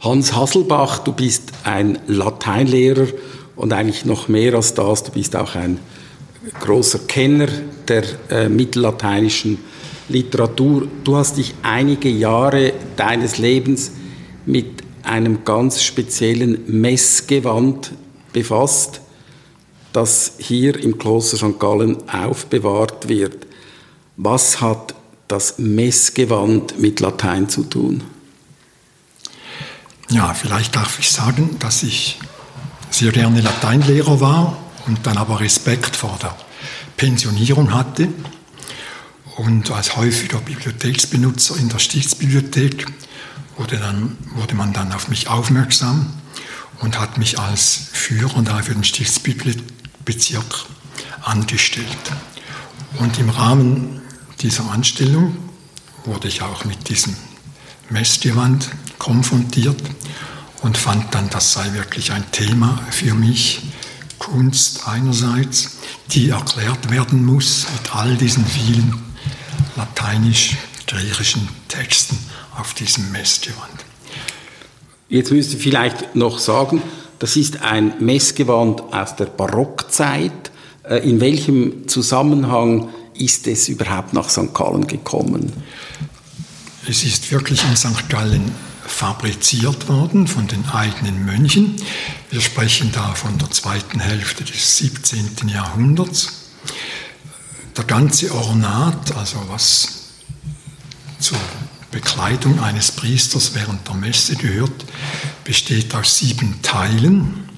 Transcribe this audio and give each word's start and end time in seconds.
Hans 0.00 0.32
Hasselbach, 0.32 1.00
du 1.00 1.12
bist 1.12 1.50
ein 1.64 1.98
Lateinlehrer 2.06 3.08
und 3.56 3.72
eigentlich 3.72 4.04
noch 4.04 4.28
mehr 4.28 4.54
als 4.54 4.74
das, 4.74 5.02
du 5.02 5.10
bist 5.10 5.34
auch 5.34 5.56
ein 5.56 5.80
großer 6.60 7.00
Kenner 7.08 7.48
der 7.88 8.04
äh, 8.30 8.48
mittellateinischen 8.48 9.58
Literatur. 10.08 10.86
Du 11.02 11.16
hast 11.16 11.36
dich 11.36 11.52
einige 11.64 12.08
Jahre 12.08 12.74
deines 12.94 13.38
Lebens 13.38 13.90
mit 14.46 14.84
einem 15.02 15.44
ganz 15.44 15.82
speziellen 15.82 16.60
Messgewand 16.68 17.90
befasst, 18.32 19.00
das 19.92 20.34
hier 20.38 20.80
im 20.80 20.96
Kloster 20.96 21.38
St. 21.38 21.58
Gallen 21.58 21.96
aufbewahrt 22.08 23.08
wird. 23.08 23.48
Was 24.16 24.60
hat 24.60 24.94
das 25.26 25.58
Messgewand 25.58 26.78
mit 26.78 27.00
Latein 27.00 27.48
zu 27.48 27.64
tun? 27.64 28.04
Ja, 30.10 30.32
vielleicht 30.32 30.74
darf 30.74 30.98
ich 30.98 31.10
sagen, 31.10 31.58
dass 31.58 31.82
ich 31.82 32.18
sehr 32.90 33.12
gerne 33.12 33.42
Lateinlehrer 33.42 34.20
war 34.20 34.56
und 34.86 35.06
dann 35.06 35.18
aber 35.18 35.40
Respekt 35.40 35.96
vor 35.96 36.18
der 36.22 36.34
Pensionierung 36.96 37.74
hatte. 37.74 38.08
Und 39.36 39.70
als 39.70 39.96
häufiger 39.96 40.38
Bibliotheksbenutzer 40.38 41.56
in 41.58 41.68
der 41.68 41.78
Stiftsbibliothek 41.78 42.86
wurde, 43.58 43.76
dann, 43.76 44.16
wurde 44.34 44.54
man 44.54 44.72
dann 44.72 44.92
auf 44.92 45.08
mich 45.08 45.28
aufmerksam 45.28 46.10
und 46.80 46.98
hat 46.98 47.18
mich 47.18 47.38
als 47.38 47.88
Führer 47.92 48.40
da 48.42 48.62
für 48.62 48.72
den 48.72 48.84
Stiftsbezirk 48.84 50.64
angestellt. 51.22 51.86
Und 52.98 53.18
im 53.18 53.28
Rahmen 53.28 54.00
dieser 54.40 54.70
Anstellung 54.70 55.36
wurde 56.04 56.28
ich 56.28 56.40
auch 56.40 56.64
mit 56.64 56.88
diesem 56.88 57.14
Messgewand 57.90 58.70
konfrontiert 58.98 59.80
und 60.62 60.76
fand 60.76 61.14
dann, 61.14 61.30
das 61.30 61.52
sei 61.52 61.72
wirklich 61.72 62.12
ein 62.12 62.30
Thema 62.32 62.80
für 62.90 63.14
mich. 63.14 63.62
Kunst 64.18 64.86
einerseits, 64.86 65.78
die 66.10 66.30
erklärt 66.30 66.90
werden 66.90 67.24
muss 67.24 67.66
mit 67.72 67.94
all 67.94 68.16
diesen 68.16 68.44
vielen 68.44 68.94
lateinisch-griechischen 69.76 71.48
Texten 71.68 72.18
auf 72.56 72.74
diesem 72.74 73.12
Messgewand. 73.12 73.84
Jetzt 75.08 75.30
müsste 75.30 75.56
ich 75.56 75.62
vielleicht 75.62 76.14
noch 76.14 76.38
sagen, 76.38 76.82
das 77.18 77.36
ist 77.36 77.62
ein 77.62 77.94
Messgewand 78.00 78.80
aus 78.92 79.16
der 79.16 79.26
Barockzeit. 79.26 80.50
Äh, 80.84 81.08
in 81.08 81.20
welchem 81.20 81.88
Zusammenhang 81.88 82.90
ist 83.14 83.46
es 83.46 83.68
überhaupt 83.68 84.12
nach 84.12 84.28
St. 84.28 84.52
Gallen 84.54 84.86
gekommen? 84.86 85.52
Es 86.88 87.04
ist 87.04 87.32
wirklich 87.32 87.64
in 87.64 87.76
St. 87.76 88.08
Gallen 88.08 88.52
fabriziert 88.88 89.88
worden 89.88 90.26
von 90.26 90.46
den 90.46 90.68
eigenen 90.68 91.24
Mönchen. 91.24 91.76
Wir 92.30 92.40
sprechen 92.40 92.90
da 92.92 93.14
von 93.14 93.38
der 93.38 93.50
zweiten 93.50 94.00
Hälfte 94.00 94.44
des 94.44 94.78
17. 94.78 95.48
Jahrhunderts. 95.48 96.32
Der 97.76 97.84
ganze 97.84 98.34
Ornat, 98.34 99.16
also 99.16 99.44
was 99.48 99.88
zur 101.20 101.38
Bekleidung 101.90 102.60
eines 102.60 102.92
Priesters 102.92 103.54
während 103.54 103.86
der 103.86 103.94
Messe 103.94 104.36
gehört, 104.36 104.84
besteht 105.44 105.94
aus 105.94 106.18
sieben 106.18 106.60
Teilen. 106.62 107.48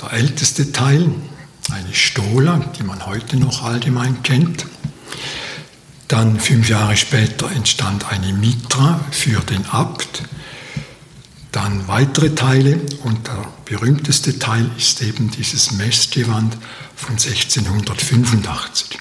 Der 0.00 0.12
älteste 0.12 0.72
Teil, 0.72 1.10
eine 1.70 1.94
Stola, 1.94 2.58
die 2.78 2.82
man 2.82 3.06
heute 3.06 3.36
noch 3.36 3.62
allgemein 3.62 4.22
kennt. 4.22 4.66
Dann 6.08 6.38
fünf 6.38 6.68
Jahre 6.68 6.96
später 6.96 7.50
entstand 7.50 8.10
eine 8.10 8.32
Mitra 8.32 9.00
für 9.10 9.40
den 9.40 9.64
Abt. 9.66 10.24
Dann 11.52 11.86
weitere 11.86 12.34
Teile 12.34 12.80
und 13.04 13.28
der 13.28 13.46
berühmteste 13.66 14.38
Teil 14.38 14.70
ist 14.78 15.02
eben 15.02 15.30
dieses 15.30 15.72
Messgewand 15.72 16.56
von 16.96 17.12
1685. 17.12 18.98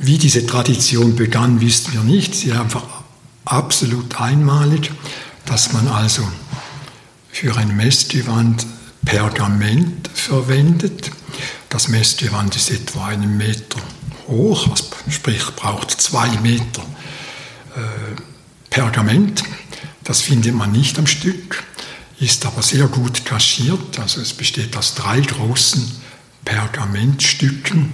Wie 0.00 0.18
diese 0.18 0.44
Tradition 0.44 1.14
begann, 1.14 1.60
wissen 1.60 1.92
wir 1.92 2.02
nicht. 2.02 2.34
Sie 2.34 2.48
ist 2.48 2.56
einfach 2.56 2.84
absolut 3.44 4.20
einmalig, 4.20 4.90
dass 5.44 5.72
man 5.72 5.86
also 5.86 6.26
für 7.30 7.56
ein 7.56 7.76
Messgewand 7.76 8.66
Pergament 9.04 10.10
verwendet. 10.12 11.12
Das 11.68 11.88
Messgewand 11.88 12.56
ist 12.56 12.70
etwa 12.70 13.06
einen 13.06 13.36
Meter 13.36 13.78
hoch, 14.26 14.68
sprich 15.08 15.44
braucht 15.54 15.90
zwei 15.92 16.28
Meter 16.40 16.82
äh, 17.76 18.16
Pergament. 18.70 19.44
Das 20.08 20.22
findet 20.22 20.54
man 20.54 20.72
nicht 20.72 20.98
am 20.98 21.06
Stück, 21.06 21.62
ist 22.18 22.46
aber 22.46 22.62
sehr 22.62 22.86
gut 22.86 23.26
kaschiert. 23.26 24.00
Also 24.00 24.22
es 24.22 24.32
besteht 24.32 24.74
aus 24.74 24.94
drei 24.94 25.20
großen 25.20 25.86
Pergamentstücken 26.46 27.92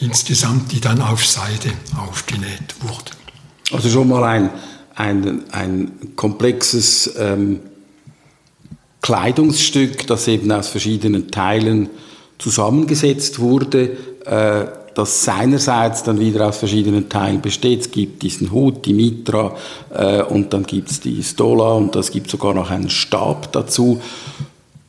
insgesamt, 0.00 0.72
die 0.72 0.80
dann 0.80 1.00
auf 1.00 1.24
Seide 1.24 1.70
aufgenäht 1.96 2.74
wurden. 2.80 3.16
Also 3.70 3.88
schon 3.88 4.08
mal 4.08 4.24
ein, 4.24 4.50
ein, 4.96 5.44
ein 5.52 6.16
komplexes 6.16 7.14
ähm, 7.16 7.60
Kleidungsstück, 9.00 10.08
das 10.08 10.26
eben 10.26 10.50
aus 10.50 10.66
verschiedenen 10.66 11.30
Teilen 11.30 11.88
zusammengesetzt 12.38 13.38
wurde. 13.38 13.96
Äh, 14.26 14.66
das 14.98 15.22
seinerseits 15.22 16.02
dann 16.02 16.18
wieder 16.18 16.48
aus 16.48 16.58
verschiedenen 16.58 17.08
Teilen 17.08 17.40
besteht. 17.40 17.82
Es 17.82 17.90
gibt 17.92 18.22
diesen 18.22 18.50
Hut, 18.50 18.84
die 18.84 18.92
Mitra 18.92 19.56
äh, 19.94 20.22
und 20.22 20.52
dann 20.52 20.64
gibt 20.64 20.90
es 20.90 20.98
die 20.98 21.22
Stola 21.22 21.74
und 21.74 21.94
es 21.94 22.10
gibt 22.10 22.28
sogar 22.28 22.52
noch 22.52 22.70
einen 22.70 22.90
Stab 22.90 23.52
dazu. 23.52 24.00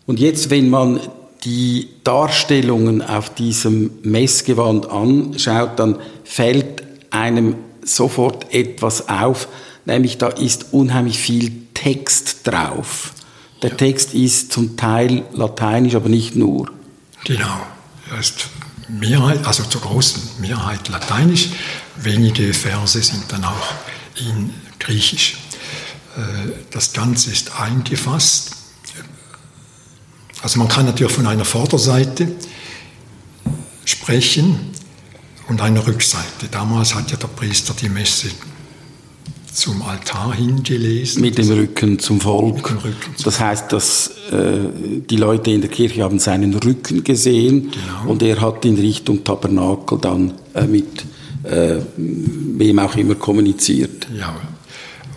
Und 0.08 0.20
jetzt, 0.20 0.50
wenn 0.50 0.72
man 0.72 1.00
die 1.44 1.90
Darstellungen 2.04 3.04
auf 3.04 3.30
diesem 3.30 3.92
Messgewand 4.02 4.90
anschaut, 4.90 5.78
dann 5.78 6.00
fällt 6.24 6.84
einem 7.12 7.56
sofort 7.84 8.52
etwas 8.52 9.10
auf, 9.10 9.48
nämlich 9.86 10.18
da 10.18 10.30
ist 10.30 10.74
unheimlich 10.74 11.20
viel 11.20 11.52
Text 11.76 12.48
drauf. 12.48 13.14
Der 13.62 13.78
Text 13.78 14.16
ist 14.16 14.52
zum 14.52 14.76
Teil 14.76 15.22
lateinisch, 15.34 15.94
aber 15.94 16.10
nicht 16.10 16.36
nur. 16.36 16.72
Genau, 17.26 17.60
er 18.12 18.20
ist 18.20 18.50
Mehrheit, 18.90 19.46
also 19.46 19.64
zur 19.64 19.82
großen 19.82 20.22
Mehrheit 20.40 20.88
lateinisch. 20.90 21.50
Wenige 21.96 22.54
Verse 22.54 23.02
sind 23.02 23.32
dann 23.32 23.46
auch 23.46 23.74
in 24.16 24.54
Griechisch. 24.80 25.38
Äh, 26.18 26.52
das 26.72 26.94
Ganze 26.94 27.32
ist 27.32 27.60
eingefasst. 27.60 28.56
Also 30.42 30.60
man 30.60 30.68
kann 30.68 30.86
natürlich 30.86 31.14
von 31.14 31.28
einer 31.28 31.46
Vorderseite 31.46 32.32
sprechen 33.86 34.72
und 35.48 35.62
einer 35.62 35.86
Rückseite. 35.86 36.48
Damals 36.50 36.96
hat 36.96 37.12
ja 37.12 37.18
der 37.18 37.28
Priester 37.28 37.74
die 37.74 37.90
Messe 37.90 38.30
zum 39.54 39.82
Altar 39.82 40.34
hingelesen. 40.34 41.22
Mit 41.22 41.38
dem 41.38 41.50
Rücken 41.52 42.00
zum 42.00 42.22
Volk. 42.22 42.72
Rücken 42.72 43.16
zum 43.16 43.26
das 43.26 43.40
heißt, 43.40 43.72
dass 43.72 44.12
äh, 44.32 44.60
die 45.10 45.18
Leute 45.18 45.52
in 45.52 45.62
der 45.62 45.70
Kirche 45.70 46.04
haben 46.04 46.20
seinen 46.20 46.54
Rücken 46.56 47.04
gesehen 47.04 47.72
genau. 47.72 48.12
und 48.12 48.22
er 48.22 48.40
hat 48.42 48.66
in 48.66 48.78
Richtung 48.78 49.24
Tabernakel 49.24 49.98
dann 50.00 50.34
äh, 50.54 50.66
mit 50.66 51.04
äh, 51.44 51.78
wem 51.98 52.80
auch 52.80 52.96
immer 52.96 53.16
kommuniziert. 53.16 54.08
Ja, 54.18 54.36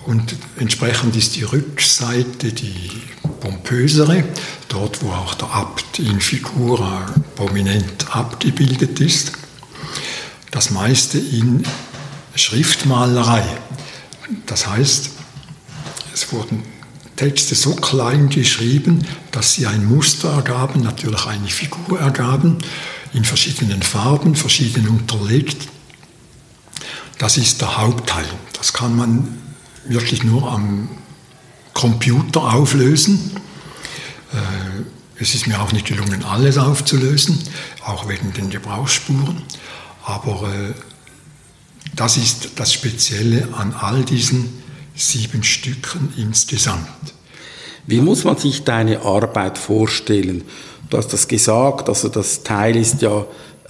und 0.07 0.35
entsprechend 0.59 1.15
ist 1.17 1.37
die 1.37 1.45
Rückseite 1.45 2.53
die 2.53 2.91
pompösere, 3.41 4.25
dort 4.69 5.03
wo 5.03 5.11
auch 5.11 5.35
der 5.35 5.53
Abt 5.53 5.99
in 5.99 6.21
Figura 6.21 7.07
prominent 7.37 8.15
abgebildet 8.15 9.01
ist. 9.01 9.33
Das 10.51 10.71
meiste 10.71 11.19
in 11.19 11.63
Schriftmalerei. 12.35 13.45
Das 14.47 14.67
heißt, 14.67 15.11
es 16.15 16.33
wurden 16.33 16.63
Texte 17.17 17.55
so 17.55 17.75
klein 17.75 18.29
geschrieben, 18.29 19.07
dass 19.31 19.55
sie 19.55 19.67
ein 19.67 19.85
Muster 19.85 20.33
ergaben, 20.33 20.83
natürlich 20.83 21.27
eine 21.27 21.49
Figur 21.49 22.01
ergaben, 22.01 22.59
in 23.13 23.25
verschiedenen 23.25 23.83
Farben, 23.83 24.35
verschieden 24.35 24.89
unterlegt. 24.89 25.69
Das 27.19 27.37
ist 27.37 27.61
der 27.61 27.77
Hauptteil. 27.79 28.25
Das 28.57 28.73
kann 28.73 28.97
man 28.97 29.39
wirklich 29.87 30.25
nur 30.25 30.51
am 30.51 30.89
Computer 31.75 32.55
auflösen. 32.55 33.33
Äh, 34.33 35.21
es 35.21 35.35
ist 35.35 35.47
mir 35.47 35.61
auch 35.61 35.73
nicht 35.73 35.87
gelungen, 35.87 36.25
alles 36.25 36.59
aufzulösen, 36.59 37.39
auch 37.85 38.09
wegen 38.09 38.33
den 38.33 38.51
Gebrauchsspuren. 38.51 39.43
Aber 40.05 40.53
äh, 40.53 40.75
das 41.95 42.17
ist 42.17 42.53
das 42.57 42.73
Spezielle 42.73 43.49
an 43.53 43.75
all 43.79 44.05
diesen 44.05 44.63
sieben 44.95 45.43
Stücken 45.43 46.13
insgesamt. 46.17 46.89
Wie 47.87 48.01
muss 48.01 48.25
man 48.25 48.37
sich 48.37 48.65
deine 48.65 49.03
Arbeit 49.03 49.59
vorstellen? 49.59 50.45
Du 50.89 50.97
hast 50.99 51.13
das 51.13 51.27
gesagt, 51.27 51.89
also 51.89 52.09
das 52.09 52.43
Teil 52.43 52.77
ist 52.77 53.03
ja 53.03 53.25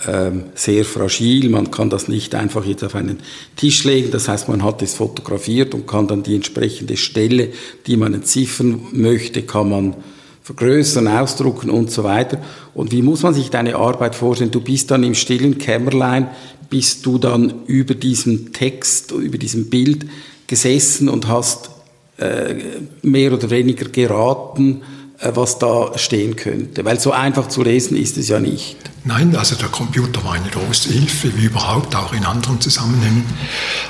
ähm, 0.06 0.44
sehr 0.54 0.84
fragil. 0.84 1.48
Man 1.48 1.70
kann 1.70 1.88
das 1.88 2.08
nicht 2.08 2.34
einfach 2.34 2.64
jetzt 2.64 2.84
auf 2.84 2.94
einen 2.94 3.20
Tisch 3.56 3.84
legen. 3.84 4.10
Das 4.10 4.28
heißt, 4.28 4.48
man 4.48 4.62
hat 4.62 4.82
es 4.82 4.94
fotografiert 4.94 5.74
und 5.74 5.86
kann 5.86 6.08
dann 6.08 6.22
die 6.22 6.34
entsprechende 6.34 6.96
Stelle, 6.96 7.48
die 7.86 7.96
man 7.96 8.12
entziffern 8.14 8.80
möchte, 8.92 9.42
kann 9.42 9.70
man 9.70 9.96
vergrößern, 10.42 11.06
ausdrucken 11.06 11.70
und 11.70 11.90
so 11.90 12.02
weiter. 12.04 12.38
Und 12.74 12.92
wie 12.92 13.02
muss 13.02 13.22
man 13.22 13.32
sich 13.32 13.50
deine 13.50 13.76
Arbeit 13.76 14.14
vorstellen? 14.14 14.50
Du 14.50 14.60
bist 14.60 14.90
dann 14.90 15.04
im 15.04 15.14
stillen 15.14 15.58
Kämmerlein, 15.58 16.28
bist 16.72 17.04
du 17.04 17.18
dann 17.18 17.66
über 17.66 17.94
diesem 17.94 18.54
Text, 18.54 19.10
über 19.10 19.36
diesem 19.36 19.68
Bild 19.68 20.06
gesessen 20.46 21.10
und 21.10 21.28
hast 21.28 21.68
äh, 22.16 22.54
mehr 23.02 23.34
oder 23.34 23.50
weniger 23.50 23.90
geraten, 23.90 24.80
äh, 25.18 25.32
was 25.34 25.58
da 25.58 25.92
stehen 25.98 26.34
könnte. 26.34 26.82
Weil 26.86 26.98
so 26.98 27.12
einfach 27.12 27.48
zu 27.48 27.62
lesen 27.62 27.94
ist 27.94 28.16
es 28.16 28.28
ja 28.28 28.40
nicht. 28.40 28.78
Nein, 29.04 29.36
also 29.36 29.54
der 29.54 29.68
Computer 29.68 30.24
war 30.24 30.32
eine 30.32 30.48
große 30.48 30.94
Hilfe, 30.94 31.36
wie 31.36 31.44
überhaupt 31.44 31.94
auch 31.94 32.14
in 32.14 32.24
anderen 32.24 32.58
Zusammenhängen. 32.58 33.26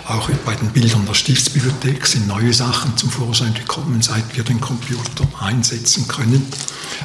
Auch 0.09 0.29
bei 0.45 0.57
den 0.57 0.71
Bildern 0.71 1.07
der 1.07 1.15
Stiftsbibliothek 1.15 2.05
sind 2.05 2.27
neue 2.27 2.53
Sachen 2.53 2.97
zum 2.97 3.11
Vorschein 3.11 3.55
gekommen, 3.55 4.03
seit 4.03 4.37
wir 4.37 4.43
den 4.43 4.61
Computer 4.61 5.29
einsetzen 5.39 6.09
können. 6.09 6.45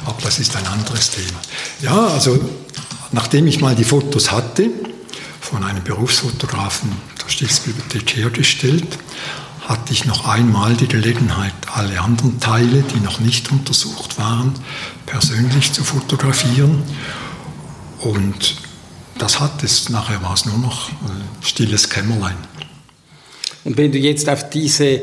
Aber 0.06 0.20
das 0.22 0.40
ist 0.40 0.56
ein 0.56 0.66
anderes 0.66 1.12
Thema. 1.12 1.38
Ja, 1.82 2.08
also 2.08 2.40
nachdem 3.12 3.46
ich 3.46 3.60
mal 3.60 3.76
die 3.76 3.84
Fotos 3.84 4.32
hatte, 4.32 4.70
von 5.40 5.64
einem 5.64 5.82
Berufsfotografen 5.84 6.92
der 7.22 7.28
Stiftsbibliothek 7.28 8.16
hergestellt, 8.16 8.98
hatte 9.68 9.92
ich 9.92 10.06
noch 10.06 10.26
einmal 10.26 10.74
die 10.74 10.88
Gelegenheit, 10.88 11.52
alle 11.74 12.00
anderen 12.00 12.40
Teile, 12.40 12.82
die 12.82 13.00
noch 13.00 13.20
nicht 13.20 13.52
untersucht 13.52 14.18
waren, 14.18 14.54
persönlich 15.04 15.72
zu 15.72 15.84
fotografieren. 15.84 16.82
Und 18.00 18.56
das 19.18 19.40
hat 19.40 19.62
es. 19.62 19.90
Nachher 19.90 20.22
war 20.22 20.32
es 20.32 20.46
nur 20.46 20.56
noch 20.58 20.88
ein 20.88 21.28
stilles 21.42 21.90
Kämmerlein. 21.90 22.36
Und 23.64 23.76
wenn 23.76 23.92
du 23.92 23.98
jetzt 23.98 24.28
auf 24.28 24.48
diese, 24.48 25.02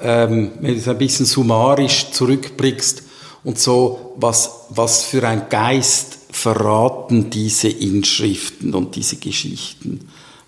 ähm, 0.00 0.52
wenn 0.60 0.80
du 0.80 0.90
ein 0.90 0.98
bisschen 0.98 1.26
summarisch 1.26 2.10
zurückblickst 2.12 3.02
und 3.42 3.58
so, 3.58 4.14
was, 4.16 4.50
was 4.70 5.02
für 5.02 5.26
ein 5.26 5.48
Geist 5.48 6.13
verraten 6.34 7.30
diese 7.30 7.68
Inschriften 7.68 8.74
und 8.74 8.96
diese 8.96 9.16
Geschichten? 9.16 10.00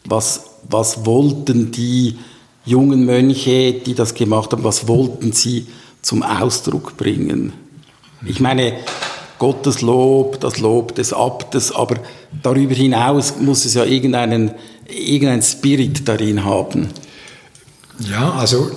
Was, 0.05 0.45
was 0.69 1.07
wollten 1.07 1.71
die 1.71 2.17
jungen 2.65 3.07
Mönche, 3.07 3.73
die 3.73 3.95
das 3.95 4.15
gemacht 4.15 4.53
haben, 4.53 4.65
was 4.65 4.89
wollten 4.89 5.33
sie 5.33 5.67
zum 6.03 6.23
Ausdruck 6.23 6.97
bringen? 6.97 7.53
Ich 8.25 8.41
meine, 8.41 8.75
Gottes 9.39 9.81
Lob, 9.81 10.41
das 10.41 10.59
Lob 10.59 10.95
des 10.97 11.13
Abtes, 11.13 11.71
aber 11.73 11.97
darüber 12.43 12.75
hinaus 12.75 13.35
muss 13.39 13.65
es 13.65 13.75
ja 13.75 13.85
irgendeinen, 13.85 14.53
irgendeinen 14.89 15.43
Spirit 15.43 16.09
darin 16.09 16.45
haben. 16.45 16.89
Ja, 18.01 18.33
also 18.33 18.71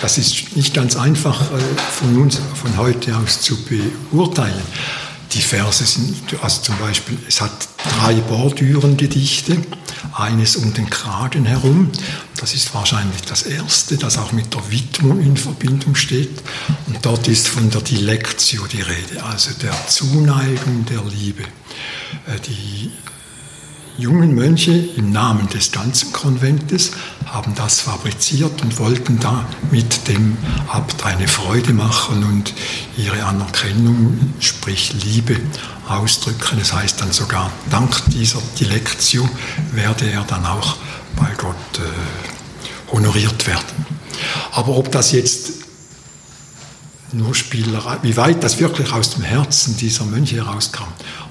das 0.00 0.16
ist 0.16 0.56
nicht 0.56 0.72
ganz 0.72 0.96
einfach 0.96 1.40
äh, 1.52 1.58
von 1.92 2.16
uns 2.22 2.40
von 2.54 2.76
heute 2.78 3.14
aus 3.16 3.42
zu 3.42 3.56
beurteilen. 4.10 4.62
Die 5.32 5.42
Verse 5.42 5.84
sind, 5.84 6.42
also 6.42 6.62
zum 6.62 6.78
Beispiel, 6.78 7.16
es 7.28 7.40
hat 7.40 7.68
drei 8.00 8.14
Bordürengedichte, 8.14 9.58
eines 10.12 10.56
um 10.56 10.74
den 10.74 10.88
Kragen 10.90 11.44
herum. 11.44 11.90
Das 12.36 12.54
ist 12.54 12.74
wahrscheinlich 12.74 13.22
das 13.22 13.42
erste, 13.42 13.96
das 13.96 14.18
auch 14.18 14.32
mit 14.32 14.52
der 14.54 14.70
Widmung 14.70 15.20
in 15.20 15.36
Verbindung 15.36 15.94
steht. 15.94 16.42
Und 16.86 16.98
dort 17.02 17.28
ist 17.28 17.48
von 17.48 17.70
der 17.70 17.80
Dilectio 17.82 18.66
die 18.66 18.82
Rede, 18.82 19.22
also 19.22 19.50
der 19.62 19.74
Zuneigung 19.88 20.84
der 20.86 21.02
Liebe. 21.04 21.42
Äh, 22.26 22.40
die 22.46 22.90
jungen 24.00 24.34
Mönche 24.34 24.72
im 24.72 25.10
Namen 25.12 25.48
des 25.50 25.72
ganzen 25.72 26.12
Konventes 26.12 26.92
haben 27.26 27.54
das 27.54 27.80
fabriziert 27.80 28.62
und 28.62 28.78
wollten 28.78 29.20
damit 29.20 30.08
dem 30.08 30.36
Abt 30.68 31.04
eine 31.04 31.28
Freude 31.28 31.72
machen 31.72 32.24
und 32.24 32.54
ihre 32.96 33.22
Anerkennung, 33.24 34.34
sprich 34.40 34.94
Liebe, 35.04 35.36
ausdrücken. 35.88 36.58
Das 36.58 36.72
heißt 36.72 37.00
dann 37.00 37.12
sogar, 37.12 37.52
dank 37.70 37.94
dieser 38.08 38.40
Dilektio 38.58 39.28
werde 39.72 40.10
er 40.10 40.24
dann 40.24 40.46
auch 40.46 40.76
bei 41.16 41.28
Gott 41.36 41.56
äh, 41.78 42.92
honoriert 42.92 43.46
werden. 43.46 43.86
Aber 44.52 44.76
ob 44.76 44.90
das 44.90 45.12
jetzt 45.12 45.52
nur 47.12 47.34
Spielerei, 47.34 47.98
wie 48.02 48.16
weit 48.16 48.42
das 48.42 48.58
wirklich 48.60 48.92
aus 48.92 49.10
dem 49.10 49.24
Herzen 49.24 49.76
dieser 49.76 50.04
Mönche 50.04 50.36
herauskam, 50.36 50.88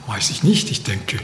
weiß 0.07 0.30
ich 0.30 0.44
nicht. 0.44 0.69
Ich 0.71 0.83
denke, 0.83 1.18
äh, 1.18 1.19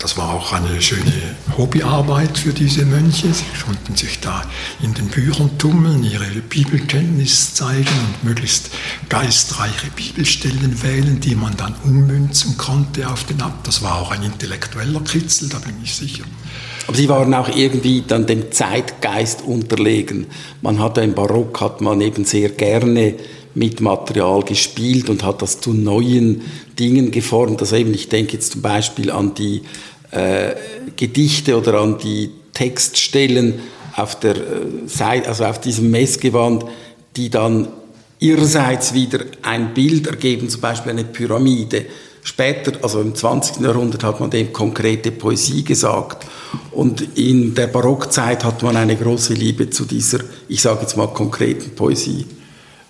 das 0.00 0.16
war 0.16 0.32
auch 0.32 0.52
eine 0.52 0.80
schöne 0.80 1.12
Hobbyarbeit 1.58 2.38
für 2.38 2.54
diese 2.54 2.86
Mönche. 2.86 3.32
Sie 3.34 3.44
konnten 3.64 3.94
sich 3.94 4.18
da 4.20 4.42
in 4.82 4.94
den 4.94 5.08
Büchern 5.08 5.50
tummeln, 5.58 6.02
ihre 6.02 6.24
Bibelkenntnis 6.48 7.54
zeigen 7.54 7.84
und 7.84 8.24
möglichst 8.24 8.70
geistreiche 9.10 9.90
Bibelstellen 9.94 10.82
wählen, 10.82 11.20
die 11.20 11.34
man 11.34 11.54
dann 11.56 11.74
ummünzen 11.84 12.56
konnte 12.56 13.08
auf 13.08 13.24
den 13.24 13.42
Abt. 13.42 13.66
Das 13.66 13.82
war 13.82 14.00
auch 14.00 14.10
ein 14.10 14.22
intellektueller 14.22 15.00
Kitzel, 15.02 15.50
da 15.50 15.58
bin 15.58 15.74
ich 15.84 15.94
sicher. 15.94 16.24
Aber 16.86 16.96
sie 16.96 17.08
waren 17.10 17.34
auch 17.34 17.54
irgendwie 17.54 18.02
dann 18.06 18.26
dem 18.26 18.50
Zeitgeist 18.50 19.42
unterlegen. 19.42 20.26
Man 20.62 20.80
hat 20.80 20.96
im 20.96 21.14
Barock 21.14 21.60
hat 21.60 21.82
man 21.82 22.00
eben 22.00 22.24
sehr 22.24 22.48
gerne 22.48 23.16
mit 23.54 23.80
Material 23.80 24.42
gespielt 24.42 25.10
und 25.10 25.24
hat 25.24 25.42
das 25.42 25.60
zu 25.60 25.72
neuen 25.72 26.42
Dingen 26.78 27.10
geformt. 27.10 27.60
Also 27.60 27.76
eben, 27.76 27.92
ich 27.94 28.08
denke 28.08 28.34
jetzt 28.34 28.52
zum 28.52 28.62
Beispiel 28.62 29.10
an 29.10 29.34
die 29.34 29.62
äh, 30.10 30.54
Gedichte 30.96 31.56
oder 31.56 31.80
an 31.80 31.98
die 31.98 32.30
Textstellen 32.52 33.60
auf 33.96 34.18
der 34.18 34.36
äh, 34.36 34.40
Seite, 34.86 35.28
also 35.28 35.44
auf 35.44 35.60
diesem 35.60 35.90
Messgewand, 35.90 36.64
die 37.16 37.30
dann 37.30 37.68
ihrerseits 38.18 38.94
wieder 38.94 39.20
ein 39.42 39.74
Bild 39.74 40.06
ergeben, 40.06 40.48
zum 40.48 40.60
Beispiel 40.60 40.92
eine 40.92 41.04
Pyramide. 41.04 41.86
Später, 42.22 42.72
also 42.82 43.00
im 43.00 43.14
20. 43.14 43.62
Jahrhundert, 43.62 44.04
hat 44.04 44.20
man 44.20 44.30
dem 44.30 44.52
konkrete 44.52 45.10
Poesie 45.10 45.64
gesagt. 45.64 46.26
Und 46.70 47.16
in 47.16 47.54
der 47.54 47.68
Barockzeit 47.68 48.44
hat 48.44 48.62
man 48.62 48.76
eine 48.76 48.94
große 48.94 49.32
Liebe 49.32 49.70
zu 49.70 49.86
dieser, 49.86 50.20
ich 50.48 50.60
sage 50.60 50.82
jetzt 50.82 50.98
mal, 50.98 51.08
konkreten 51.08 51.70
Poesie. 51.74 52.26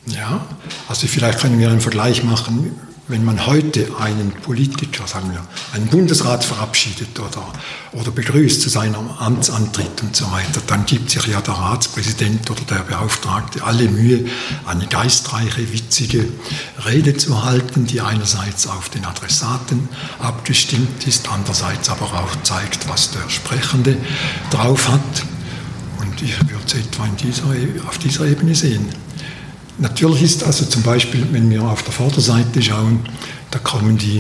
Ja, 0.06 0.46
also 0.88 1.06
vielleicht 1.06 1.40
können 1.40 1.58
wir 1.58 1.70
einen 1.70 1.80
Vergleich 1.80 2.24
machen 2.24 2.74
wenn 3.10 3.24
man 3.24 3.44
heute 3.46 3.88
einen 3.98 4.30
Politiker, 4.30 5.06
sagen 5.06 5.32
wir, 5.32 5.44
einen 5.74 5.88
Bundesrat 5.88 6.44
verabschiedet 6.44 7.18
oder, 7.18 7.52
oder 7.92 8.12
begrüßt 8.12 8.62
zu 8.62 8.68
seinem 8.68 9.10
Amtsantritt 9.18 10.00
und 10.02 10.14
so 10.14 10.30
weiter, 10.30 10.62
dann 10.68 10.86
gibt 10.86 11.10
sich 11.10 11.26
ja 11.26 11.40
der 11.40 11.54
Ratspräsident 11.54 12.48
oder 12.50 12.60
der 12.62 12.84
Beauftragte 12.84 13.64
alle 13.64 13.88
Mühe, 13.88 14.26
eine 14.64 14.86
geistreiche, 14.86 15.72
witzige 15.72 16.28
Rede 16.86 17.16
zu 17.16 17.44
halten, 17.44 17.86
die 17.86 18.00
einerseits 18.00 18.68
auf 18.68 18.88
den 18.90 19.04
Adressaten 19.04 19.88
abgestimmt 20.20 21.06
ist, 21.06 21.28
andererseits 21.28 21.90
aber 21.90 22.06
auch 22.06 22.42
zeigt, 22.42 22.88
was 22.88 23.10
der 23.10 23.28
Sprechende 23.28 23.96
drauf 24.50 24.88
hat. 24.88 25.00
Und 26.00 26.22
ich 26.22 26.38
würde 26.48 26.64
es 26.64 26.74
etwa 26.74 27.08
dieser, 27.20 27.88
auf 27.88 27.98
dieser 27.98 28.26
Ebene 28.26 28.54
sehen. 28.54 28.88
Natürlich 29.80 30.22
ist 30.22 30.44
also 30.44 30.66
zum 30.66 30.82
Beispiel, 30.82 31.26
wenn 31.32 31.48
wir 31.48 31.62
auf 31.62 31.82
der 31.82 31.92
Vorderseite 31.92 32.60
schauen, 32.60 33.00
da 33.50 33.58
kommen 33.58 33.96
die, 33.96 34.18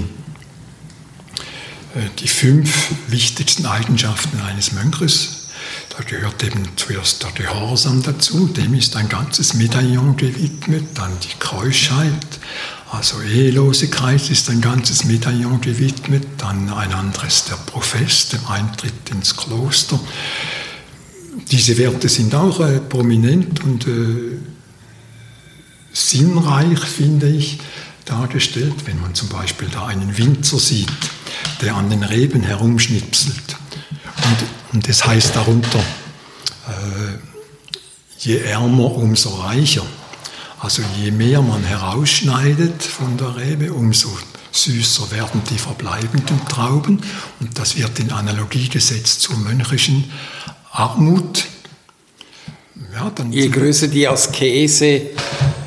äh, 1.94 2.08
die 2.18 2.28
fünf 2.28 2.92
wichtigsten 3.08 3.66
Eigenschaften 3.66 4.40
eines 4.40 4.72
Mönches. 4.72 5.48
Da 5.90 6.02
gehört 6.02 6.42
eben 6.42 6.62
zuerst 6.76 7.22
der 7.22 7.32
Gehorsam 7.32 8.02
dazu, 8.02 8.46
dem 8.46 8.72
ist 8.72 8.96
ein 8.96 9.10
ganzes 9.10 9.52
Medaillon 9.52 10.16
gewidmet, 10.16 10.84
dann 10.94 11.12
die 11.22 11.38
Keuschheit, 11.38 12.26
also 12.90 13.20
Ehelosigkeit 13.20 14.30
ist 14.30 14.48
ein 14.48 14.62
ganzes 14.62 15.04
Medaillon 15.04 15.60
gewidmet, 15.60 16.26
dann 16.38 16.72
ein 16.72 16.92
anderes 16.94 17.44
der 17.44 17.56
Profess, 17.56 18.30
dem 18.30 18.46
Eintritt 18.46 19.10
ins 19.10 19.36
Kloster. 19.36 20.00
Diese 21.50 21.76
Werte 21.76 22.08
sind 22.08 22.34
auch 22.34 22.60
äh, 22.60 22.80
prominent 22.80 23.62
und 23.62 23.86
äh, 23.86 24.38
sinnreich, 25.92 26.80
finde 26.80 27.28
ich, 27.28 27.58
dargestellt, 28.04 28.86
wenn 28.86 29.00
man 29.00 29.14
zum 29.14 29.28
Beispiel 29.28 29.68
da 29.68 29.86
einen 29.86 30.16
Winzer 30.16 30.58
sieht, 30.58 30.88
der 31.60 31.76
an 31.76 31.90
den 31.90 32.02
Reben 32.02 32.42
herumschnipselt. 32.42 33.56
Und, 34.16 34.74
und 34.74 34.88
das 34.88 35.06
heißt 35.06 35.36
darunter, 35.36 35.78
äh, 35.78 37.18
je 38.18 38.38
ärmer, 38.38 38.94
umso 38.96 39.30
reicher. 39.40 39.84
Also 40.58 40.82
je 41.00 41.10
mehr 41.10 41.40
man 41.40 41.62
herausschneidet 41.64 42.82
von 42.82 43.16
der 43.16 43.36
Rebe, 43.36 43.72
umso 43.72 44.10
süßer 44.52 45.10
werden 45.10 45.42
die 45.48 45.58
verbleibenden 45.58 46.46
Trauben. 46.48 47.00
Und 47.40 47.58
das 47.58 47.76
wird 47.76 47.98
in 47.98 48.10
Analogie 48.10 48.68
gesetzt 48.68 49.22
zur 49.22 49.36
mönchischen 49.36 50.10
Armut. 50.72 51.46
Ja, 52.92 53.12
je 53.30 53.48
größer 53.48 53.88
die 53.88 54.08
Askese, 54.08 55.02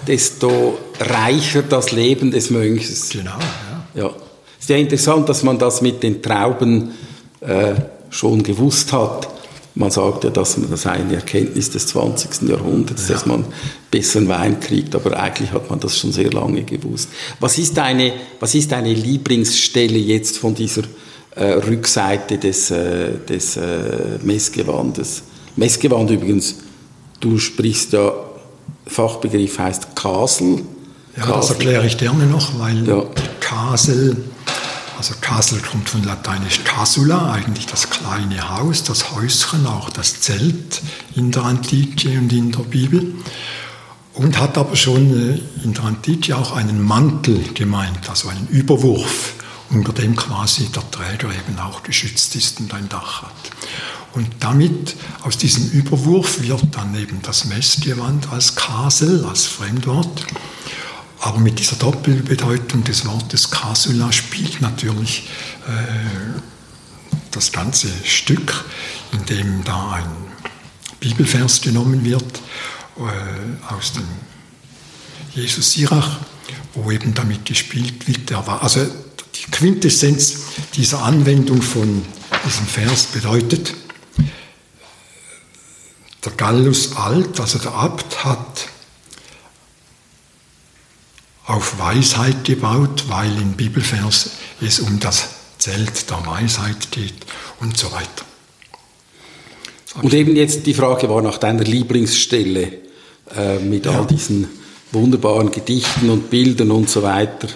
desto 0.08 0.78
reicher 1.00 1.64
das 1.64 1.92
Leben 1.92 2.32
des 2.32 2.50
Mönches. 2.50 3.10
Genau, 3.10 3.38
ja. 3.96 4.04
ja. 4.04 4.12
ist 4.60 4.70
ja 4.70 4.78
interessant, 4.78 5.30
dass 5.30 5.44
man 5.44 5.58
das 5.58 5.82
mit 5.82 6.04
den 6.04 6.22
Trauben 6.22 6.92
äh, 7.42 7.74
schon 8.10 8.44
gewusst 8.44 8.94
hat. 8.94 9.30
Man 9.76 9.90
sagt 9.90 10.24
ja, 10.24 10.30
dass 10.30 10.56
das 10.70 10.84
sei 10.84 10.92
eine 10.92 11.16
Erkenntnis 11.16 11.72
des 11.72 11.88
20. 11.88 12.48
Jahrhunderts, 12.48 13.08
ja. 13.08 13.16
dass 13.16 13.26
man 13.26 13.44
besseren 13.90 14.28
Wein 14.28 14.60
kriegt, 14.60 14.94
aber 14.94 15.20
eigentlich 15.20 15.52
hat 15.52 15.70
man 15.70 15.80
das 15.80 15.98
schon 15.98 16.12
sehr 16.12 16.32
lange 16.32 16.64
gewusst. 16.64 17.10
Was 17.40 17.58
ist 17.58 17.76
deine, 17.78 18.14
was 18.40 18.54
ist 18.54 18.72
deine 18.72 18.94
Lieblingsstelle 18.94 19.98
jetzt 19.98 20.38
von 20.38 20.54
dieser 20.54 20.84
äh, 21.36 21.54
Rückseite 21.54 22.38
des, 22.38 22.70
äh, 22.70 23.14
des 23.28 23.58
äh, 23.58 24.20
Messgewandes? 24.22 25.24
Messgewand 25.56 26.12
übrigens, 26.12 26.58
du 27.20 27.40
sprichst 27.40 27.94
ja, 27.94 28.14
Fachbegriff 28.86 29.60
heißt 29.60 29.96
Kasel. 29.96 30.64
Ja, 31.16 31.24
Kasel. 31.24 31.36
das 31.36 31.50
erkläre 31.52 31.86
ich 31.86 31.98
gerne 31.98 32.26
noch, 32.26 32.60
weil 32.60 32.88
ja. 32.88 33.04
Kasel 33.40 34.18
also 35.04 35.16
Castle 35.20 35.60
kommt 35.60 35.90
von 35.90 36.02
lateinisch 36.04 36.64
casula, 36.64 37.34
eigentlich 37.34 37.66
das 37.66 37.90
kleine 37.90 38.58
Haus, 38.58 38.86
das 38.86 39.14
Häuschen, 39.14 39.68
auch 39.68 39.90
das 39.90 40.22
Zelt 40.22 40.82
in 41.16 41.30
der 41.30 41.44
Antike 41.44 42.18
und 42.18 42.32
in 42.32 42.54
der 42.54 42.60
Bibel. 42.60 43.14
Und 44.14 44.40
hat 44.40 44.58
aber 44.58 44.78
schon 44.78 45.34
äh, 45.34 45.64
in 45.66 45.74
der 45.74 45.84
Antike 45.84 46.38
auch 46.38 46.56
einen 46.56 46.82
Mantel 46.82 47.44
gemeint, 47.54 48.10
also 48.10 48.30
einen 48.30 48.48
Überwurf, 48.48 49.34
unter 49.72 49.92
dem 49.92 50.16
quasi 50.16 50.68
der 50.68 50.90
Träger 50.90 51.30
eben 51.30 51.60
auch 51.60 51.84
geschützt 51.84 52.36
ist 52.38 52.62
und 52.62 52.74
ein 52.74 52.88
Dach 52.88 53.24
hat. 53.24 53.32
Und 54.14 54.28
damit, 54.40 54.96
aus 55.24 55.38
diesem 55.38 55.72
Überwurf 55.72 56.42
wird 56.42 56.64
dann 56.72 56.96
eben 56.96 57.22
das 57.24 57.46
Messgewand 57.46 58.32
als 58.32 58.56
Kasel, 58.56 59.26
als 59.26 59.46
Fremdwort. 59.46 60.26
Aber 61.20 61.40
mit 61.40 61.58
dieser 61.60 61.78
Doppelbedeutung 61.78 62.84
des 62.84 63.06
Wortes 63.06 63.50
Casula 63.50 64.12
spielt 64.12 64.62
natürlich 64.62 65.30
äh, 65.68 66.40
das 67.32 67.52
ganze 67.52 67.88
Stück, 68.04 68.66
in 69.14 69.26
dem 69.26 69.64
da 69.64 69.94
ein 69.94 70.12
Bibelvers 71.00 71.62
genommen 71.62 72.06
wird 72.06 72.42
äh, 72.98 73.74
aus 73.74 73.94
dem 73.94 74.06
Jesus 75.34 75.72
Sirach, 75.72 76.20
wo 76.76 76.92
eben 76.92 77.14
damit 77.14 77.46
gespielt 77.46 78.08
wird. 78.08 78.30
Der 78.30 78.46
war, 78.46 78.62
also 78.62 78.86
die 79.36 79.52
Quintessenz 79.52 80.36
dieser 80.76 81.04
Anwendung 81.04 81.62
von 81.62 82.04
diesem 82.46 82.68
Vers 82.68 83.06
bedeutet, 83.06 83.74
der 86.26 86.32
Gallus 86.34 86.96
Alt, 86.96 87.40
also 87.40 87.60
der 87.60 87.74
Abt, 87.74 88.24
hat 88.24 88.68
auf 91.46 91.78
Weisheit 91.78 92.46
gebaut, 92.46 93.06
weil 93.10 93.32
im 93.42 93.54
Bibelvers 93.54 94.32
es 94.62 94.80
um 94.80 95.00
das 95.00 95.30
Zelt 95.58 96.10
der 96.10 96.26
Weisheit 96.26 96.92
geht 96.92 97.16
und 97.60 97.78
so 97.78 97.92
weiter. 97.92 98.26
Und 100.02 100.14
eben 100.14 100.36
jetzt 100.36 100.66
die 100.66 100.74
Frage 100.74 101.10
war 101.10 101.22
nach 101.22 101.38
deiner 101.38 101.64
Lieblingsstelle 101.64 102.80
äh, 103.36 103.60
mit 103.60 103.86
ja. 103.86 103.92
all 103.92 104.08
diesen 104.08 104.48
wunderbaren 104.92 105.52
Gedichten 105.52 106.10
und 106.10 106.30
Bildern 106.30 106.72
und 106.72 106.90
so 106.90 107.04
weiter. 107.04 107.48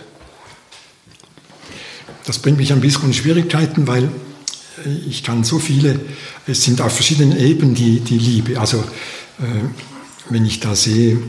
Das 2.25 2.39
bringt 2.39 2.57
mich 2.57 2.73
ein 2.73 2.81
bisschen 2.81 3.05
in 3.05 3.13
Schwierigkeiten, 3.13 3.87
weil 3.87 4.09
ich 5.07 5.23
kann 5.23 5.43
so 5.43 5.59
viele, 5.59 5.99
es 6.45 6.63
sind 6.63 6.81
auf 6.81 6.93
verschiedenen 6.93 7.37
Ebenen 7.37 7.75
die, 7.75 7.99
die 7.99 8.17
Liebe. 8.17 8.59
Also 8.59 8.79
äh, 9.39 9.43
wenn 10.29 10.45
ich 10.45 10.59
da 10.59 10.75
sehe, 10.75 11.19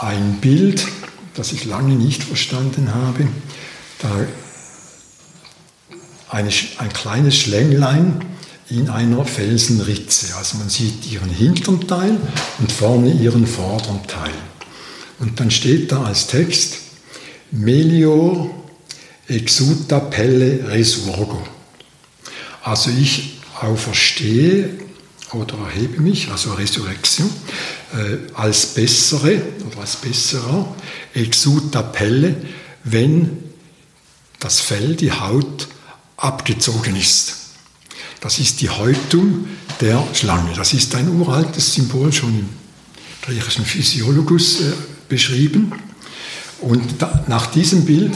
ein 0.00 0.38
Bild, 0.40 0.86
das 1.34 1.52
ich 1.52 1.64
lange 1.64 1.94
nicht 1.94 2.22
verstanden 2.22 2.94
habe. 2.94 3.26
Da 4.00 4.10
eine, 6.28 6.50
ein 6.78 6.92
kleines 6.92 7.36
Schlänglein 7.36 8.24
in 8.68 8.90
einer 8.90 9.24
Felsenritze. 9.24 10.34
Also 10.36 10.58
man 10.58 10.68
sieht 10.68 11.10
ihren 11.10 11.30
hinteren 11.30 11.86
Teil 11.86 12.18
und 12.58 12.72
vorne 12.72 13.12
ihren 13.12 13.46
vorderen 13.46 14.06
Teil. 14.06 14.34
Und 15.18 15.40
dann 15.40 15.50
steht 15.50 15.92
da 15.92 16.04
als 16.04 16.26
Text 16.26 16.78
Melior 17.50 18.50
exuta 19.28 20.00
pelle 20.00 20.68
resurgo. 20.68 21.42
Also 22.66 22.90
ich 22.90 23.38
auferstehe 23.60 24.70
oder 25.32 25.56
erhebe 25.68 26.02
mich, 26.02 26.32
also 26.32 26.52
Resurrection, 26.54 27.30
äh, 27.94 28.34
als 28.34 28.74
bessere 28.74 29.40
oder 29.64 29.82
als 29.82 29.94
besserer 29.94 30.74
exuta 31.14 31.82
pelle, 31.82 32.34
wenn 32.82 33.38
das 34.40 34.58
Fell, 34.58 34.96
die 34.96 35.12
Haut 35.12 35.68
abgezogen 36.16 36.96
ist. 36.96 37.36
Das 38.20 38.40
ist 38.40 38.60
die 38.60 38.68
Häutung 38.68 39.46
der 39.80 40.02
Schlange. 40.12 40.52
Das 40.56 40.72
ist 40.72 40.92
ein 40.96 41.08
uraltes 41.08 41.72
Symbol, 41.72 42.12
schon 42.12 42.36
im 42.36 42.48
griechischen 43.22 43.64
Physiologus 43.64 44.62
äh, 44.62 44.72
beschrieben. 45.08 45.72
Und 46.60 47.00
da, 47.00 47.24
nach 47.28 47.46
diesem 47.46 47.84
Bild, 47.84 48.12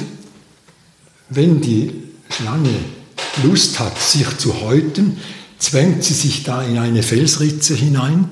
wenn 1.28 1.60
die 1.60 1.92
Schlange 2.30 2.74
Lust 3.42 3.78
hat, 3.80 4.00
sich 4.00 4.26
zu 4.38 4.60
häuten, 4.60 5.18
zwängt 5.58 6.04
sie 6.04 6.14
sich 6.14 6.42
da 6.42 6.62
in 6.62 6.78
eine 6.78 7.02
Felsritze 7.02 7.74
hinein 7.74 8.28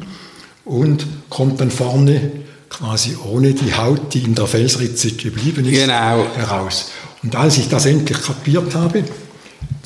und 0.64 1.07
kommt 1.28 1.61
dann 1.61 1.71
vorne 1.71 2.33
quasi 2.69 3.17
ohne 3.17 3.55
die 3.55 3.75
Haut, 3.75 4.14
die 4.14 4.23
in 4.23 4.35
der 4.35 4.47
Felsritze 4.47 5.12
geblieben 5.12 5.64
ist, 5.64 5.81
genau. 5.81 6.26
heraus. 6.35 6.90
Und 7.23 7.35
als 7.35 7.59
ich 7.59 7.69
das 7.69 7.87
endlich 7.87 8.21
kapiert 8.21 8.75
habe, 8.75 9.05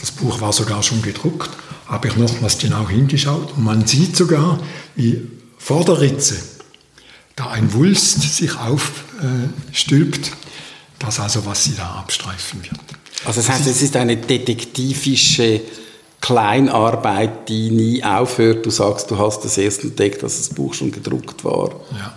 das 0.01 0.11
Buch 0.11 0.41
war 0.41 0.53
sogar 0.53 0.83
schon 0.83 1.03
gedruckt, 1.03 1.51
habe 1.87 2.09
ich 2.09 2.17
nochmals 2.17 2.59
genau 2.59 2.89
hingeschaut 2.89 3.53
und 3.57 3.65
man 3.65 3.87
sieht 3.87 4.17
sogar, 4.17 4.59
wie 4.97 5.21
vor 5.59 5.85
der 5.85 6.01
Ritze 6.01 6.37
da 7.37 7.51
ein 7.51 7.73
Wulst 7.73 8.21
sich 8.21 8.53
aufstülpt, 8.57 10.33
das 11.05 11.21
also, 11.21 11.45
was 11.45 11.65
sie 11.65 11.75
da 11.75 11.97
abstreifen 11.97 12.63
wird. 12.63 12.81
Also 13.25 13.41
das 13.41 13.49
heißt, 13.49 13.67
es 13.67 13.83
ist 13.83 13.97
eine 13.97 14.17
detektivische 14.17 15.61
Kleinarbeit, 16.21 17.49
die 17.49 17.71
nie 17.71 18.03
aufhört. 18.03 18.65
Du 18.65 18.71
sagst, 18.71 19.11
du 19.11 19.19
hast 19.19 19.45
das 19.45 19.59
erst 19.59 19.83
entdeckt, 19.85 20.23
dass 20.23 20.39
das 20.39 20.51
Buch 20.51 20.75
schon 20.75 20.93
gedruckt 20.93 21.45
war. 21.45 21.71
Ja. 21.93 22.15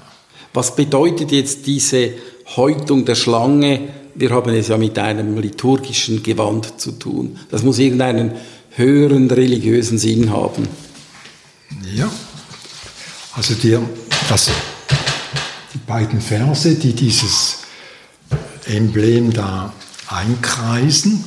Was 0.54 0.76
bedeutet 0.76 1.32
jetzt 1.32 1.66
diese 1.66 2.12
Häutung 2.56 3.06
der 3.06 3.16
Schlange? 3.16 3.90
Wir 4.14 4.30
haben 4.30 4.54
es 4.54 4.70
ja 4.70 4.78
mit 4.78 4.98
einem 4.98 5.38
liturgischen 5.38 6.24
Gewand 6.24 6.80
zu 6.80 6.94
tun. 6.94 7.40
Das 7.52 7.64
muss 7.64 7.80
irgendeinen 7.80 8.34
höheren 8.72 9.30
religiösen 9.30 9.98
Sinn 9.98 10.32
haben. 10.32 10.68
Ja, 11.94 12.10
also 13.34 13.54
die, 13.56 13.78
das, 14.30 14.50
die 15.74 15.78
beiden 15.80 16.22
Verse, 16.22 16.76
die 16.76 16.94
dieses 16.94 17.65
Emblem 18.68 19.32
da 19.34 19.74
einkreisen, 20.08 21.24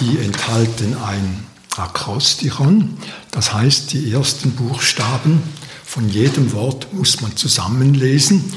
die 0.00 0.18
enthalten 0.18 0.96
ein 1.04 1.44
Akrostichon, 1.76 2.96
das 3.30 3.52
heißt, 3.52 3.92
die 3.92 4.12
ersten 4.12 4.52
Buchstaben 4.52 5.42
von 5.84 6.08
jedem 6.08 6.52
Wort 6.52 6.92
muss 6.92 7.20
man 7.20 7.36
zusammenlesen 7.36 8.52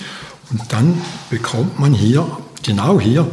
und 0.52 0.62
dann 0.70 1.02
bekommt 1.30 1.80
man 1.80 1.94
hier, 1.94 2.26
genau 2.64 3.00
hier, 3.00 3.28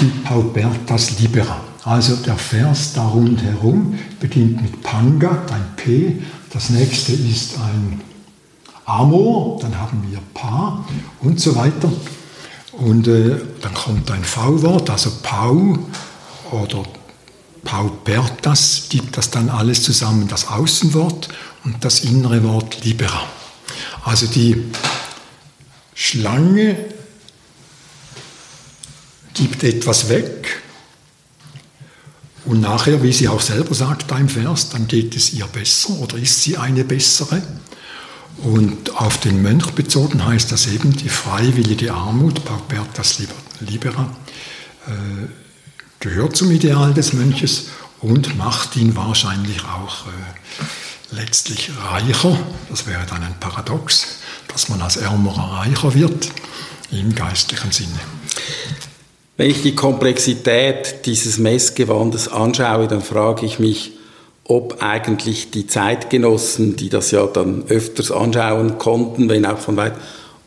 die 0.00 0.06
Paupertas 0.24 1.18
Libera. 1.20 1.60
Also 1.84 2.16
der 2.16 2.36
Vers 2.36 2.94
da 2.94 3.06
rundherum 3.06 3.98
beginnt 4.18 4.62
mit 4.62 4.82
Panga, 4.82 5.42
ein 5.50 5.76
P, 5.76 6.22
das 6.50 6.70
nächste 6.70 7.12
ist 7.12 7.58
ein 7.58 8.00
Amor, 8.86 9.58
dann 9.60 9.78
haben 9.78 10.02
wir 10.10 10.18
Pa 10.32 10.84
und 11.20 11.40
so 11.40 11.54
weiter. 11.56 11.90
Und 12.78 13.06
äh, 13.06 13.36
dann 13.60 13.74
kommt 13.74 14.10
ein 14.10 14.24
V-Wort, 14.24 14.90
also 14.90 15.12
Pau 15.22 15.78
oder 16.50 16.82
Paupertas 17.62 18.86
gibt 18.88 19.16
das 19.16 19.30
dann 19.30 19.48
alles 19.48 19.82
zusammen, 19.82 20.28
das 20.28 20.48
Außenwort 20.48 21.28
und 21.64 21.84
das 21.84 22.00
innere 22.00 22.42
Wort 22.44 22.84
libera. 22.84 23.26
Also 24.04 24.26
die 24.26 24.62
Schlange 25.94 26.76
gibt 29.32 29.62
etwas 29.64 30.08
weg 30.08 30.62
und 32.44 32.60
nachher, 32.60 33.02
wie 33.02 33.12
sie 33.12 33.28
auch 33.28 33.40
selber 33.40 33.74
sagt 33.74 34.10
im 34.10 34.28
Vers, 34.28 34.68
dann 34.68 34.86
geht 34.86 35.16
es 35.16 35.32
ihr 35.32 35.46
besser 35.46 35.98
oder 35.98 36.18
ist 36.18 36.42
sie 36.42 36.58
eine 36.58 36.84
bessere. 36.84 37.42
Und 38.38 38.96
auf 38.96 39.18
den 39.18 39.42
Mönch 39.42 39.70
bezogen 39.72 40.24
heißt 40.24 40.52
das 40.52 40.66
eben 40.66 40.94
die 40.96 41.08
freiwillige 41.08 41.92
Armut, 41.92 42.44
Paupertas 42.44 43.22
libera, 43.60 44.14
äh, 44.86 44.90
gehört 46.00 46.36
zum 46.36 46.50
Ideal 46.50 46.92
des 46.92 47.12
Mönches 47.12 47.68
und 48.00 48.36
macht 48.36 48.76
ihn 48.76 48.96
wahrscheinlich 48.96 49.62
auch 49.64 50.06
äh, 50.06 51.16
letztlich 51.16 51.70
reicher. 51.90 52.38
Das 52.68 52.86
wäre 52.86 53.06
dann 53.08 53.22
ein 53.22 53.38
Paradox, 53.40 54.18
dass 54.48 54.68
man 54.68 54.82
als 54.82 54.96
Ärmerer 54.96 55.58
reicher 55.60 55.94
wird 55.94 56.28
im 56.90 57.14
geistlichen 57.14 57.72
Sinne. 57.72 58.00
Wenn 59.36 59.50
ich 59.50 59.62
die 59.62 59.74
Komplexität 59.74 61.06
dieses 61.06 61.38
Messgewandes 61.38 62.28
anschaue, 62.28 62.86
dann 62.86 63.02
frage 63.02 63.46
ich 63.46 63.58
mich, 63.58 63.92
ob 64.44 64.82
eigentlich 64.82 65.50
die 65.50 65.66
Zeitgenossen, 65.66 66.76
die 66.76 66.90
das 66.90 67.10
ja 67.10 67.26
dann 67.26 67.64
öfters 67.68 68.10
anschauen 68.10 68.78
konnten, 68.78 69.28
wenn 69.28 69.46
auch 69.46 69.58
von 69.58 69.76
weit, 69.76 69.94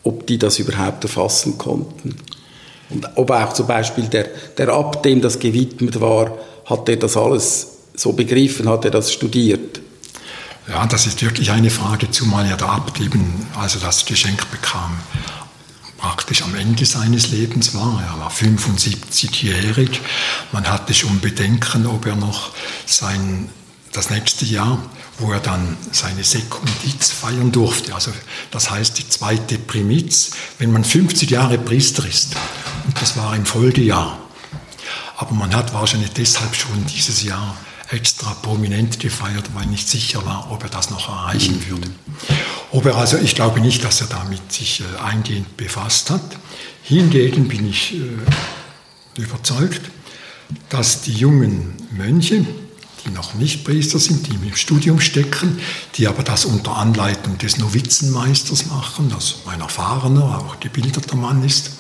ob 0.04 0.28
die 0.28 0.38
das 0.38 0.60
überhaupt 0.60 1.04
erfassen 1.04 1.58
konnten. 1.58 2.16
Und 2.90 3.08
ob 3.16 3.32
auch 3.32 3.54
zum 3.54 3.68
Beispiel 3.68 4.06
der, 4.06 4.26
der 4.58 4.70
Abt, 4.70 5.04
dem 5.04 5.22
das 5.22 5.40
gewidmet 5.40 6.00
war, 6.00 6.38
hat 6.66 6.88
er 6.88 6.98
das 6.98 7.18
alles 7.18 7.68
so 7.96 8.14
begriffen, 8.14 8.70
hat 8.70 8.86
er 8.86 8.92
das 8.92 9.12
studiert? 9.12 9.82
Ja, 10.70 10.86
das 10.86 11.08
ist 11.08 11.22
wirklich 11.22 11.52
eine 11.52 11.70
Frage, 11.70 12.12
zumal 12.12 12.48
ja 12.48 12.56
der 12.56 12.70
Abt 12.70 13.00
eben, 13.00 13.48
also 13.58 13.80
das 13.80 14.06
Geschenk 14.06 14.50
bekam, 14.52 14.98
praktisch 15.98 16.44
am 16.44 16.56
Ende 16.56 16.86
seines 16.86 17.32
Lebens 17.32 17.74
war. 17.74 18.04
Er 18.06 18.20
war 18.20 18.32
75-jährig. 18.32 20.02
Man 20.52 20.70
hatte 20.70 20.94
schon 20.94 21.20
Bedenken, 21.20 21.88
ob 21.88 22.06
er 22.06 22.16
noch 22.16 22.52
sein, 22.86 23.50
das 23.92 24.10
nächste 24.10 24.46
Jahr, 24.46 24.84
wo 25.20 25.32
er 25.32 25.40
dann 25.40 25.78
seine 25.92 26.24
Sekundiz 26.24 27.12
feiern 27.12 27.52
durfte. 27.52 27.94
Also 27.94 28.12
das 28.52 28.70
heißt 28.70 28.98
die 29.00 29.10
zweite 29.10 29.58
Primiz, 29.58 30.32
wenn 30.60 30.72
man 30.72 30.84
50 30.84 31.30
Jahre 31.30 31.58
Priester 31.58 32.06
ist. 32.06 32.36
Und 32.86 33.02
das 33.02 33.18
war 33.18 33.36
im 33.36 33.46
Folgejahr. 33.46 34.20
Aber 35.18 35.34
man 35.34 35.56
hat 35.56 35.74
wahrscheinlich 35.74 36.12
deshalb 36.12 36.56
schon 36.56 36.86
dieses 36.86 37.24
Jahr 37.24 37.58
extra 37.90 38.34
prominent 38.34 39.00
gefeiert, 39.00 39.46
weil 39.54 39.66
nicht 39.66 39.88
sicher 39.88 40.26
war, 40.26 40.52
ob 40.52 40.64
er 40.64 40.70
das 40.70 40.90
noch 40.90 41.10
erreichen 41.10 41.56
mhm. 41.56 41.70
würde. 41.70 41.92
Ob 42.72 42.86
er 42.86 42.96
also, 42.98 43.18
ich 43.18 43.34
glaube 43.34 43.62
nicht, 43.62 43.84
dass 43.84 44.02
er 44.02 44.08
damit 44.08 44.52
sich 44.52 44.82
äh, 44.82 45.02
eingehend 45.02 45.56
befasst 45.58 46.10
hat. 46.10 46.22
Hingegen 46.84 47.48
bin 47.48 47.70
ich 47.70 47.96
äh, 47.96 49.22
überzeugt, 49.22 49.82
dass 50.70 51.02
die 51.02 51.14
jungen 51.14 51.74
Mönche, 51.92 52.46
die 53.08 53.14
noch 53.14 53.34
nicht 53.34 53.64
Priester 53.64 54.00
sind, 54.00 54.28
die 54.28 54.34
im 54.34 54.56
Studium 54.56 55.00
stecken, 55.00 55.60
die 55.96 56.08
aber 56.08 56.24
das 56.24 56.46
unter 56.46 56.76
Anleitung 56.78 57.38
des 57.38 57.58
Novizenmeisters 57.58 58.68
machen, 58.68 59.12
also 59.14 59.36
ein 59.48 59.62
erfahrener, 59.62 60.40
auch 60.40 60.60
gebildeter 60.60 61.16
Mann 61.16 61.44
ist, 61.44 61.72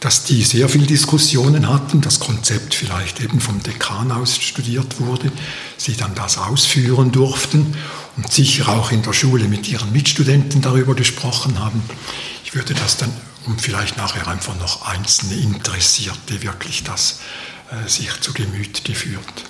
dass 0.00 0.24
die 0.24 0.44
sehr 0.44 0.68
viele 0.68 0.86
Diskussionen 0.86 1.68
hatten, 1.68 2.00
das 2.00 2.20
Konzept 2.20 2.74
vielleicht 2.74 3.20
eben 3.20 3.40
vom 3.40 3.60
Dekan 3.62 4.12
aus 4.12 4.36
studiert 4.36 5.00
wurde, 5.00 5.32
sie 5.76 5.96
dann 5.96 6.14
das 6.14 6.38
ausführen 6.38 7.10
durften 7.10 7.74
und 8.16 8.32
sicher 8.32 8.68
auch 8.68 8.92
in 8.92 9.02
der 9.02 9.12
Schule 9.12 9.48
mit 9.48 9.68
ihren 9.68 9.92
Mitstudenten 9.92 10.62
darüber 10.62 10.94
gesprochen 10.94 11.58
haben. 11.58 11.82
Ich 12.44 12.54
würde 12.54 12.74
das 12.74 12.96
dann, 12.96 13.12
und 13.46 13.60
vielleicht 13.60 13.96
nachher 13.96 14.28
einfach 14.28 14.56
noch 14.60 14.86
einzelne 14.86 15.34
Interessierte 15.34 16.42
wirklich 16.42 16.84
das 16.84 17.20
äh, 17.70 17.88
sich 17.88 18.08
zu 18.20 18.32
Gemüt 18.32 18.84
geführt 18.84 19.44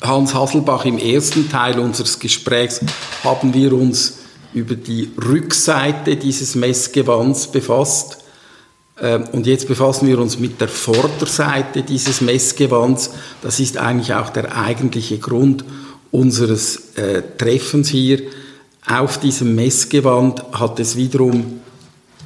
Hans 0.00 0.34
Hasselbach, 0.34 0.84
im 0.84 0.98
ersten 0.98 1.50
Teil 1.50 1.78
unseres 1.78 2.18
Gesprächs 2.18 2.80
haben 3.24 3.52
wir 3.52 3.72
uns 3.72 4.18
über 4.54 4.74
die 4.74 5.10
Rückseite 5.22 6.16
dieses 6.16 6.54
Messgewands 6.54 7.48
befasst. 7.48 8.18
Ähm, 9.00 9.24
und 9.32 9.46
jetzt 9.46 9.68
befassen 9.68 10.08
wir 10.08 10.18
uns 10.18 10.38
mit 10.38 10.60
der 10.60 10.68
Vorderseite 10.68 11.82
dieses 11.82 12.20
Messgewands. 12.20 13.10
Das 13.42 13.60
ist 13.60 13.76
eigentlich 13.76 14.14
auch 14.14 14.30
der 14.30 14.56
eigentliche 14.56 15.18
Grund 15.18 15.64
unseres 16.10 16.94
äh, 16.96 17.22
Treffens 17.36 17.88
hier. 17.88 18.22
Auf 18.86 19.20
diesem 19.20 19.54
Messgewand 19.54 20.42
hat 20.52 20.80
es 20.80 20.96
wiederum 20.96 21.60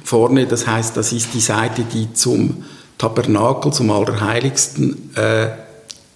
vorne, 0.03 0.45
das 0.47 0.65
heißt, 0.67 0.95
das 0.95 1.11
ist 1.11 1.33
die 1.33 1.41
Seite, 1.41 1.83
die 1.83 2.13
zum 2.13 2.63
Tabernakel, 3.03 3.73
zum 3.73 3.91
Allerheiligsten 3.91 5.13
äh, 5.15 5.49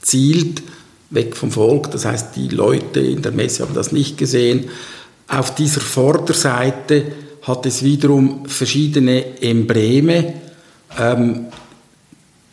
zielt, 0.02 0.64
weg 1.10 1.36
vom 1.36 1.52
Volk. 1.52 1.92
Das 1.92 2.06
heißt, 2.06 2.38
die 2.38 2.48
Leute 2.48 3.02
in 3.02 3.22
der 3.22 3.34
Messe 3.34 3.64
haben 3.64 3.74
das 3.74 3.92
nicht 3.92 4.18
gesehen. 4.18 4.70
Auf 5.28 5.54
dieser 5.54 5.82
Vorderseite 5.82 7.12
hat 7.42 7.66
es 7.66 7.84
wiederum 7.84 8.46
verschiedene 8.46 9.42
Embleme, 9.42 10.34
ähm, 10.98 11.48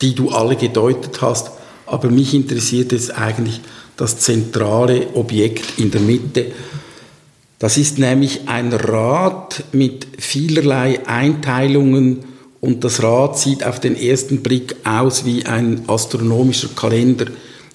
die 0.01 0.15
du 0.15 0.31
alle 0.31 0.57
gedeutet 0.57 1.21
hast. 1.21 1.51
Aber 1.85 2.09
mich 2.09 2.33
interessiert 2.33 2.91
es 2.91 3.11
eigentlich 3.11 3.61
das 3.95 4.19
zentrale 4.19 5.15
Objekt 5.15 5.79
in 5.79 5.91
der 5.91 6.01
Mitte. 6.01 6.51
Das 7.57 7.77
ist 7.77 7.99
nämlich 7.99 8.49
ein 8.49 8.73
Rad 8.73 9.63
mit 9.71 10.07
vielerlei 10.17 11.07
Einteilungen 11.07 12.34
und 12.65 12.83
das 12.83 13.03
Rad 13.03 13.37
sieht 13.37 13.63
auf 13.63 13.79
den 13.79 13.95
ersten 13.95 14.41
Blick 14.41 14.75
aus 14.83 15.23
wie 15.23 15.45
ein 15.45 15.87
astronomischer 15.87 16.69
Kalender. 16.69 17.27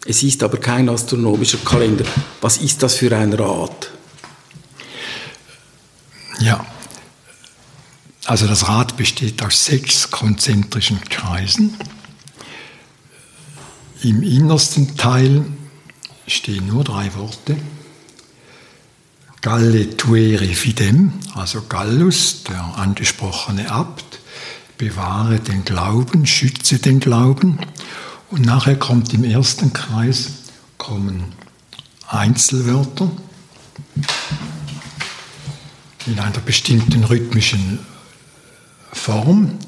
Es 0.04 0.22
ist 0.22 0.42
aber 0.42 0.58
kein 0.58 0.88
astronomischer 0.88 1.58
Kalender. 1.58 2.04
Was 2.40 2.58
ist 2.58 2.82
das 2.82 2.96
für 2.96 3.16
ein 3.16 3.32
Rad? 3.32 3.90
Ja, 6.40 6.66
also 8.24 8.46
das 8.46 8.68
Rad 8.68 8.96
besteht 8.96 9.42
aus 9.42 9.64
sechs 9.64 10.10
konzentrischen 10.10 11.00
Kreisen. 11.08 11.76
Im 14.02 14.22
innersten 14.22 14.96
Teil 14.96 15.44
stehen 16.26 16.66
nur 16.66 16.84
drei 16.84 17.14
Worte. 17.14 17.56
Galle 19.40 19.96
tuere 19.96 20.46
fidem, 20.46 21.12
also 21.34 21.62
Gallus, 21.62 22.44
der 22.44 22.62
angesprochene 22.76 23.70
Abt, 23.70 24.09
bewahre 24.80 25.38
den 25.38 25.62
Glauben, 25.66 26.26
schütze 26.26 26.78
den 26.78 27.00
Glauben. 27.00 27.58
Und 28.30 28.46
nachher 28.46 28.76
kommt 28.76 29.12
im 29.12 29.24
ersten 29.24 29.74
Kreis 29.74 30.30
kommen 30.78 31.22
Einzelwörter 32.08 33.10
in 36.06 36.18
einer 36.18 36.38
bestimmten 36.38 37.04
rhythmischen 37.04 37.80
Form. 38.90 39.58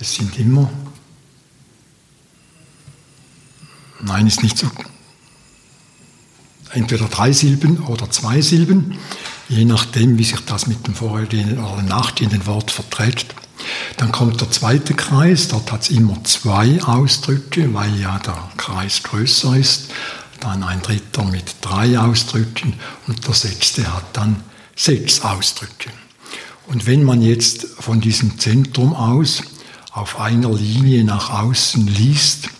Es 0.00 0.16
sind 0.16 0.36
immer, 0.36 0.68
nein, 4.02 4.26
ist 4.26 4.42
nicht 4.42 4.58
so, 4.58 4.68
entweder 6.72 7.06
drei 7.06 7.30
Silben 7.30 7.78
oder 7.84 8.10
zwei 8.10 8.40
Silben, 8.40 8.98
je 9.48 9.64
nachdem, 9.64 10.18
wie 10.18 10.24
sich 10.24 10.40
das 10.40 10.66
mit 10.66 10.88
dem 10.88 10.94
vorhergehenden 10.94 11.60
oder 11.60 11.82
nachgehenden 11.82 12.46
Wort 12.46 12.72
verträgt. 12.72 13.32
Dann 13.96 14.12
kommt 14.12 14.40
der 14.40 14.50
zweite 14.50 14.94
Kreis, 14.94 15.48
dort 15.48 15.72
hat 15.72 15.82
es 15.82 15.90
immer 15.90 16.22
zwei 16.24 16.82
Ausdrücke, 16.82 17.72
weil 17.72 17.98
ja 17.98 18.18
der 18.18 18.50
Kreis 18.56 19.02
größer 19.02 19.56
ist. 19.56 19.90
Dann 20.40 20.62
ein 20.62 20.82
dritter 20.82 21.24
mit 21.24 21.56
drei 21.62 21.98
Ausdrücken 21.98 22.74
und 23.06 23.26
der 23.26 23.34
sechste 23.34 23.92
hat 23.94 24.04
dann 24.12 24.42
sechs 24.74 25.20
Ausdrücke. 25.22 25.90
Und 26.66 26.86
wenn 26.86 27.04
man 27.04 27.22
jetzt 27.22 27.66
von 27.78 28.00
diesem 28.00 28.38
Zentrum 28.38 28.94
aus 28.94 29.42
auf 29.92 30.20
einer 30.20 30.52
Linie 30.52 31.04
nach 31.04 31.30
außen 31.30 31.86
liest, 31.86 32.50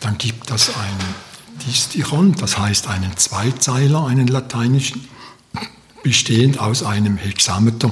dann 0.00 0.18
gibt 0.18 0.50
das 0.50 0.68
ein 0.68 1.66
Distichon, 1.66 2.32
das 2.34 2.58
heißt 2.58 2.86
einen 2.86 3.16
Zweizeiler, 3.16 4.06
einen 4.06 4.28
lateinischen, 4.28 5.08
bestehend 6.02 6.60
aus 6.60 6.84
einem 6.84 7.16
Hexameter 7.16 7.90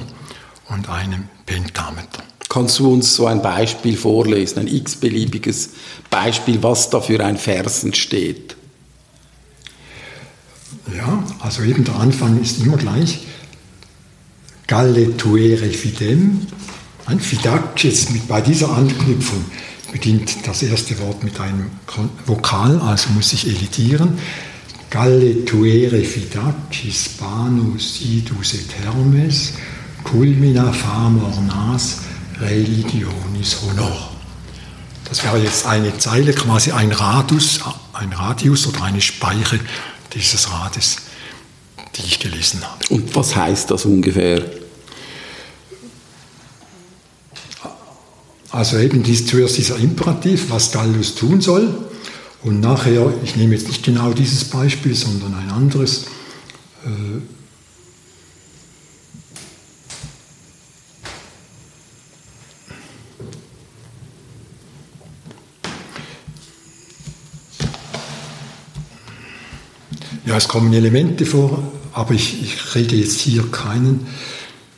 und 0.69 0.87
einem 0.87 1.27
Pentameter. 1.45 2.23
Kannst 2.55 2.79
du 2.79 2.87
uns 2.89 3.13
so 3.13 3.27
ein 3.27 3.41
Beispiel 3.41 3.97
vorlesen, 3.97 4.59
ein 4.59 4.67
x-beliebiges 4.67 5.71
Beispiel, 6.09 6.63
was 6.63 6.89
da 6.89 7.01
für 7.01 7.21
ein 7.21 7.37
Vers 7.37 7.83
entsteht? 7.83 8.55
Ja, 10.95 11.21
also 11.41 11.63
eben 11.63 11.83
der 11.83 11.95
Anfang 11.95 12.41
ist 12.41 12.61
immer 12.61 12.77
gleich. 12.77 13.19
Galle 14.67 15.17
tuere 15.17 15.69
fidem. 15.69 16.47
Ein 17.05 17.19
Fidac, 17.19 17.83
jetzt 17.83 18.11
mit, 18.11 18.25
bei 18.29 18.39
dieser 18.39 18.69
Anknüpfung 18.69 19.43
beginnt 19.91 20.47
das 20.47 20.63
erste 20.63 20.97
Wort 20.99 21.25
mit 21.25 21.37
einem 21.41 21.71
Vokal, 22.25 22.79
also 22.79 23.09
muss 23.09 23.33
ich 23.33 23.49
editieren. 23.49 24.17
Galle 24.89 25.43
tuere 25.43 26.01
fidac, 26.05 26.55
hispanus 26.71 27.99
idus 27.99 28.53
et 28.53 28.79
hermes, 28.79 29.55
culmina 30.05 30.71
famor 30.71 31.41
nas, 31.41 31.97
religionis 32.39 33.57
honor. 33.61 34.11
Das 35.07 35.23
wäre 35.23 35.37
jetzt 35.37 35.65
eine 35.65 35.97
Zeile, 35.97 36.33
quasi 36.33 36.71
ein 36.71 36.91
Radius, 36.91 37.59
ein 37.93 38.11
Radius 38.11 38.67
oder 38.67 38.83
eine 38.83 39.01
Speiche 39.01 39.59
dieses 40.13 40.49
Rades 40.51 40.97
die 41.97 42.01
ich 42.01 42.19
gelesen 42.19 42.61
habe. 42.63 42.85
Und 42.89 43.15
was 43.15 43.35
heißt 43.35 43.71
das 43.71 43.85
ungefähr? 43.85 44.43
Also 48.51 48.77
eben 48.77 49.03
dies, 49.03 49.25
zuerst 49.25 49.57
dieser 49.57 49.77
Imperativ, 49.77 50.49
was 50.49 50.71
Gallus 50.71 51.15
tun 51.15 51.41
soll. 51.41 51.73
Und 52.43 52.61
nachher, 52.61 53.11
ich 53.23 53.35
nehme 53.35 53.55
jetzt 53.55 53.67
nicht 53.67 53.83
genau 53.83 54.13
dieses 54.13 54.45
Beispiel, 54.45 54.95
sondern 54.95 55.33
ein 55.33 55.49
anderes. 55.51 56.05
Ja, 70.25 70.37
es 70.37 70.47
kommen 70.47 70.73
Elemente 70.73 71.23
vor, 71.25 71.71
aber 71.93 72.15
ich, 72.15 72.41
ich 72.41 72.73
rede 72.73 72.95
jetzt 72.95 73.19
hier 73.19 73.43
keinen 73.51 74.07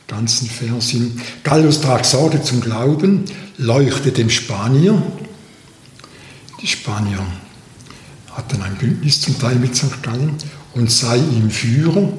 ganzen 0.06 0.48
Vers 0.48 0.90
hin. 0.90 1.20
Gallus 1.42 1.80
tragt 1.80 2.04
Sorge 2.04 2.42
zum 2.42 2.60
Glauben, 2.60 3.24
leuchtet 3.56 4.18
dem 4.18 4.28
Spanier. 4.28 5.02
Die 6.60 6.66
Spanier 6.66 7.24
hatten 8.32 8.60
ein 8.60 8.76
Bündnis 8.76 9.22
zum 9.22 9.38
Teil 9.38 9.56
mit 9.56 9.74
St. 9.74 10.02
Gallen 10.02 10.34
und 10.74 10.90
sei 10.90 11.16
ihm 11.16 11.50
Führer. 11.50 12.12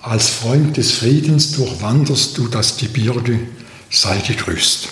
Als 0.00 0.30
Freund 0.30 0.78
des 0.78 0.92
Friedens 0.92 1.52
durchwanderst 1.52 2.38
du 2.38 2.48
das 2.48 2.78
Gebirge, 2.78 3.38
sei 3.90 4.18
gegrüßt. 4.18 4.88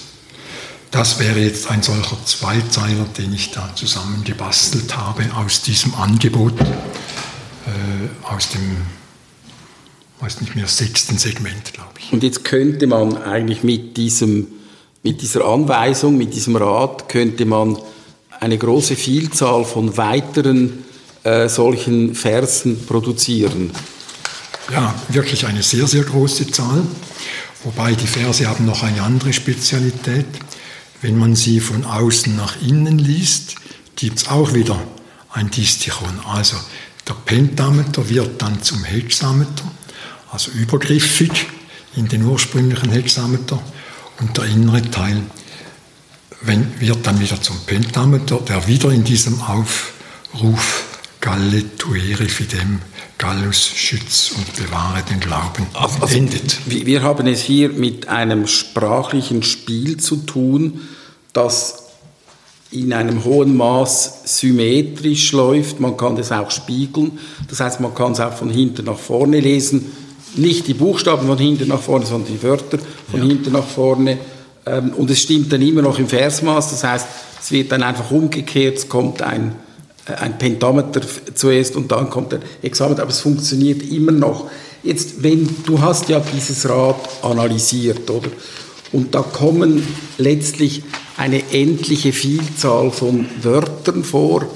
Das 0.90 1.18
wäre 1.18 1.40
jetzt 1.40 1.70
ein 1.70 1.82
solcher 1.82 2.18
Zweizeiler, 2.26 3.06
den 3.16 3.32
ich 3.32 3.50
da 3.50 3.74
zusammengebastelt 3.74 4.94
habe 4.94 5.24
aus 5.34 5.62
diesem 5.62 5.94
Angebot, 5.94 6.52
äh, 7.72 8.32
aus 8.34 8.50
dem, 8.50 8.76
weiß 10.20 10.40
nicht 10.40 10.54
mehr, 10.54 10.66
sechsten 10.66 11.18
Segment, 11.18 11.72
glaube 11.72 11.92
ich. 11.98 12.12
Und 12.12 12.22
jetzt 12.22 12.44
könnte 12.44 12.86
man 12.86 13.16
eigentlich 13.22 13.62
mit, 13.62 13.96
diesem, 13.96 14.46
mit 15.02 15.22
dieser 15.22 15.44
Anweisung, 15.44 16.16
mit 16.16 16.34
diesem 16.34 16.56
Rat, 16.56 17.08
könnte 17.08 17.44
man 17.44 17.78
eine 18.40 18.58
große 18.58 18.96
Vielzahl 18.96 19.64
von 19.64 19.96
weiteren 19.96 20.84
äh, 21.24 21.48
solchen 21.48 22.14
Versen 22.14 22.86
produzieren. 22.86 23.70
Ja, 24.72 24.94
wirklich 25.08 25.46
eine 25.46 25.62
sehr, 25.62 25.86
sehr 25.86 26.04
große 26.04 26.50
Zahl. 26.50 26.82
Wobei 27.64 27.94
die 27.94 28.06
Verse 28.06 28.46
haben 28.48 28.66
noch 28.66 28.82
eine 28.82 29.02
andere 29.02 29.32
Spezialität. 29.32 30.26
Wenn 31.00 31.18
man 31.18 31.36
sie 31.36 31.60
von 31.60 31.84
außen 31.84 32.34
nach 32.36 32.60
innen 32.62 32.98
liest, 32.98 33.56
gibt 33.96 34.18
es 34.18 34.28
auch 34.28 34.54
wieder 34.54 34.80
ein 35.32 35.50
Distichon. 35.50 36.20
Also 36.26 36.56
der 37.08 37.14
Pentameter 37.14 38.08
wird 38.08 38.40
dann 38.40 38.62
zum 38.62 38.84
Hexameter, 38.84 39.64
also 40.30 40.50
übergriffig 40.52 41.46
in 41.96 42.08
den 42.08 42.24
ursprünglichen 42.24 42.90
Hexameter 42.90 43.60
und 44.20 44.36
der 44.36 44.44
innere 44.44 44.82
Teil 44.90 45.22
wenn, 46.42 46.80
wird 46.80 47.06
dann 47.06 47.20
wieder 47.20 47.40
zum 47.40 47.58
Pentameter, 47.66 48.38
der 48.40 48.66
wieder 48.66 48.90
in 48.90 49.04
diesem 49.04 49.40
Aufruf 49.42 50.84
Galle 51.20 51.76
tuere 51.76 52.28
fidem, 52.28 52.80
Gallus 53.16 53.64
schütz 53.64 54.32
und 54.36 54.56
bewahre 54.56 55.02
den 55.04 55.20
Glauben 55.20 55.66
also, 55.72 56.00
also 56.00 56.16
endet. 56.16 56.58
Wir 56.66 57.02
haben 57.02 57.28
es 57.28 57.42
hier 57.42 57.68
mit 57.68 58.08
einem 58.08 58.48
sprachlichen 58.48 59.44
Spiel 59.44 59.98
zu 59.98 60.16
tun, 60.16 60.80
das 61.32 61.91
in 62.72 62.92
einem 62.92 63.24
hohen 63.24 63.56
Maß 63.56 64.22
symmetrisch 64.24 65.32
läuft. 65.32 65.80
Man 65.80 65.96
kann 65.96 66.16
das 66.16 66.32
auch 66.32 66.50
spiegeln. 66.50 67.18
Das 67.48 67.60
heißt, 67.60 67.80
man 67.80 67.94
kann 67.94 68.12
es 68.12 68.20
auch 68.20 68.32
von 68.32 68.50
hinten 68.50 68.86
nach 68.86 68.98
vorne 68.98 69.40
lesen. 69.40 69.92
Nicht 70.36 70.66
die 70.66 70.74
Buchstaben 70.74 71.26
von 71.26 71.38
hinten 71.38 71.68
nach 71.68 71.80
vorne, 71.80 72.06
sondern 72.06 72.32
die 72.32 72.42
Wörter 72.42 72.78
von 73.10 73.20
ja. 73.20 73.26
hinten 73.26 73.52
nach 73.52 73.66
vorne. 73.66 74.18
Ähm, 74.64 74.92
und 74.96 75.10
es 75.10 75.20
stimmt 75.20 75.52
dann 75.52 75.62
immer 75.62 75.82
noch 75.82 75.98
im 75.98 76.08
Versmaß. 76.08 76.70
Das 76.70 76.84
heißt, 76.84 77.06
es 77.42 77.50
wird 77.50 77.72
dann 77.72 77.82
einfach 77.82 78.10
umgekehrt. 78.10 78.78
Es 78.78 78.88
kommt 78.88 79.20
ein 79.20 79.54
äh, 80.06 80.14
ein 80.14 80.38
Pentameter 80.38 81.00
zuerst 81.34 81.76
und 81.76 81.92
dann 81.92 82.10
kommt 82.10 82.32
der 82.32 82.40
Examen, 82.62 82.98
aber 82.98 83.10
es 83.10 83.20
funktioniert 83.20 83.82
immer 83.90 84.12
noch. 84.12 84.48
Jetzt, 84.82 85.22
wenn 85.22 85.48
du 85.64 85.80
hast 85.80 86.08
ja 86.08 86.20
dieses 86.20 86.68
Rad 86.68 86.96
analysiert, 87.22 88.10
oder? 88.10 88.30
Und 88.92 89.14
da 89.14 89.22
kommen 89.22 89.86
letztlich 90.18 90.82
eine 91.16 91.42
endliche 91.52 92.12
Vielzahl 92.12 92.90
von 92.90 93.26
Wörtern 93.42 94.04
vor. 94.04 94.46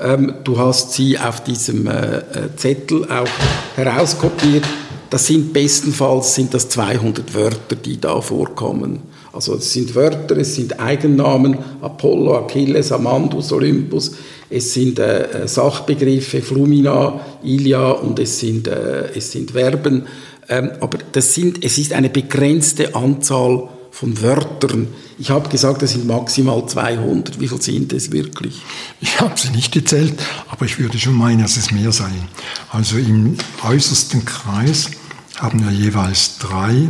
Ähm, 0.00 0.34
du 0.44 0.58
hast 0.58 0.92
sie 0.92 1.18
auf 1.18 1.44
diesem 1.44 1.86
äh, 1.86 2.22
Zettel 2.56 3.04
auch 3.04 3.28
herauskopiert. 3.76 4.64
Das 5.10 5.26
sind 5.26 5.52
bestenfalls 5.52 6.34
sind 6.34 6.54
das 6.54 6.70
200 6.70 7.34
Wörter, 7.34 7.76
die 7.76 8.00
da 8.00 8.20
vorkommen. 8.22 9.00
Also 9.32 9.56
es 9.56 9.72
sind 9.72 9.94
Wörter, 9.94 10.36
es 10.38 10.54
sind 10.54 10.80
Eigennamen, 10.80 11.58
Apollo, 11.80 12.38
Achilles, 12.38 12.92
Amandus, 12.92 13.52
Olympus, 13.52 14.12
es 14.48 14.74
sind 14.74 14.98
äh, 14.98 15.46
Sachbegriffe, 15.46 16.42
Flumina, 16.42 17.20
Ilia 17.42 17.90
und 17.90 18.18
es 18.18 18.38
sind, 18.38 18.68
äh, 18.68 19.10
es 19.14 19.32
sind 19.32 19.52
Verben. 19.52 20.06
Ähm, 20.48 20.70
aber 20.80 20.98
das 21.12 21.34
sind, 21.34 21.64
es 21.64 21.78
ist 21.78 21.92
eine 21.92 22.10
begrenzte 22.10 22.94
Anzahl 22.94 23.68
von 23.92 24.20
Wörtern. 24.20 24.88
Ich 25.18 25.30
habe 25.30 25.48
gesagt, 25.48 25.82
es 25.82 25.92
sind 25.92 26.06
maximal 26.06 26.66
200. 26.66 27.38
Wie 27.38 27.46
viel 27.46 27.62
sind 27.62 27.92
es 27.92 28.10
wirklich? 28.10 28.62
Ich 29.00 29.20
habe 29.20 29.38
sie 29.38 29.50
nicht 29.50 29.70
gezählt, 29.70 30.14
aber 30.48 30.64
ich 30.64 30.80
würde 30.80 30.98
schon 30.98 31.14
meinen, 31.14 31.42
dass 31.42 31.56
es 31.56 31.70
mehr 31.70 31.92
sein. 31.92 32.26
Also 32.70 32.96
im 32.96 33.36
äußersten 33.62 34.24
Kreis 34.24 34.90
haben 35.38 35.62
wir 35.64 35.70
jeweils 35.70 36.38
drei 36.38 36.88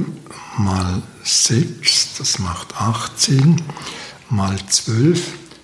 mal 0.56 1.02
sechs, 1.24 2.14
das 2.18 2.38
macht 2.38 2.74
18, 2.76 3.60
mal 4.30 4.56
zwölf, 4.68 5.20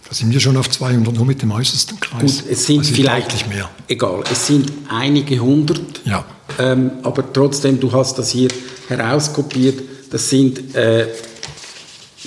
da 0.08 0.14
sind 0.14 0.32
wir 0.32 0.40
schon 0.40 0.56
auf 0.56 0.70
200, 0.70 1.14
nur 1.14 1.26
mit 1.26 1.42
dem 1.42 1.52
äußersten 1.52 2.00
Kreis. 2.00 2.42
Gut, 2.42 2.50
es 2.50 2.66
sind 2.66 2.78
also 2.80 2.94
vielleicht 2.94 3.48
mehr. 3.48 3.68
Egal, 3.88 4.24
es 4.30 4.46
sind 4.46 4.72
einige 4.88 5.38
hundert. 5.38 6.00
Ja. 6.04 6.24
Ähm, 6.58 6.92
aber 7.02 7.30
trotzdem, 7.32 7.78
du 7.78 7.92
hast 7.92 8.18
das 8.18 8.30
hier 8.30 8.48
herauskopiert. 8.88 9.82
Das 10.10 10.30
sind, 10.30 10.74
äh, 10.74 11.08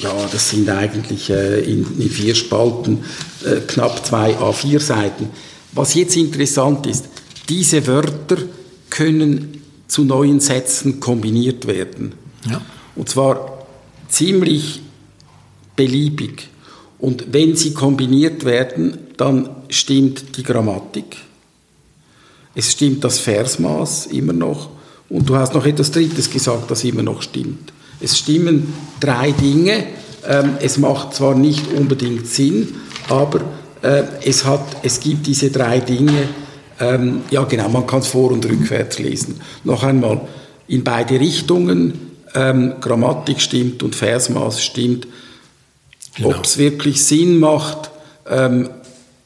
ja, 0.02 0.28
das 0.32 0.50
sind 0.50 0.70
eigentlich 0.70 1.30
äh, 1.30 1.60
in, 1.62 1.86
in, 2.00 2.10
vier 2.10 2.36
Spalten 2.36 3.04
äh, 3.46 3.62
knapp 3.62 4.06
zwei 4.06 4.36
A4-Seiten. 4.38 5.30
Was 5.74 5.94
jetzt 5.94 6.16
interessant 6.18 6.86
ist, 6.88 7.06
diese 7.50 7.86
Wörter 7.88 8.38
können 8.90 9.62
zu 9.88 10.04
neuen 10.04 10.40
Sätzen 10.40 11.00
kombiniert 11.00 11.68
werden. 11.68 12.14
Ja. 12.50 12.62
Und 12.96 13.10
zwar 13.10 13.66
ziemlich 14.10 14.82
beliebig. 15.76 16.50
Und 17.00 17.34
wenn 17.34 17.56
sie 17.56 17.74
kombiniert 17.74 18.46
werden, 18.46 18.98
dann 19.18 19.50
stimmt 19.70 20.38
die 20.38 20.44
Grammatik. 20.44 21.18
Es 22.54 22.72
stimmt 22.72 23.04
das 23.04 23.20
Versmaß 23.20 24.08
immer 24.08 24.34
noch. 24.34 24.70
Und 25.10 25.30
du 25.30 25.36
hast 25.36 25.54
noch 25.54 25.66
etwas 25.66 25.92
Drittes 25.92 26.30
gesagt, 26.30 26.70
das 26.72 26.84
immer 26.84 27.04
noch 27.04 27.22
stimmt. 27.22 27.74
Es 28.02 28.18
stimmen 28.18 28.74
drei 29.00 29.32
Dinge. 29.32 29.86
Ähm, 30.28 30.58
es 30.60 30.78
macht 30.78 31.16
zwar 31.16 31.36
nicht 31.36 31.72
unbedingt 31.74 32.28
Sinn, 32.28 32.76
aber 33.10 33.42
äh, 33.82 34.04
es, 34.24 34.46
hat, 34.46 34.66
es 34.84 35.00
gibt 35.00 35.28
diese 35.28 35.50
drei 35.50 35.80
Dinge. 35.80 36.30
Ähm, 36.80 37.22
ja, 37.32 37.44
genau, 37.44 37.70
man 37.70 37.88
kann 37.88 38.00
es 38.00 38.08
vor- 38.08 38.32
und 38.32 38.46
rückwärts 38.46 39.00
lesen. 39.00 39.42
Noch 39.64 39.84
einmal, 39.84 40.22
in 40.68 40.84
beide 40.84 41.20
Richtungen 41.20 42.12
ähm, 42.34 42.76
Grammatik 42.80 43.42
stimmt 43.42 43.84
und 43.84 43.96
Versmaß 43.96 44.64
stimmt. 44.64 45.08
Genau. 46.16 46.30
Ob 46.30 46.46
es 46.46 46.58
wirklich 46.58 47.04
Sinn 47.04 47.40
macht, 47.40 47.90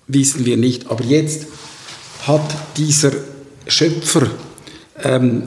wissen 0.07 0.45
wir 0.45 0.57
nicht. 0.57 0.89
Aber 0.89 1.03
jetzt 1.03 1.47
hat 2.27 2.55
dieser 2.77 3.11
Schöpfer, 3.67 4.27
ähm, 5.03 5.43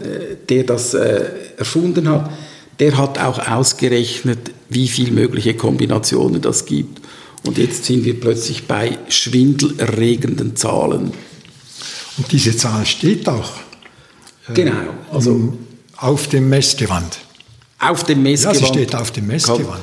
der 0.48 0.64
das 0.64 0.94
äh, 0.94 1.24
erfunden 1.56 2.08
hat, 2.08 2.30
der 2.80 2.96
hat 2.96 3.18
auch 3.18 3.46
ausgerechnet, 3.46 4.52
wie 4.68 4.88
viele 4.88 5.12
mögliche 5.12 5.54
Kombinationen 5.54 6.40
das 6.40 6.66
gibt. 6.66 7.00
Und 7.46 7.58
jetzt 7.58 7.84
sind 7.84 8.04
wir 8.04 8.18
plötzlich 8.18 8.66
bei 8.66 8.98
schwindelerregenden 9.08 10.56
Zahlen. 10.56 11.12
Und 12.18 12.32
diese 12.32 12.56
Zahl 12.56 12.84
steht 12.84 13.28
auch. 13.28 13.52
Äh, 14.48 14.54
genau. 14.54 14.94
Also 15.10 15.56
auf 15.96 16.28
dem 16.28 16.48
Messgewand. 16.48 17.18
Auf 17.78 18.04
dem 18.04 18.22
Messgewand. 18.22 18.60
Ja, 18.60 18.66
sie 18.66 18.72
steht 18.72 18.94
auf 18.94 19.10
dem 19.12 19.26
Messgewand. 19.28 19.80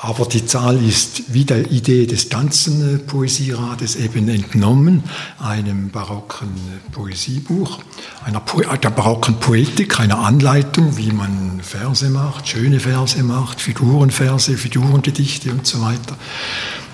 Aber 0.00 0.26
die 0.26 0.46
Zahl 0.46 0.80
ist 0.80 1.34
wie 1.34 1.44
der 1.44 1.72
Idee 1.72 2.06
des 2.06 2.28
ganzen 2.28 2.94
äh, 2.94 2.98
Poesierates 2.98 3.96
eben 3.96 4.28
entnommen, 4.28 5.02
einem 5.40 5.90
barocken 5.90 6.50
äh, 6.50 6.92
Poesiebuch, 6.92 7.80
einer 8.24 8.38
po 8.38 8.60
der 8.60 8.90
barocken 8.90 9.40
Poetik, 9.40 9.98
einer 9.98 10.20
Anleitung, 10.20 10.96
wie 10.96 11.10
man 11.10 11.60
Verse 11.62 12.08
macht, 12.10 12.46
schöne 12.46 12.78
Verse 12.78 13.20
macht, 13.24 13.60
Figurenverse, 13.60 14.56
Figurengedichte 14.56 15.50
und 15.50 15.66
so 15.66 15.82
weiter. 15.82 16.16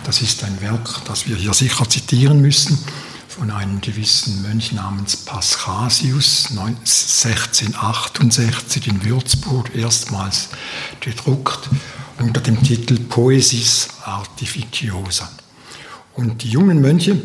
Das 0.05 0.23
ist 0.23 0.43
ein 0.43 0.63
Werk, 0.63 1.03
das 1.07 1.29
wir 1.29 1.37
hier 1.37 1.53
sicher 1.53 1.87
zitieren 1.87 2.41
müssen 2.41 2.79
von 3.29 3.51
einem 3.51 3.83
gewissen 3.83 4.41
Mönch 4.41 4.73
namens 4.73 5.17
Paschasius 5.17 6.53
1668 6.53 8.89
in 8.89 9.05
Würzburg 9.05 9.75
erstmals 9.75 10.49
gedruckt 11.01 11.69
unter 12.19 12.41
dem 12.41 12.63
Titel 12.63 12.99
Poesis 12.99 13.89
Artificiosa. 14.05 15.29
Und 16.15 16.43
die 16.43 16.51
jungen 16.51 16.81
Mönche, 16.81 17.21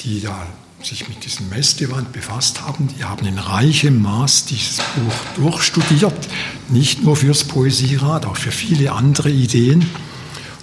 die 0.00 0.20
da 0.20 0.46
sich 0.82 1.08
mit 1.08 1.24
diesem 1.24 1.48
Messgewand 1.48 2.12
befasst 2.12 2.60
haben, 2.62 2.88
die 2.88 3.04
haben 3.04 3.26
in 3.26 3.38
reichem 3.38 4.02
Maß 4.02 4.46
dieses 4.46 4.76
Buch 4.76 5.14
durchstudiert, 5.36 6.28
nicht 6.68 7.02
nur 7.02 7.16
fürs 7.16 7.44
Poesierat, 7.44 8.26
auch 8.26 8.36
für 8.36 8.52
viele 8.52 8.92
andere 8.92 9.30
Ideen 9.30 9.88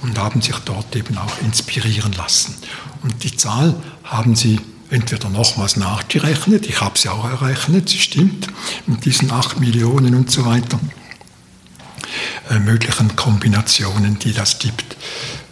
und 0.03 0.17
haben 0.17 0.41
sich 0.41 0.55
dort 0.65 0.95
eben 0.95 1.17
auch 1.17 1.41
inspirieren 1.41 2.13
lassen. 2.13 2.55
Und 3.03 3.23
die 3.23 3.35
Zahl 3.35 3.75
haben 4.03 4.35
sie 4.35 4.59
entweder 4.89 5.29
nochmals 5.29 5.77
nachgerechnet, 5.77 6.67
ich 6.67 6.81
habe 6.81 6.99
ja 7.01 7.13
auch 7.13 7.25
errechnet, 7.25 7.87
es 7.87 7.95
stimmt, 7.95 8.47
mit 8.85 9.05
diesen 9.05 9.31
8 9.31 9.59
Millionen 9.59 10.15
und 10.15 10.29
so 10.29 10.45
weiter, 10.45 10.79
äh, 12.49 12.59
möglichen 12.59 13.15
Kombinationen, 13.15 14.19
die 14.19 14.33
das 14.33 14.59
gibt. 14.59 14.97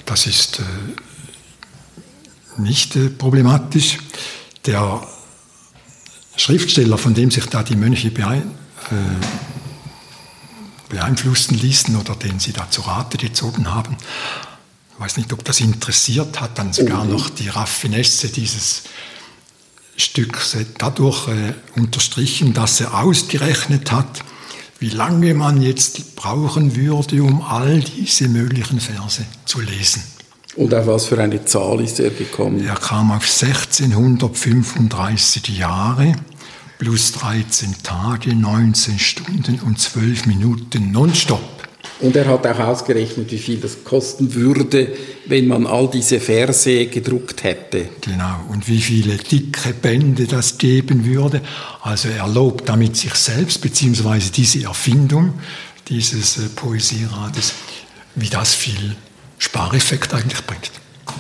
Das 0.06 0.26
ist 0.26 0.60
äh, 0.60 0.63
nicht 2.58 2.95
äh, 2.95 3.10
problematisch. 3.10 3.98
Der 4.65 5.02
Schriftsteller, 6.36 6.98
von 6.98 7.13
dem 7.13 7.32
sich 7.32 7.45
da 7.45 7.63
die 7.63 7.76
Mönche 7.76 8.12
beein, 8.12 8.52
äh, 8.91 8.95
beeinflussen 10.89 11.58
ließen 11.58 11.95
oder 11.95 12.15
den 12.15 12.39
sie 12.39 12.54
da 12.54 12.69
zu 12.69 12.82
Rate 12.82 13.17
gezogen 13.17 13.72
haben, 13.72 13.95
ich 14.93 15.00
weiß 15.00 15.17
nicht, 15.17 15.32
ob 15.32 15.45
das 15.45 15.62
interessiert 15.62 16.41
hat, 16.41 16.58
dann 16.60 16.74
sogar 16.74 17.06
mhm. 17.06 17.12
noch 17.12 17.30
die 17.30 17.48
Raffinesse 17.48 18.28
dieses 18.28 18.84
Stücks 19.95 20.58
dadurch 20.78 21.28
äh, 21.28 21.54
unterstrichen, 21.76 22.54
dass 22.54 22.82
er 22.82 22.93
ausgerechnet 22.93 23.91
hat, 23.91 24.24
wie 24.80 24.89
lange 24.89 25.34
man 25.34 25.62
jetzt 25.62 26.15
brauchen 26.15 26.76
würde, 26.76 27.24
um 27.24 27.42
all 27.42 27.82
diese 27.82 28.28
möglichen 28.28 28.80
Verse 28.80 29.24
zu 29.46 29.62
lesen. 29.62 30.04
Und 30.56 30.74
auf 30.74 30.88
was 30.88 31.06
für 31.06 31.22
eine 31.22 31.46
Zahl 31.46 31.80
ist 31.82 32.00
er 32.00 32.10
gekommen? 32.10 32.65
Er 32.65 32.74
kam 32.76 33.12
auf 33.12 33.24
1635 33.24 35.58
Jahre 35.58 36.13
plus 36.80 37.12
13 37.12 37.76
Tage, 37.84 38.34
19 38.34 38.98
Stunden 39.00 39.60
und 39.60 39.80
12 39.80 40.26
Minuten 40.26 40.92
nonstop. 40.92 41.59
Und 42.02 42.16
er 42.16 42.28
hat 42.28 42.48
auch 42.48 42.60
ausgerechnet, 42.60 43.30
wie 43.32 43.38
viel 43.38 43.58
das 43.58 43.84
kosten 43.84 44.34
würde, 44.34 44.88
wenn 45.26 45.48
man 45.48 45.68
all 45.68 45.90
diese 45.90 46.22
Verse 46.22 46.86
gedruckt 46.86 47.44
hätte. 47.44 47.90
Genau, 48.00 48.40
und 48.50 48.70
wie 48.70 48.80
viele 48.80 49.18
dicke 49.18 49.74
Bände 49.74 50.26
das 50.26 50.58
geben 50.58 51.06
würde. 51.06 51.42
Also 51.82 52.08
er 52.08 52.28
lobt 52.28 52.70
damit 52.70 52.96
sich 52.96 53.16
selbst, 53.16 53.60
beziehungsweise 53.62 54.32
diese 54.32 54.64
Erfindung 54.64 55.34
dieses 55.90 56.38
äh, 56.38 56.50
Poesierades, 56.56 57.54
wie 58.16 58.30
das 58.30 58.56
viel 58.56 58.96
Spareffekt 59.38 60.14
eigentlich 60.14 60.46
bringt. 60.46 60.72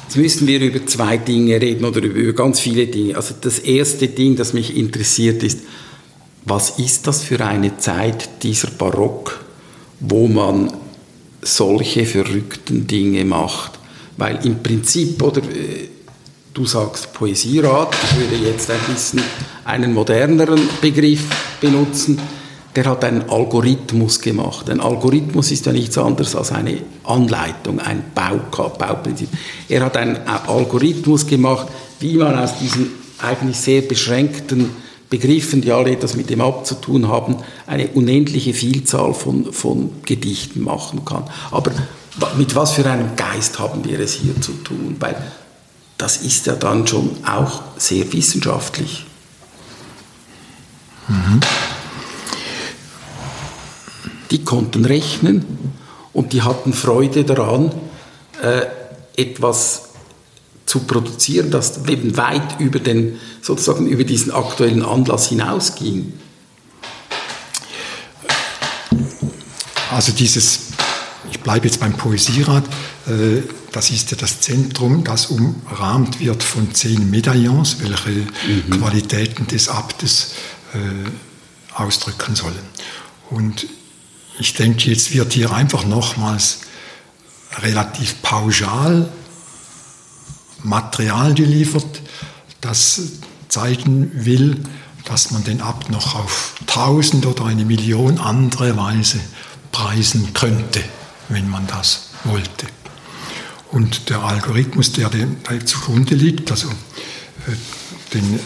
Jetzt 0.05 0.17
müssen 0.17 0.47
wir 0.47 0.61
über 0.61 0.85
zwei 0.85 1.17
Dinge 1.17 1.59
reden 1.59 1.83
oder 1.83 2.01
über 2.01 2.33
ganz 2.33 2.59
viele 2.59 2.87
Dinge. 2.87 3.15
Also 3.15 3.35
das 3.39 3.59
erste 3.59 4.07
Ding, 4.07 4.35
das 4.35 4.53
mich 4.53 4.75
interessiert, 4.77 5.43
ist, 5.43 5.59
was 6.45 6.79
ist 6.79 7.05
das 7.07 7.23
für 7.23 7.43
eine 7.45 7.77
Zeit 7.77 8.43
dieser 8.43 8.69
Barock? 8.69 9.43
Wo 9.99 10.27
man 10.27 10.71
solche 11.41 12.05
verrückten 12.05 12.87
Dinge 12.87 13.25
macht. 13.25 13.79
Weil 14.17 14.45
im 14.45 14.61
Prinzip, 14.61 15.21
oder 15.21 15.41
äh, 15.41 15.89
du 16.53 16.65
sagst 16.65 17.13
Poesierat, 17.13 17.95
ich 18.03 18.19
würde 18.19 18.49
jetzt 18.49 18.69
ein 18.69 18.79
bisschen 18.93 19.21
einen 19.65 19.93
moderneren 19.93 20.61
Begriff 20.81 21.23
benutzen, 21.61 22.19
der 22.75 22.85
hat 22.85 23.03
einen 23.03 23.29
Algorithmus 23.29 24.21
gemacht. 24.21 24.69
Ein 24.69 24.79
Algorithmus 24.79 25.51
ist 25.51 25.65
ja 25.65 25.71
nichts 25.71 25.97
anderes 25.97 26.35
als 26.35 26.51
eine 26.51 26.77
Anleitung, 27.03 27.79
ein 27.79 28.03
Bauprinzip. 28.13 29.29
Er 29.67 29.85
hat 29.85 29.97
einen 29.97 30.17
Algorithmus 30.27 31.25
gemacht, 31.25 31.67
wie 31.99 32.15
man 32.15 32.37
aus 32.37 32.59
diesen 32.59 32.91
eigentlich 33.17 33.57
sehr 33.57 33.81
beschränkten 33.81 34.69
Begriffen, 35.09 35.61
die 35.61 35.71
alle 35.71 35.91
etwas 35.91 36.15
mit 36.15 36.29
dem 36.29 36.41
abzutun 36.41 37.07
haben, 37.07 37.37
eine 37.65 37.87
unendliche 37.87 38.53
Vielzahl 38.53 39.13
von, 39.13 39.51
von 39.51 39.91
Gedichten 40.05 40.61
machen 40.63 41.03
kann. 41.03 41.23
Aber 41.51 41.71
mit 42.37 42.55
was 42.55 42.73
für 42.73 42.85
einem 42.85 43.15
Geist 43.15 43.59
haben 43.59 43.83
wir 43.85 43.99
es 43.99 44.13
hier 44.13 44.39
zu 44.39 44.51
tun? 44.51 44.97
Weil 44.99 45.15
das 45.97 46.17
ist 46.17 46.45
ja 46.45 46.55
dann 46.55 46.85
schon 46.85 47.09
auch 47.25 47.61
sehr 47.77 48.11
wissenschaftlich. 48.13 49.05
Mhm. 51.07 51.39
Die 54.31 54.43
konnten 54.43 54.85
rechnen 54.85 55.43
und 56.13 56.33
die 56.33 56.43
hatten 56.43 56.73
Freude 56.73 57.23
daran, 57.23 57.71
äh, 58.43 58.65
etwas 59.19 59.88
zu 60.69 60.81
produzieren, 60.81 61.49
das 61.49 61.83
eben 61.87 62.15
weit 62.15 62.59
über 62.59 62.77
den, 62.77 63.19
sozusagen 63.41 63.87
über 63.87 64.03
diesen 64.03 64.31
aktuellen 64.31 64.85
Anlass 64.85 65.29
hinausging? 65.29 66.13
Also 69.89 70.11
dieses, 70.11 70.59
ich 71.31 71.39
bleibe 71.39 71.65
jetzt 71.65 71.79
beim 71.79 71.93
Poesierat, 71.93 72.65
äh, 73.07 73.41
das 73.71 73.89
ist 73.89 74.11
ja 74.11 74.17
das 74.17 74.41
Zentrum, 74.41 75.03
das 75.03 75.27
umrahmt 75.27 76.19
wird 76.19 76.43
von 76.43 76.71
zehn 76.75 77.09
Medaillons, 77.09 77.77
welche 77.79 78.11
mhm. 78.11 78.69
Qualitäten 78.69 79.47
des 79.47 79.69
Abtes 79.69 80.33
äh, 80.75 81.79
ausdrücken 81.81 82.35
sollen. 82.35 82.59
Und 83.31 83.65
ich 84.37 84.53
denke, 84.53 84.91
jetzt 84.91 85.15
wird 85.15 85.33
hier 85.33 85.51
einfach 85.51 85.83
nochmals 85.83 86.59
relativ 87.63 88.21
pauschal 88.21 89.09
Material 90.63 91.33
geliefert, 91.33 92.01
das 92.61 93.01
zeigen 93.47 94.11
will, 94.13 94.57
dass 95.05 95.31
man 95.31 95.43
den 95.43 95.61
Abt 95.61 95.89
noch 95.89 96.15
auf 96.15 96.55
tausend 96.67 97.25
oder 97.25 97.45
eine 97.45 97.65
Million 97.65 98.19
andere 98.19 98.77
Weise 98.77 99.19
preisen 99.71 100.33
könnte, 100.33 100.83
wenn 101.29 101.49
man 101.49 101.65
das 101.67 102.09
wollte. 102.25 102.67
Und 103.71 104.09
der 104.09 104.19
Algorithmus, 104.21 104.91
der 104.93 105.09
dem 105.09 105.37
zugrunde 105.65 106.15
liegt, 106.15 106.51
also 106.51 106.69
äh, 106.69 108.13
den 108.13 108.39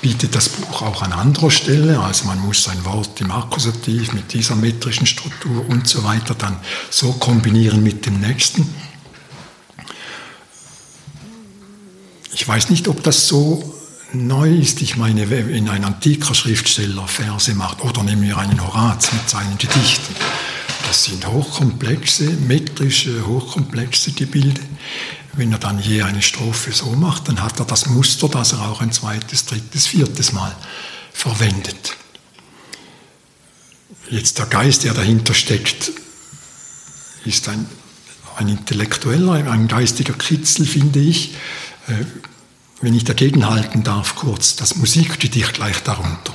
bietet 0.00 0.34
das 0.34 0.48
Buch 0.48 0.82
auch 0.82 1.02
an 1.02 1.12
anderer 1.12 1.50
Stelle. 1.50 2.00
Also 2.00 2.24
man 2.26 2.38
muss 2.40 2.64
sein 2.64 2.82
Wort 2.84 3.20
im 3.20 3.30
Akkusativ 3.30 4.12
mit 4.12 4.32
dieser 4.32 4.56
metrischen 4.56 5.06
Struktur 5.06 5.66
und 5.68 5.86
so 5.86 6.04
weiter 6.04 6.34
dann 6.34 6.56
so 6.90 7.12
kombinieren 7.12 7.82
mit 7.82 8.06
dem 8.06 8.20
nächsten. 8.20 8.68
Ich 12.34 12.46
weiß 12.46 12.70
nicht, 12.70 12.88
ob 12.88 13.02
das 13.04 13.28
so 13.28 13.74
neu 14.12 14.52
ist. 14.52 14.82
Ich 14.82 14.96
meine, 14.96 15.30
wenn 15.30 15.68
ein 15.68 15.84
antiker 15.84 16.34
Schriftsteller 16.34 17.06
Verse 17.06 17.54
macht, 17.54 17.82
oder 17.82 18.02
nehmen 18.02 18.22
wir 18.22 18.38
einen 18.38 18.60
Horaz 18.60 19.12
mit 19.12 19.28
seinen 19.28 19.56
Gedichten, 19.56 20.14
das 20.86 21.04
sind 21.04 21.26
hochkomplexe, 21.26 22.24
metrische, 22.24 23.26
hochkomplexe 23.26 24.12
Gebilde. 24.12 24.60
Wenn 25.34 25.52
er 25.52 25.58
dann 25.58 25.80
je 25.80 26.02
eine 26.02 26.22
Strophe 26.22 26.72
so 26.72 26.90
macht, 26.90 27.28
dann 27.28 27.42
hat 27.42 27.58
er 27.58 27.66
das 27.66 27.86
Muster, 27.86 28.28
das 28.28 28.52
er 28.52 28.68
auch 28.68 28.80
ein 28.80 28.92
zweites, 28.92 29.46
drittes, 29.46 29.86
viertes 29.86 30.32
Mal 30.32 30.54
verwendet. 31.12 31.96
Jetzt 34.10 34.38
der 34.38 34.46
Geist, 34.46 34.84
der 34.84 34.94
dahinter 34.94 35.34
steckt, 35.34 35.92
ist 37.24 37.48
ein, 37.48 37.66
ein 38.36 38.48
intellektueller, 38.48 39.50
ein 39.50 39.68
geistiger 39.68 40.14
Kitzel, 40.14 40.66
finde 40.66 41.00
ich. 41.00 41.34
Äh, 41.88 42.04
wenn 42.80 42.94
ich 42.94 43.04
dagegen 43.04 43.48
halten 43.48 43.82
darf, 43.82 44.14
kurz, 44.14 44.56
das 44.56 44.76
Musikgedicht 44.76 45.54
gleich 45.54 45.82
darunter. 45.82 46.34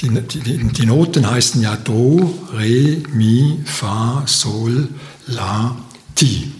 Die, 0.00 0.08
die, 0.10 0.68
die, 0.68 0.86
Noten 0.86 1.28
heißen 1.28 1.62
ja 1.62 1.76
Do, 1.76 2.38
Re, 2.52 3.02
Mi, 3.12 3.62
Fa, 3.64 4.24
Sol, 4.26 4.88
La, 5.26 5.76
Ti. 6.14 6.52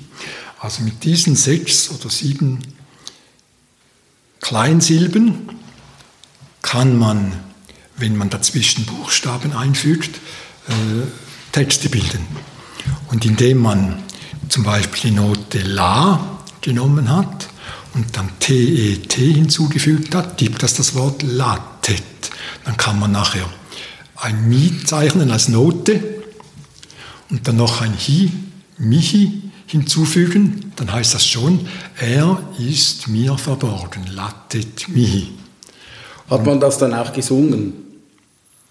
Also 0.59 0.83
mit 0.83 1.05
diesen 1.05 1.37
sechs 1.37 1.91
oder 1.91 2.09
sieben 2.09 2.61
Kleinsilben 4.41 5.51
kann 6.63 6.99
man, 6.99 7.33
wenn 7.97 8.17
man 8.17 8.31
dazwischen 8.31 8.87
Buchstaben 8.87 9.53
einfügt, 9.53 10.17
äh, 10.69 10.73
Texte 11.53 11.91
bilden. 11.91 12.27
Und 13.09 13.25
indem 13.25 13.59
man 13.59 14.03
zum 14.49 14.65
Beispiel 14.65 15.11
die 15.11 15.17
Note 15.17 15.59
La 15.61 16.39
genommen 16.61 17.11
hat 17.11 17.49
und 17.95 18.17
dann 18.17 18.31
TET 18.41 19.13
hinzugefügt 19.13 20.15
hat, 20.15 20.37
gibt 20.37 20.63
das 20.63 20.75
das 20.75 20.95
Wort 20.95 21.23
Latet. 21.23 22.03
Dann 22.65 22.77
kann 22.77 22.99
man 22.99 23.13
nachher 23.13 23.47
ein 24.17 24.49
Mi 24.49 24.73
zeichnen 24.85 25.31
als 25.31 25.49
Note 25.49 26.03
und 27.31 27.47
dann 27.47 27.57
noch 27.57 27.81
ein 27.81 27.95
Hi, 27.97 28.31
Michi 28.79 29.43
hinzufügen. 29.67 30.73
Dann 30.77 30.93
heißt 30.93 31.15
das 31.15 31.27
schon, 31.27 31.67
er 31.99 32.39
ist 32.59 33.09
mir 33.09 33.37
verborgen, 33.39 34.07
Latet 34.09 34.89
Mihi. 34.89 35.29
Hat 36.29 36.45
man 36.45 36.61
das 36.61 36.79
dann 36.79 36.93
auch 36.93 37.13
gesungen? 37.13 37.73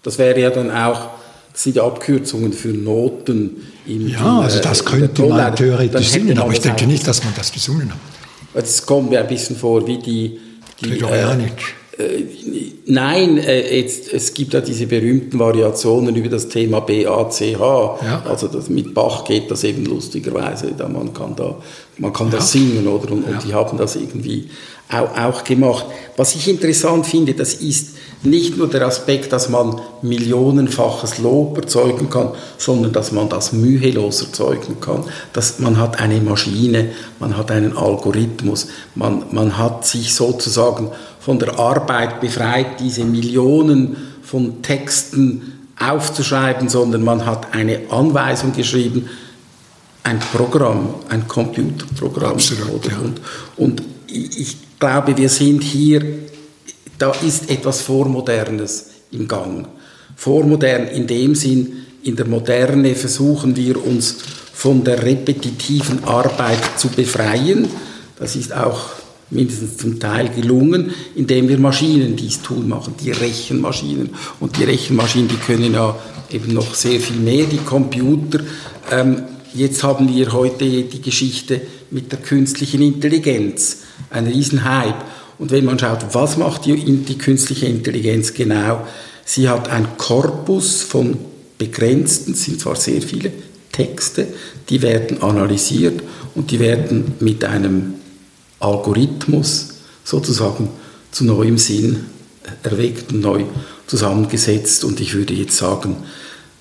Das 0.02 0.18
wäre 0.18 0.38
ja 0.40 0.50
dann 0.50 0.70
auch, 0.70 1.10
das 1.52 1.64
sind 1.64 1.76
ja 1.76 1.84
Abkürzungen 1.84 2.52
für 2.52 2.68
Noten. 2.68 3.62
Im, 3.86 4.08
ja, 4.08 4.40
also 4.40 4.60
das 4.60 4.80
äh, 4.80 4.84
könnte 4.84 5.22
man 5.22 5.54
theoretisch 5.54 6.08
singen, 6.08 6.38
aber 6.38 6.52
ich 6.52 6.60
denke 6.60 6.86
nicht, 6.86 7.06
dass 7.06 7.22
man 7.24 7.32
das 7.36 7.52
gesungen 7.52 7.90
hat. 7.90 7.98
Es 8.54 8.84
kommt 8.84 9.10
mir 9.10 9.20
ein 9.20 9.28
bisschen 9.28 9.56
vor 9.56 9.86
wie 9.86 9.98
die, 9.98 10.38
die, 10.80 10.98
äh, 11.00 11.48
Äh, 11.98 12.24
nein, 12.86 13.38
jetzt, 13.38 14.12
es 14.12 14.34
gibt 14.34 14.52
ja 14.52 14.60
diese 14.60 14.86
berühmten 14.86 15.38
Variationen 15.38 16.14
über 16.14 16.28
das 16.28 16.48
Thema 16.48 16.80
BACH. 16.80 17.40
Ja. 17.40 18.22
Also 18.28 18.48
das, 18.48 18.68
mit 18.68 18.92
Bach 18.92 19.24
geht 19.24 19.50
das 19.50 19.64
eben 19.64 19.86
lustigerweise. 19.86 20.72
Da 20.76 20.88
man 20.88 21.14
kann, 21.14 21.34
da, 21.36 21.56
man 21.96 22.12
kann 22.12 22.26
ja. 22.26 22.36
das 22.36 22.52
singen, 22.52 22.86
oder? 22.86 23.12
Und, 23.12 23.26
ja. 23.26 23.32
und 23.32 23.44
die 23.44 23.54
haben 23.54 23.78
das 23.78 23.96
irgendwie 23.96 24.48
auch, 24.90 25.16
auch 25.16 25.44
gemacht. 25.44 25.86
Was 26.16 26.34
ich 26.34 26.48
interessant 26.48 27.06
finde, 27.06 27.34
das 27.34 27.54
ist 27.54 27.96
nicht 28.22 28.56
nur 28.56 28.68
der 28.68 28.86
Aspekt, 28.86 29.32
dass 29.32 29.48
man 29.48 29.80
millionenfaches 30.02 31.18
Lob 31.18 31.58
erzeugen 31.58 32.08
kann, 32.08 32.30
sondern 32.58 32.92
dass 32.92 33.12
man 33.12 33.28
das 33.28 33.52
mühelos 33.52 34.22
erzeugen 34.22 34.80
kann. 34.80 35.04
Dass 35.32 35.58
man 35.58 35.78
hat 35.78 36.00
eine 36.00 36.20
Maschine, 36.20 36.90
man 37.18 37.36
hat 37.36 37.50
einen 37.50 37.76
Algorithmus, 37.76 38.68
man, 38.94 39.24
man 39.32 39.58
hat 39.58 39.86
sich 39.86 40.14
sozusagen 40.14 40.90
von 41.20 41.38
der 41.38 41.58
Arbeit 41.58 42.20
befreit, 42.20 42.80
diese 42.80 43.04
Millionen 43.04 43.96
von 44.22 44.62
Texten 44.62 45.52
aufzuschreiben, 45.78 46.68
sondern 46.68 47.04
man 47.04 47.26
hat 47.26 47.52
eine 47.52 47.80
Anweisung 47.90 48.52
geschrieben, 48.52 49.08
ein 50.04 50.20
Programm, 50.20 50.94
ein 51.08 51.26
Computerprogramm. 51.26 52.32
Absolut, 52.32 52.86
ja. 52.86 52.96
und, 52.98 53.20
und 53.56 53.82
ich 54.06 54.56
glaube, 54.78 55.16
wir 55.16 55.28
sind 55.28 55.62
hier 55.62 56.02
da 56.98 57.12
ist 57.12 57.50
etwas 57.50 57.82
Vormodernes 57.82 58.86
im 59.12 59.28
Gang. 59.28 59.66
Vormodern 60.16 60.88
in 60.88 61.06
dem 61.06 61.34
Sinn, 61.34 61.84
in 62.02 62.16
der 62.16 62.26
Moderne 62.26 62.94
versuchen 62.94 63.54
wir 63.56 63.84
uns 63.84 64.16
von 64.52 64.82
der 64.82 65.02
repetitiven 65.02 66.04
Arbeit 66.04 66.78
zu 66.78 66.88
befreien. 66.88 67.68
Das 68.18 68.36
ist 68.36 68.54
auch 68.54 68.80
mindestens 69.28 69.76
zum 69.76 70.00
Teil 70.00 70.30
gelungen, 70.30 70.92
indem 71.14 71.48
wir 71.48 71.58
Maschinen 71.58 72.16
dies 72.16 72.40
tun 72.40 72.68
machen, 72.68 72.94
die 73.02 73.10
Rechenmaschinen. 73.10 74.10
Und 74.40 74.56
die 74.56 74.64
Rechenmaschinen, 74.64 75.28
die 75.28 75.36
können 75.36 75.74
ja 75.74 75.98
eben 76.30 76.54
noch 76.54 76.74
sehr 76.74 77.00
viel 77.00 77.16
mehr, 77.16 77.44
die 77.44 77.58
Computer. 77.58 78.40
Ähm, 78.90 79.24
jetzt 79.52 79.82
haben 79.82 80.08
wir 80.14 80.32
heute 80.32 80.64
die 80.64 81.02
Geschichte 81.02 81.60
mit 81.90 82.10
der 82.10 82.20
künstlichen 82.20 82.80
Intelligenz, 82.80 83.78
ein 84.10 84.26
Riesenhype. 84.26 84.96
Und 85.38 85.50
wenn 85.50 85.64
man 85.64 85.78
schaut, 85.78 86.14
was 86.14 86.36
macht 86.36 86.64
die, 86.64 86.74
die 86.76 87.18
künstliche 87.18 87.66
Intelligenz 87.66 88.32
genau, 88.32 88.86
sie 89.24 89.48
hat 89.48 89.68
ein 89.68 89.96
Korpus 89.98 90.82
von 90.82 91.18
begrenzten, 91.58 92.34
sind 92.34 92.60
zwar 92.60 92.76
sehr 92.76 93.02
viele 93.02 93.32
Texte, 93.72 94.26
die 94.68 94.80
werden 94.82 95.22
analysiert 95.22 96.02
und 96.34 96.50
die 96.50 96.60
werden 96.60 97.14
mit 97.20 97.44
einem 97.44 97.94
Algorithmus 98.60 99.68
sozusagen 100.04 100.70
zu 101.10 101.24
neuem 101.24 101.58
Sinn 101.58 102.06
erweckt 102.62 103.12
und 103.12 103.20
neu 103.20 103.44
zusammengesetzt. 103.86 104.84
Und 104.84 105.00
ich 105.00 105.14
würde 105.14 105.34
jetzt 105.34 105.56
sagen, 105.56 105.96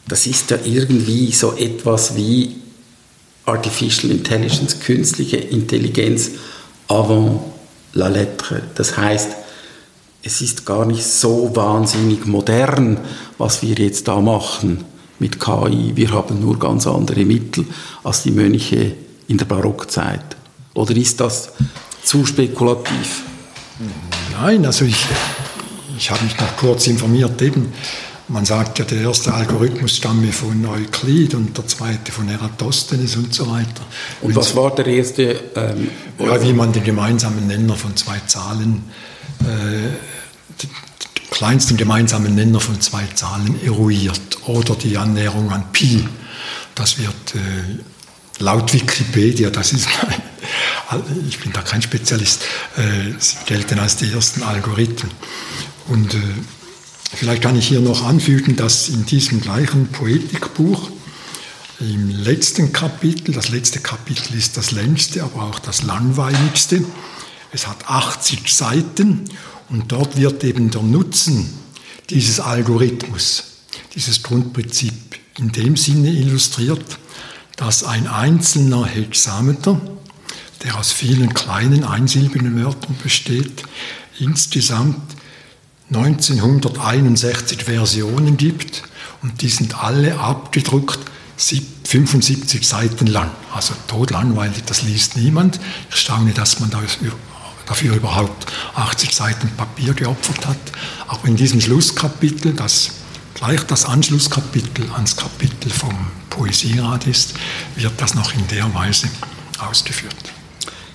das 0.07 0.27
ist 0.27 0.51
ja 0.51 0.57
irgendwie 0.63 1.31
so 1.31 1.55
etwas 1.55 2.15
wie 2.15 2.55
Artificial 3.45 4.11
Intelligence, 4.11 4.79
künstliche 4.79 5.37
Intelligenz 5.37 6.31
avant 6.87 7.41
la 7.93 8.07
lettre. 8.07 8.61
Das 8.75 8.97
heißt, 8.97 9.35
es 10.23 10.41
ist 10.41 10.65
gar 10.65 10.85
nicht 10.85 11.05
so 11.05 11.55
wahnsinnig 11.55 12.25
modern, 12.25 12.97
was 13.37 13.61
wir 13.61 13.75
jetzt 13.75 14.07
da 14.07 14.19
machen 14.19 14.83
mit 15.19 15.39
KI. 15.39 15.91
Wir 15.95 16.11
haben 16.11 16.39
nur 16.39 16.57
ganz 16.59 16.87
andere 16.87 17.23
Mittel 17.25 17.65
als 18.03 18.23
die 18.23 18.31
Mönche 18.31 18.95
in 19.27 19.37
der 19.37 19.45
Barockzeit. 19.45 20.35
Oder 20.73 20.95
ist 20.95 21.19
das 21.19 21.51
zu 22.03 22.25
spekulativ? 22.25 23.23
Nein, 24.39 24.65
also 24.65 24.85
ich, 24.85 25.05
ich 25.97 26.11
habe 26.11 26.23
mich 26.23 26.37
noch 26.37 26.57
kurz 26.57 26.87
informiert. 26.87 27.41
Eben, 27.41 27.71
man 28.27 28.45
sagt 28.45 28.79
ja, 28.79 28.85
der 28.85 29.01
erste 29.01 29.33
Algorithmus 29.33 29.97
stamme 29.97 30.31
von 30.31 30.65
Euklid 30.65 31.35
und 31.35 31.57
der 31.57 31.67
zweite 31.67 32.11
von 32.11 32.27
Eratosthenes 32.27 33.15
und 33.15 33.33
so 33.33 33.49
weiter. 33.49 33.85
Und 34.21 34.35
was 34.35 34.55
war 34.55 34.73
der 34.73 34.87
erste? 34.87 35.39
Ähm, 35.55 35.89
ja, 36.19 36.41
wie 36.41 36.53
man 36.53 36.73
den 36.73 36.83
gemeinsamen 36.83 37.47
Nenner 37.47 37.75
von 37.75 37.95
zwei 37.95 38.19
Zahlen, 38.25 38.83
äh, 39.41 39.43
den 40.61 40.69
kleinsten 41.29 41.77
gemeinsamen 41.77 42.33
Nenner 42.33 42.59
von 42.59 42.81
zwei 42.81 43.05
Zahlen 43.13 43.59
eruiert 43.63 44.39
oder 44.47 44.75
die 44.75 44.97
Annäherung 44.97 45.51
an 45.51 45.71
Pi. 45.71 46.07
Das 46.73 46.97
wird 46.97 47.35
äh, 47.35 48.43
laut 48.43 48.73
Wikipedia, 48.73 49.49
das 49.49 49.73
ist 49.73 49.87
mein, 50.91 51.01
ich 51.27 51.39
bin 51.39 51.53
da 51.53 51.61
kein 51.61 51.81
Spezialist, 51.81 52.43
äh, 52.77 53.13
gelten 53.45 53.79
als 53.79 53.97
die 53.97 54.11
ersten 54.11 54.43
Algorithmen. 54.43 55.11
Und 55.87 56.13
äh, 56.15 56.17
Vielleicht 57.15 57.43
kann 57.43 57.55
ich 57.55 57.69
hier 57.69 57.79
noch 57.79 58.03
anfügen, 58.03 58.57
dass 58.57 58.89
in 58.89 59.05
diesem 59.05 59.39
gleichen 59.39 59.87
Poetikbuch 59.87 60.89
im 61.79 62.09
letzten 62.09 62.73
Kapitel, 62.73 63.33
das 63.33 63.47
letzte 63.47 63.79
Kapitel 63.79 64.37
ist 64.37 64.57
das 64.57 64.71
längste, 64.71 65.23
aber 65.23 65.43
auch 65.43 65.59
das 65.59 65.83
langweiligste, 65.83 66.83
es 67.53 67.67
hat 67.67 67.89
80 67.89 68.53
Seiten 68.53 69.29
und 69.69 69.93
dort 69.93 70.17
wird 70.17 70.43
eben 70.43 70.71
der 70.71 70.81
Nutzen 70.81 71.53
dieses 72.09 72.41
Algorithmus, 72.41 73.43
dieses 73.95 74.21
Grundprinzip 74.21 74.93
in 75.37 75.53
dem 75.53 75.77
Sinne 75.77 76.09
illustriert, 76.09 76.99
dass 77.55 77.85
ein 77.85 78.07
einzelner 78.07 78.85
Hexameter, 78.85 79.79
der 80.65 80.77
aus 80.77 80.91
vielen 80.91 81.33
kleinen 81.33 81.85
einsilbigen 81.85 82.61
Wörtern 82.61 82.97
besteht, 83.01 83.63
insgesamt 84.19 85.14
1961 85.89 87.63
Versionen 87.63 88.37
gibt 88.37 88.83
und 89.21 89.41
die 89.41 89.49
sind 89.49 89.81
alle 89.83 90.19
abgedruckt 90.19 90.99
75 91.37 92.67
Seiten 92.67 93.07
lang. 93.07 93.31
Also 93.53 93.73
totlangweilig, 93.87 94.63
das 94.65 94.81
liest 94.83 95.17
niemand. 95.17 95.59
Ich 95.89 95.97
staune, 95.97 96.31
dass 96.31 96.59
man 96.59 96.71
dafür 97.65 97.95
überhaupt 97.95 98.47
80 98.75 99.13
Seiten 99.13 99.49
Papier 99.55 99.93
geopfert 99.93 100.47
hat. 100.47 100.57
Aber 101.07 101.27
in 101.27 101.35
diesem 101.35 101.61
Schlusskapitel, 101.61 102.53
das 102.53 102.91
gleich 103.33 103.61
das 103.63 103.85
Anschlusskapitel 103.85 104.89
ans 104.93 105.15
Kapitel 105.15 105.69
vom 105.69 105.95
Poesierat 106.29 107.05
ist, 107.07 107.35
wird 107.75 107.93
das 107.97 108.15
noch 108.15 108.33
in 108.33 108.47
der 108.47 108.73
Weise 108.73 109.07
ausgeführt. 109.59 110.15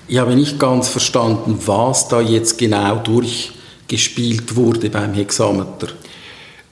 Ich 0.08 0.18
habe 0.18 0.34
nicht 0.34 0.58
ganz 0.58 0.88
verstanden, 0.88 1.58
was 1.66 2.08
da 2.08 2.20
jetzt 2.20 2.58
genau 2.58 2.96
durch 2.96 3.52
gespielt 3.90 4.54
wurde 4.54 4.88
beim 4.88 5.12
Hexameter. 5.12 5.88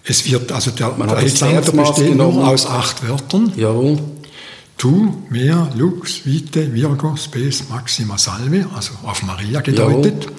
Es 0.04 0.24
wird, 0.30 0.50
also 0.52 0.70
der, 0.70 0.92
Man 0.96 1.08
der 1.08 1.18
Hexameter 1.18 1.72
besteht 1.72 2.14
nur 2.14 2.48
aus 2.48 2.64
acht 2.66 3.06
Wörtern. 3.06 3.52
Jawohl. 3.56 3.98
Tu, 4.78 5.12
mehr, 5.28 5.68
lux, 5.76 6.24
vite, 6.24 6.72
virgo, 6.72 7.16
spes, 7.16 7.68
maxima, 7.68 8.16
salve, 8.16 8.66
also 8.74 8.92
auf 9.04 9.24
Maria 9.24 9.60
gedeutet. 9.60 10.24
Jawohl. 10.24 10.36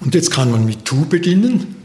Und 0.00 0.14
jetzt 0.14 0.30
kann 0.32 0.50
man 0.50 0.66
mit 0.66 0.84
tu 0.84 1.06
beginnen. 1.06 1.76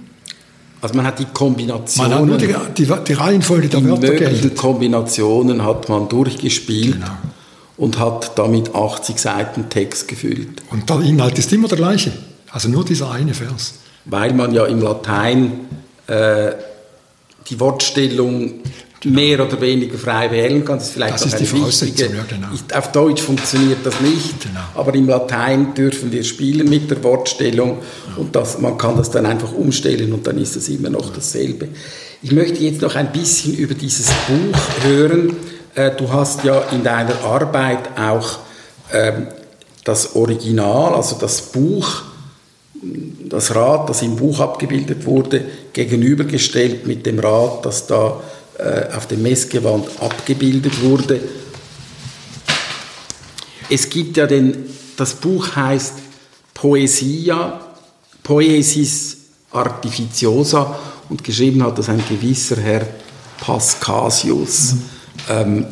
Also 0.82 0.96
man 0.96 1.06
hat 1.06 1.20
die 1.20 1.26
Kombinationen. 1.26 2.12
Man 2.12 2.20
hat 2.20 2.26
nur 2.26 2.38
die, 2.38 2.84
die, 2.84 2.92
die 3.08 3.14
Reihenfolge 3.14 3.70
der 3.70 3.80
die 3.80 3.88
Wörter 3.88 4.08
möglichen 4.08 4.56
Kombinationen 4.56 5.64
hat 5.64 5.88
man 5.88 6.10
durchgespielt 6.10 6.96
genau. 6.96 7.18
und 7.78 8.00
hat 8.00 8.38
damit 8.38 8.74
80 8.74 9.18
Seiten 9.20 9.70
Text 9.70 10.08
gefüllt. 10.08 10.64
Und 10.72 10.90
der 10.90 11.00
Inhalt 11.02 11.38
ist 11.38 11.54
immer 11.54 11.68
der 11.68 11.78
gleiche. 11.78 12.12
Also 12.52 12.68
nur 12.70 12.84
dieser 12.84 13.12
eine 13.12 13.34
Vers 13.34 13.76
weil 14.06 14.34
man 14.34 14.54
ja 14.54 14.66
im 14.66 14.82
Latein 14.82 15.68
äh, 16.08 16.52
die 17.50 17.60
Wortstellung 17.60 18.62
mehr 19.06 19.46
oder 19.46 19.60
weniger 19.60 19.98
frei 19.98 20.32
wählen 20.32 20.64
kann. 20.64 20.78
Das 20.78 20.88
ist 20.88 20.94
vielleicht 20.94 21.14
das 21.16 21.26
ist 21.26 21.40
die 21.40 21.46
Voraussetzung, 21.46 22.16
ja, 22.16 22.24
genau. 22.28 22.48
Auf 22.74 22.92
Deutsch 22.92 23.22
funktioniert 23.22 23.80
das 23.84 24.00
nicht, 24.00 24.42
genau. 24.42 24.62
aber 24.76 24.94
im 24.96 25.08
Latein 25.08 25.74
dürfen 25.74 26.12
wir 26.12 26.24
spielen 26.24 26.70
mit 26.70 26.90
der 26.90 27.04
Wortstellung 27.04 27.80
ja. 27.80 28.22
und 28.22 28.36
das, 28.36 28.60
man 28.60 28.78
kann 28.78 28.96
das 28.98 29.12
dann 29.12 29.26
einfach 29.26 29.52
umstellen 29.52 30.14
und 30.14 30.26
dann 30.26 30.38
ist 30.38 30.56
es 30.56 30.70
immer 30.70 30.90
noch 30.90 31.12
dasselbe. 31.12 31.70
Ich 32.22 32.32
möchte 32.32 32.64
jetzt 32.64 32.82
noch 32.82 32.96
ein 32.96 33.12
bisschen 33.12 33.54
über 33.56 33.74
dieses 33.74 34.08
Buch 34.08 34.86
hören. 34.86 35.36
Äh, 35.76 35.92
du 35.92 36.12
hast 36.12 36.44
ja 36.46 36.62
in 36.72 36.84
deiner 36.84 37.22
Arbeit 37.22 37.98
auch 38.00 38.40
ähm, 38.94 39.28
das 39.84 40.16
Original, 40.16 40.94
also 40.94 41.18
das 41.20 41.42
Buch 41.42 42.04
das 43.30 43.56
Rad, 43.56 43.90
das 43.90 44.02
im 44.02 44.16
Buch 44.16 44.40
abgebildet 44.40 45.06
wurde, 45.06 45.46
gegenübergestellt 45.74 46.86
mit 46.86 47.06
dem 47.06 47.20
Rad, 47.20 47.66
das 47.66 47.88
da 47.88 48.22
äh, 48.58 48.94
auf 48.96 49.08
dem 49.08 49.22
Messgewand 49.22 49.88
abgebildet 50.00 50.82
wurde. 50.82 51.20
Es 53.70 53.90
gibt 53.90 54.18
ja 54.18 54.28
den, 54.28 54.66
das 54.98 55.16
Buch 55.16 55.56
heißt 55.56 55.94
Poesia, 56.54 57.60
Poesis 58.22 59.18
Artificiosa 59.52 60.80
und 61.10 61.24
geschrieben 61.24 61.64
hat 61.64 61.78
das 61.78 61.90
ein 61.90 62.04
gewisser 62.08 62.58
Herr 62.58 62.88
Pascasius. 63.40 64.74
Mhm. 64.74 64.82
Ähm, 65.30 65.66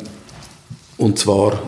und 0.97 1.17
zwar 1.17 1.59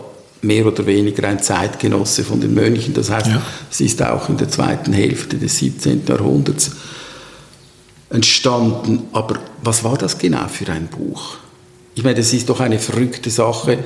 mehr 0.44 0.66
oder 0.66 0.86
weniger 0.86 1.26
ein 1.26 1.42
Zeitgenosse 1.42 2.24
von 2.24 2.40
den 2.40 2.54
Mönchen. 2.54 2.94
Das 2.94 3.10
heißt, 3.10 3.26
ja. 3.26 3.42
es 3.70 3.80
ist 3.80 4.02
auch 4.02 4.28
in 4.28 4.36
der 4.36 4.48
zweiten 4.48 4.92
Hälfte 4.92 5.36
des 5.36 5.58
17. 5.58 6.02
Jahrhunderts 6.06 6.72
entstanden. 8.10 9.04
Aber 9.12 9.40
was 9.62 9.82
war 9.84 9.98
das 9.98 10.18
genau 10.18 10.46
für 10.48 10.70
ein 10.70 10.86
Buch? 10.86 11.36
Ich 11.94 12.02
meine, 12.02 12.16
das 12.16 12.32
ist 12.32 12.48
doch 12.48 12.60
eine 12.60 12.78
verrückte 12.78 13.30
Sache. 13.30 13.78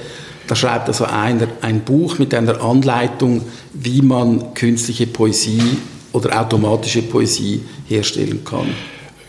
Da 0.46 0.56
schreibt 0.56 0.88
also 0.88 1.04
einer 1.04 1.46
ein 1.60 1.80
Buch 1.80 2.18
mit 2.18 2.32
einer 2.34 2.62
Anleitung, 2.62 3.42
wie 3.74 4.02
man 4.02 4.54
künstliche 4.54 5.06
Poesie 5.06 5.76
oder 6.12 6.40
automatische 6.40 7.02
Poesie 7.02 7.60
herstellen 7.86 8.44
kann. 8.44 8.74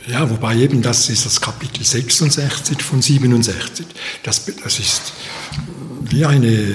Ja, 0.07 0.27
wobei 0.30 0.55
eben 0.55 0.82
das 0.82 1.09
ist 1.09 1.25
das 1.25 1.39
Kapitel 1.39 1.84
66 1.84 2.82
von 2.82 3.01
67. 3.01 3.86
Das, 4.23 4.45
das 4.63 4.80
ist 4.80 5.13
wie 6.01 6.26
eine 6.26 6.74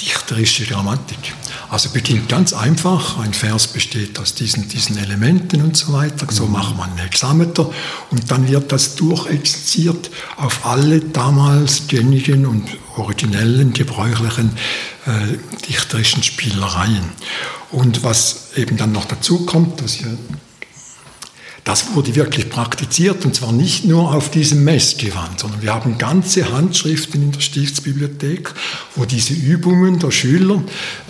dichterische 0.00 0.64
Grammatik. 0.64 1.34
Also 1.70 1.90
beginnt 1.90 2.28
ganz 2.28 2.52
einfach, 2.52 3.18
ein 3.18 3.34
Vers 3.34 3.66
besteht 3.66 4.18
aus 4.18 4.34
diesen, 4.34 4.68
diesen 4.68 4.96
Elementen 4.96 5.60
und 5.60 5.76
so 5.76 5.92
weiter, 5.92 6.26
so 6.30 6.46
mhm. 6.46 6.52
macht 6.52 6.76
man 6.76 6.92
ein 6.92 6.98
Hexameter 6.98 7.70
und 8.10 8.30
dann 8.30 8.48
wird 8.48 8.72
das 8.72 8.94
durchexerziert 8.94 10.10
auf 10.36 10.64
alle 10.64 11.00
damals 11.00 11.88
gängigen 11.88 12.46
und 12.46 12.68
originellen, 12.96 13.72
gebräuchlichen 13.72 14.52
äh, 15.06 15.36
dichterischen 15.68 16.22
Spielereien. 16.22 17.10
Und 17.70 18.02
was 18.02 18.52
eben 18.56 18.76
dann 18.76 18.92
noch 18.92 19.04
dazu 19.04 19.44
kommt, 19.44 19.82
was 19.82 19.94
hier 19.94 20.16
das 21.68 21.94
wurde 21.94 22.14
wirklich 22.14 22.48
praktiziert 22.48 23.26
und 23.26 23.34
zwar 23.34 23.52
nicht 23.52 23.84
nur 23.84 24.14
auf 24.14 24.30
diesem 24.30 24.64
Messgewand, 24.64 25.38
sondern 25.38 25.60
wir 25.60 25.74
haben 25.74 25.98
ganze 25.98 26.50
Handschriften 26.50 27.22
in 27.22 27.32
der 27.32 27.40
Stiftsbibliothek, 27.40 28.54
wo 28.96 29.04
diese 29.04 29.34
Übungen 29.34 29.98
der 29.98 30.10
Schüler 30.10 30.62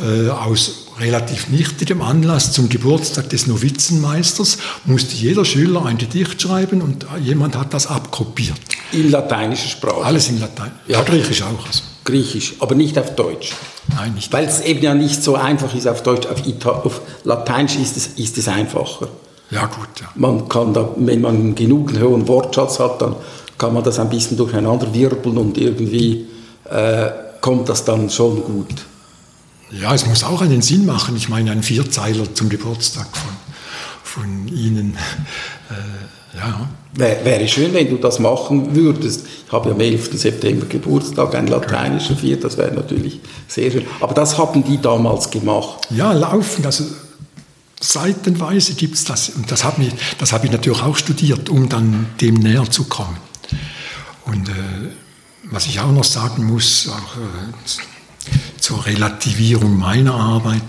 äh, 0.05 0.31
aus 0.31 0.87
relativ 0.99 1.49
nichtigem 1.49 2.03
Anlass 2.03 2.51
zum 2.51 2.69
Geburtstag 2.69 3.31
des 3.31 3.47
Novizenmeisters 3.47 4.59
musste 4.85 5.15
jeder 5.15 5.45
Schüler 5.45 5.87
ein 5.87 5.97
Gedicht 5.97 6.43
schreiben 6.43 6.83
und 6.83 7.07
jemand 7.21 7.57
hat 7.57 7.73
das 7.73 7.87
abkopiert. 7.87 8.59
In 8.91 9.13
lateinischer 9.13 9.69
Sprache? 9.69 10.03
Alles 10.05 10.29
in 10.29 10.41
Latein. 10.41 10.73
Ja, 10.89 10.99
ja 10.99 11.05
Griechisch 11.05 11.43
auch. 11.43 11.67
Also. 11.69 11.83
Griechisch, 12.03 12.55
aber 12.59 12.75
nicht 12.75 12.99
auf 12.99 13.15
Deutsch. 13.15 13.53
Nein, 13.95 14.15
nicht. 14.15 14.33
Weil 14.33 14.47
es 14.47 14.61
eben 14.63 14.83
ja 14.83 14.95
nicht 14.95 15.23
so 15.23 15.37
einfach 15.37 15.73
ist 15.73 15.87
auf 15.87 16.03
Deutsch. 16.03 16.27
Auf, 16.27 16.45
Ita 16.49 16.71
auf 16.71 17.01
Lateinisch 17.23 17.77
ist 17.77 17.97
es, 17.97 18.07
ist 18.17 18.39
es 18.39 18.49
einfacher. 18.49 19.09
Ja, 19.51 19.67
gut. 19.67 19.89
Ja. 20.01 20.09
Man 20.15 20.49
kann 20.49 20.75
da, 20.75 20.91
wenn 20.97 21.21
man 21.21 21.55
genug 21.55 21.91
einen 21.91 22.03
hohen 22.03 22.29
Wortschatz 22.29 22.79
hat, 22.79 23.01
dann 23.01 23.17
kann 23.57 23.75
man 23.75 23.83
das 23.83 23.99
ein 23.99 24.11
bisschen 24.11 24.37
durcheinander 24.37 24.93
wirbeln 24.93 25.39
und 25.39 25.59
irgendwie 25.59 26.27
äh, 26.71 27.11
kommt 27.41 27.69
das 27.69 27.85
dann 27.85 28.11
schon 28.11 28.43
gut. 28.45 28.75
Ja, 29.71 29.95
es 29.95 30.07
muss 30.07 30.25
auch 30.25 30.41
einen 30.41 30.63
Sinn 30.63 30.87
machen. 30.87 31.17
Ich 31.17 31.29
meine, 31.29 31.51
ein 31.51 31.63
Vierzeiler 31.63 32.33
zum 32.35 32.49
Geburtstag 32.49 33.09
von, 33.13 33.31
von 34.03 34.49
Ihnen. 34.49 34.97
Äh, 35.71 36.39
ja. 36.39 36.69
Wäre, 36.95 37.25
wäre 37.25 37.49
schön, 37.49 37.73
wenn 37.75 37.91
du 37.91 37.97
das 37.97 38.19
machen 38.19 38.75
würdest. 38.75 39.27
Ich 39.47 39.53
habe 39.53 39.69
ja 39.69 39.75
am 39.75 39.81
11. 39.81 40.19
September 40.19 40.67
Geburtstag, 40.67 41.35
ein 41.35 41.47
lateinischer 41.47 42.17
Vier, 42.17 42.41
das 42.41 42.57
wäre 42.57 42.73
natürlich 42.73 43.21
sehr 43.47 43.71
schön. 43.71 43.85
Aber 44.01 44.15
das 44.15 44.39
haben 44.39 44.65
die 44.65 44.81
damals 44.81 45.31
gemacht. 45.31 45.87
Ja, 45.91 46.13
laufen. 46.13 46.65
Also 46.65 46.85
seitenweise 47.81 48.75
gibt 48.75 48.95
es 48.95 49.05
das. 49.05 49.31
Und 49.31 49.51
das 49.51 49.65
habe 49.65 49.85
ich, 49.85 49.93
hab 50.33 50.45
ich 50.45 50.51
natürlich 50.51 50.81
auch 50.83 50.97
studiert, 50.97 51.49
um 51.49 51.69
dann 51.69 52.07
dem 52.21 52.35
näher 52.35 52.71
zu 52.71 52.85
kommen. 52.85 53.17
Und 54.25 54.49
äh, 54.49 54.53
was 55.45 55.67
ich 55.67 55.81
auch 55.81 55.93
noch 55.93 56.05
sagen 56.05 56.45
muss, 56.45 56.89
auch 56.89 57.17
äh, 57.17 58.61
zur 58.61 58.85
Relativierung 58.85 59.79
meiner 59.79 60.15
Arbeit, 60.15 60.63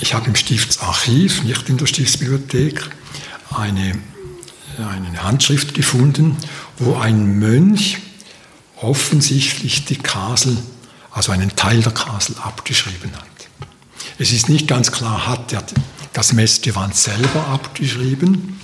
ich 0.00 0.14
habe 0.14 0.26
im 0.26 0.34
Stiftsarchiv, 0.34 1.44
nicht 1.44 1.68
in 1.68 1.78
der 1.78 1.86
Stiftsbibliothek, 1.86 2.90
eine, 3.50 3.98
eine 4.78 5.22
Handschrift 5.22 5.74
gefunden, 5.74 6.36
wo 6.78 6.96
ein 6.96 7.38
Mönch 7.38 7.98
offensichtlich 8.76 9.84
die 9.86 9.96
Kasel, 9.96 10.58
also 11.10 11.32
einen 11.32 11.56
Teil 11.56 11.80
der 11.80 11.92
Kasel 11.92 12.36
abgeschrieben 12.42 13.12
hat. 13.16 13.35
Es 14.18 14.32
ist 14.32 14.48
nicht 14.48 14.66
ganz 14.66 14.92
klar, 14.92 15.26
hat 15.26 15.52
er 15.52 15.62
das 16.12 16.32
Messgewand 16.32 16.94
selber 16.96 17.46
abgeschrieben, 17.48 18.58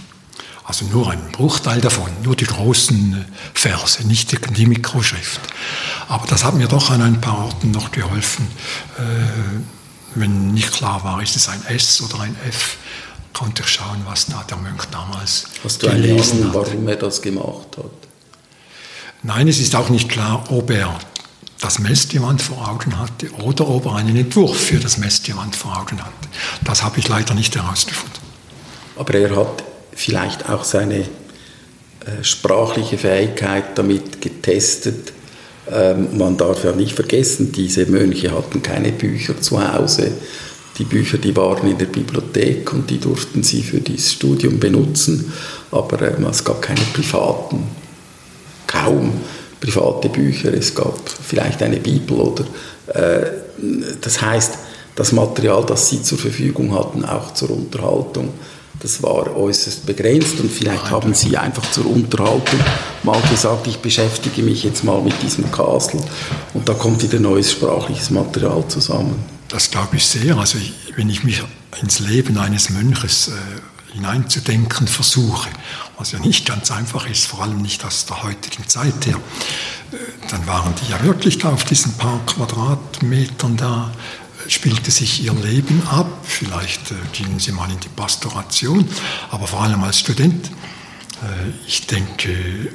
also 0.65 0.87
nur 0.87 1.11
ein 1.11 1.21
Bruchteil 1.33 1.81
davon, 1.81 2.09
nur 2.23 2.37
die 2.37 2.47
großen 2.47 3.27
Verse, 3.53 4.07
nicht 4.07 4.57
die, 4.57 4.67
Mikroschrift. 4.67 5.41
Aber 6.09 6.27
das 6.27 6.45
hat 6.45 6.55
mir 6.55 6.69
doch 6.69 6.91
an 6.91 7.03
ein 7.03 7.21
paar 7.21 7.45
Orten 7.45 7.73
noch 7.73 7.91
geholfen. 7.91 8.49
Äh, 8.97 9.01
wenn 10.15 10.55
nicht 10.55 10.73
klar 10.73 11.05
war, 11.05 11.23
ist 11.23 11.37
es 11.37 11.49
ein 11.49 11.63
S 11.67 12.01
oder 12.01 12.21
ein 12.21 12.37
F, 12.49 12.77
konnte 13.35 13.63
ich 13.63 13.69
schauen, 13.69 14.03
was 14.07 14.27
da 14.27 14.45
der 14.49 14.57
Mönch 14.59 14.85
damals 14.91 15.47
Hast 15.65 15.83
du 15.83 15.89
eine 15.89 16.13
Ahnung, 16.13 16.51
warum 16.53 16.89
er 16.89 16.97
das 16.97 17.21
gemacht 17.21 17.77
hat? 17.77 17.91
Nein, 19.23 19.49
es 19.49 19.59
ist 19.59 19.75
auch 19.75 19.89
nicht 19.89 20.09
klar, 20.09 20.45
ob 20.51 20.71
er 20.71 20.99
das 21.63 21.79
Messgewand 21.79 22.43
vor 22.43 22.69
Augen 22.69 22.99
hatte 22.99 23.31
oder 23.45 23.69
ob 23.69 23.87
er 23.87 23.95
einen 23.95 24.17
Entwurf 24.17 24.59
für 24.59 24.79
das 24.79 24.99
Messgewand 24.99 25.57
vor 25.57 25.79
Augen 25.79 26.05
hatte. 26.05 26.29
Das 26.65 26.83
habe 26.83 26.99
ich 26.99 27.09
leider 27.09 27.35
nicht 27.35 27.55
herausgefunden. 27.55 28.21
Aber 28.97 29.15
er 29.15 29.35
hat 29.37 29.63
vielleicht 29.95 30.49
auch 30.49 30.65
seine 30.65 31.01
äh, 31.01 32.23
sprachliche 32.23 32.99
Fähigkeit 32.99 33.79
damit 33.79 34.21
getestet. 34.21 35.13
Ähm, 35.71 36.19
man 36.19 36.37
darf 36.37 36.65
ja 36.65 36.73
nicht 36.73 36.97
vergessen, 36.97 37.53
diese 37.53 37.87
Mönche 37.87 38.33
hatten 38.33 38.63
keine 38.63 38.91
Bücher 38.91 39.41
zu 39.41 39.63
Hause. 39.73 40.11
Die 40.79 40.85
Bücher, 40.85 41.19
die 41.19 41.37
waren 41.37 41.71
in 41.71 41.79
der 41.79 41.87
Bibliothek 41.87 42.73
und 42.73 42.91
die 42.91 42.99
durften 42.99 43.45
sie 43.45 43.63
für 43.63 43.81
dieses 43.81 44.15
Studium 44.15 44.59
benutzen, 44.59 45.33
aber 45.71 46.03
ähm, 46.03 46.27
es 46.27 46.43
gab 46.43 46.61
keine 46.61 46.81
privaten, 46.93 47.63
kaum 48.67 49.13
private 49.63 50.09
Bücher, 50.09 50.53
es 50.53 50.75
gab 50.75 50.99
vielleicht 51.09 51.63
eine 51.63 51.77
Bibel 51.77 52.19
oder 52.19 52.45
äh, 52.95 53.31
das 54.01 54.21
heißt, 54.21 54.59
das 54.97 55.13
Material, 55.13 55.65
das 55.65 55.89
sie 55.89 56.03
zur 56.03 56.19
Verfügung 56.19 56.75
hatten, 56.75 57.05
auch 57.05 57.33
zur 57.33 57.51
Unterhaltung, 57.51 58.35
das 58.81 59.03
war 59.03 59.37
äußerst 59.37 59.87
begrenzt 59.87 60.41
und 60.41 60.51
vielleicht 60.51 60.91
haben 60.91 61.15
sie 61.15 61.37
einfach 61.37 61.71
zur 61.71 61.87
Unterhaltung 61.87 62.59
mal 63.05 63.21
gesagt, 63.31 63.69
ich 63.69 63.79
beschäftige 63.79 64.43
mich 64.43 64.65
jetzt 64.65 64.83
mal 64.83 65.01
mit 65.01 65.15
diesem 65.23 65.51
Kastel 65.53 66.01
und 66.53 66.69
da 66.69 66.75
kommt 66.75 67.03
wieder 67.03 67.21
neues 67.21 67.53
sprachliches 67.53 68.11
Material 68.11 68.65
zusammen. 68.67 69.15
Das 69.49 69.71
glaube 69.71 69.97
ich 69.97 70.05
sehr. 70.05 70.37
Also 70.37 70.59
wenn 70.97 71.09
ich 71.09 71.23
mich 71.23 71.43
ins 71.81 72.01
Leben 72.01 72.37
eines 72.39 72.71
Mönches 72.71 73.29
äh, 73.29 73.33
hineinzudenken 73.93 74.89
versuche, 74.89 75.49
was 75.99 76.13
ja 76.13 76.19
nicht 76.19 76.47
ganz 76.47 76.71
einfach 76.71 77.09
ist, 77.09 77.27
vor 77.27 77.43
allem 77.43 77.61
nicht 77.63 77.85
aus 77.85 78.07
der 78.07 78.23
heutigen 78.23 78.67
Zeit 78.69 79.07
her, 79.07 79.17
äh, 79.93 79.97
dann 80.31 80.47
waren 80.47 80.75
die 80.77 80.91
ja 80.91 81.03
wirklich 81.05 81.39
da 81.39 81.51
auf 81.51 81.65
diesen 81.65 81.93
paar 81.95 82.25
Quadratmetern 82.27 83.57
da, 83.57 83.93
äh, 84.45 84.51
spielte 84.51 84.91
sich 84.91 85.23
ihr 85.23 85.35
Leben 85.35 85.83
ab, 85.87 86.09
vielleicht 86.23 86.91
äh, 86.91 86.95
gingen 87.13 87.39
sie 87.39 87.53
mal 87.53 87.71
in 87.71 87.81
die 87.81 87.89
Pastoration, 87.89 88.89
aber 89.31 89.47
vor 89.47 89.63
allem 89.63 89.83
als 89.85 90.01
Student, 90.01 90.51
ich 91.69 91.87
denke, 91.87 92.73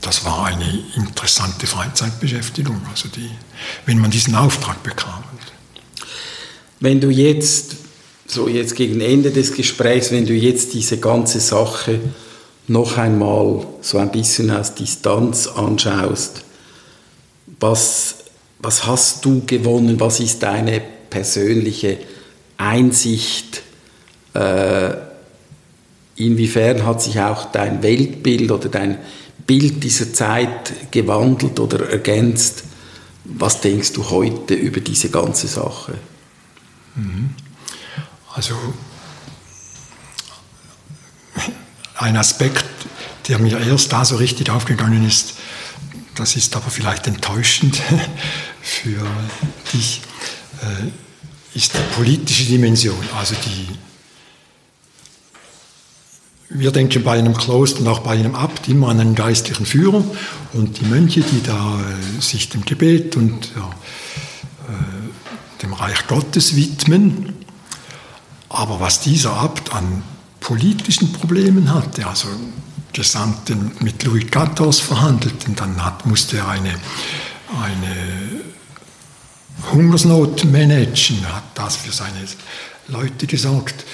das 0.00 0.24
war 0.24 0.46
eine 0.46 0.82
interessante 0.96 1.68
Freizeitbeschäftigung, 1.68 2.80
also 2.90 3.08
die, 3.08 3.30
wenn 3.86 4.00
man 4.00 4.10
diesen 4.10 4.34
Auftrag 4.34 4.82
bekam. 4.82 5.22
Wenn 6.80 7.00
du 7.00 7.10
jetzt 7.10 7.76
so 8.34 8.48
jetzt 8.48 8.74
gegen 8.74 9.00
Ende 9.00 9.30
des 9.30 9.54
Gesprächs, 9.54 10.10
wenn 10.10 10.26
du 10.26 10.34
jetzt 10.34 10.74
diese 10.74 10.98
ganze 10.98 11.40
Sache 11.40 12.00
noch 12.66 12.98
einmal 12.98 13.66
so 13.80 13.98
ein 13.98 14.10
bisschen 14.10 14.50
aus 14.50 14.74
Distanz 14.74 15.46
anschaust, 15.46 16.44
was, 17.60 18.16
was 18.58 18.86
hast 18.86 19.24
du 19.24 19.42
gewonnen? 19.46 20.00
Was 20.00 20.20
ist 20.20 20.42
deine 20.42 20.82
persönliche 21.08 21.98
Einsicht? 22.56 23.62
Äh, 24.34 24.94
inwiefern 26.16 26.84
hat 26.84 27.02
sich 27.02 27.20
auch 27.20 27.52
dein 27.52 27.82
Weltbild 27.82 28.50
oder 28.50 28.68
dein 28.68 28.98
Bild 29.46 29.84
dieser 29.84 30.12
Zeit 30.12 30.90
gewandelt 30.90 31.60
oder 31.60 31.88
ergänzt? 31.88 32.64
Was 33.24 33.60
denkst 33.60 33.92
du 33.92 34.10
heute 34.10 34.54
über 34.54 34.80
diese 34.80 35.10
ganze 35.10 35.46
Sache? 35.46 35.94
Mhm. 36.96 37.30
Also 38.34 38.56
ein 41.96 42.16
Aspekt, 42.16 42.64
der 43.28 43.38
mir 43.38 43.60
erst 43.60 43.92
da 43.92 44.04
so 44.04 44.16
richtig 44.16 44.50
aufgegangen 44.50 45.06
ist, 45.06 45.34
das 46.16 46.34
ist 46.34 46.54
aber 46.56 46.70
vielleicht 46.70 47.06
enttäuschend 47.06 47.80
für 48.62 49.06
dich, 49.72 50.02
äh, 50.62 51.56
ist 51.56 51.74
die 51.74 51.94
politische 51.94 52.44
Dimension. 52.46 52.98
Also 53.16 53.36
die, 53.36 53.68
wir 56.48 56.72
denken 56.72 57.04
bei 57.04 57.16
einem 57.16 57.36
Kloster 57.36 57.80
und 57.80 57.88
auch 57.88 58.00
bei 58.00 58.12
einem 58.12 58.34
Abt 58.34 58.68
immer 58.68 58.88
an 58.88 58.98
einen 58.98 59.14
geistlichen 59.14 59.64
Führer 59.64 60.04
und 60.52 60.80
die 60.80 60.84
Mönche, 60.86 61.20
die 61.20 61.42
da 61.42 61.80
äh, 61.80 62.20
sich 62.20 62.48
dem 62.48 62.64
Gebet 62.64 63.14
und 63.14 63.50
ja, 63.56 63.70
äh, 64.68 65.62
dem 65.62 65.72
Reich 65.72 66.06
Gottes 66.08 66.56
widmen, 66.56 67.33
aber 68.54 68.80
was 68.80 69.00
dieser 69.00 69.34
Abt 69.34 69.74
an 69.74 70.02
politischen 70.40 71.12
Problemen 71.12 71.72
hatte. 71.72 72.06
Also 72.06 72.28
Gesandte 72.92 73.56
mit 73.80 74.04
Louis 74.04 74.26
XIV 74.30 74.80
verhandelten, 74.80 75.56
dann 75.56 75.84
hat, 75.84 76.06
musste 76.06 76.38
er 76.38 76.48
eine, 76.48 76.74
eine 77.60 78.42
Hungersnot 79.72 80.44
managen, 80.44 81.26
hat 81.34 81.44
das 81.54 81.76
für 81.76 81.92
seine 81.92 82.24
Leute 82.88 83.26
gesorgt. 83.26 83.84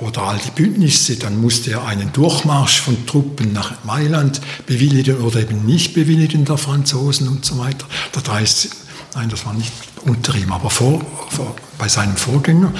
Oder 0.00 0.22
all 0.22 0.38
die 0.38 0.50
Bündnisse, 0.50 1.16
dann 1.16 1.40
musste 1.40 1.72
er 1.72 1.84
einen 1.84 2.12
Durchmarsch 2.12 2.80
von 2.80 3.06
Truppen 3.06 3.52
nach 3.52 3.84
Mailand 3.84 4.40
bewilligen 4.66 5.18
oder 5.18 5.40
eben 5.40 5.66
nicht 5.66 5.92
bewilligen 5.92 6.46
der 6.46 6.56
Franzosen 6.56 7.28
und 7.28 7.44
so 7.44 7.58
weiter. 7.58 7.86
Der 8.14 8.22
30, 8.22 8.70
nein, 9.14 9.28
das 9.28 9.44
war 9.46 9.54
nicht 9.54 9.72
unter 10.04 10.34
ihm, 10.34 10.52
aber 10.52 10.70
vor, 10.70 11.00
vor, 11.30 11.54
bei 11.78 11.88
seinem 11.88 12.16
Vorgänger 12.16 12.72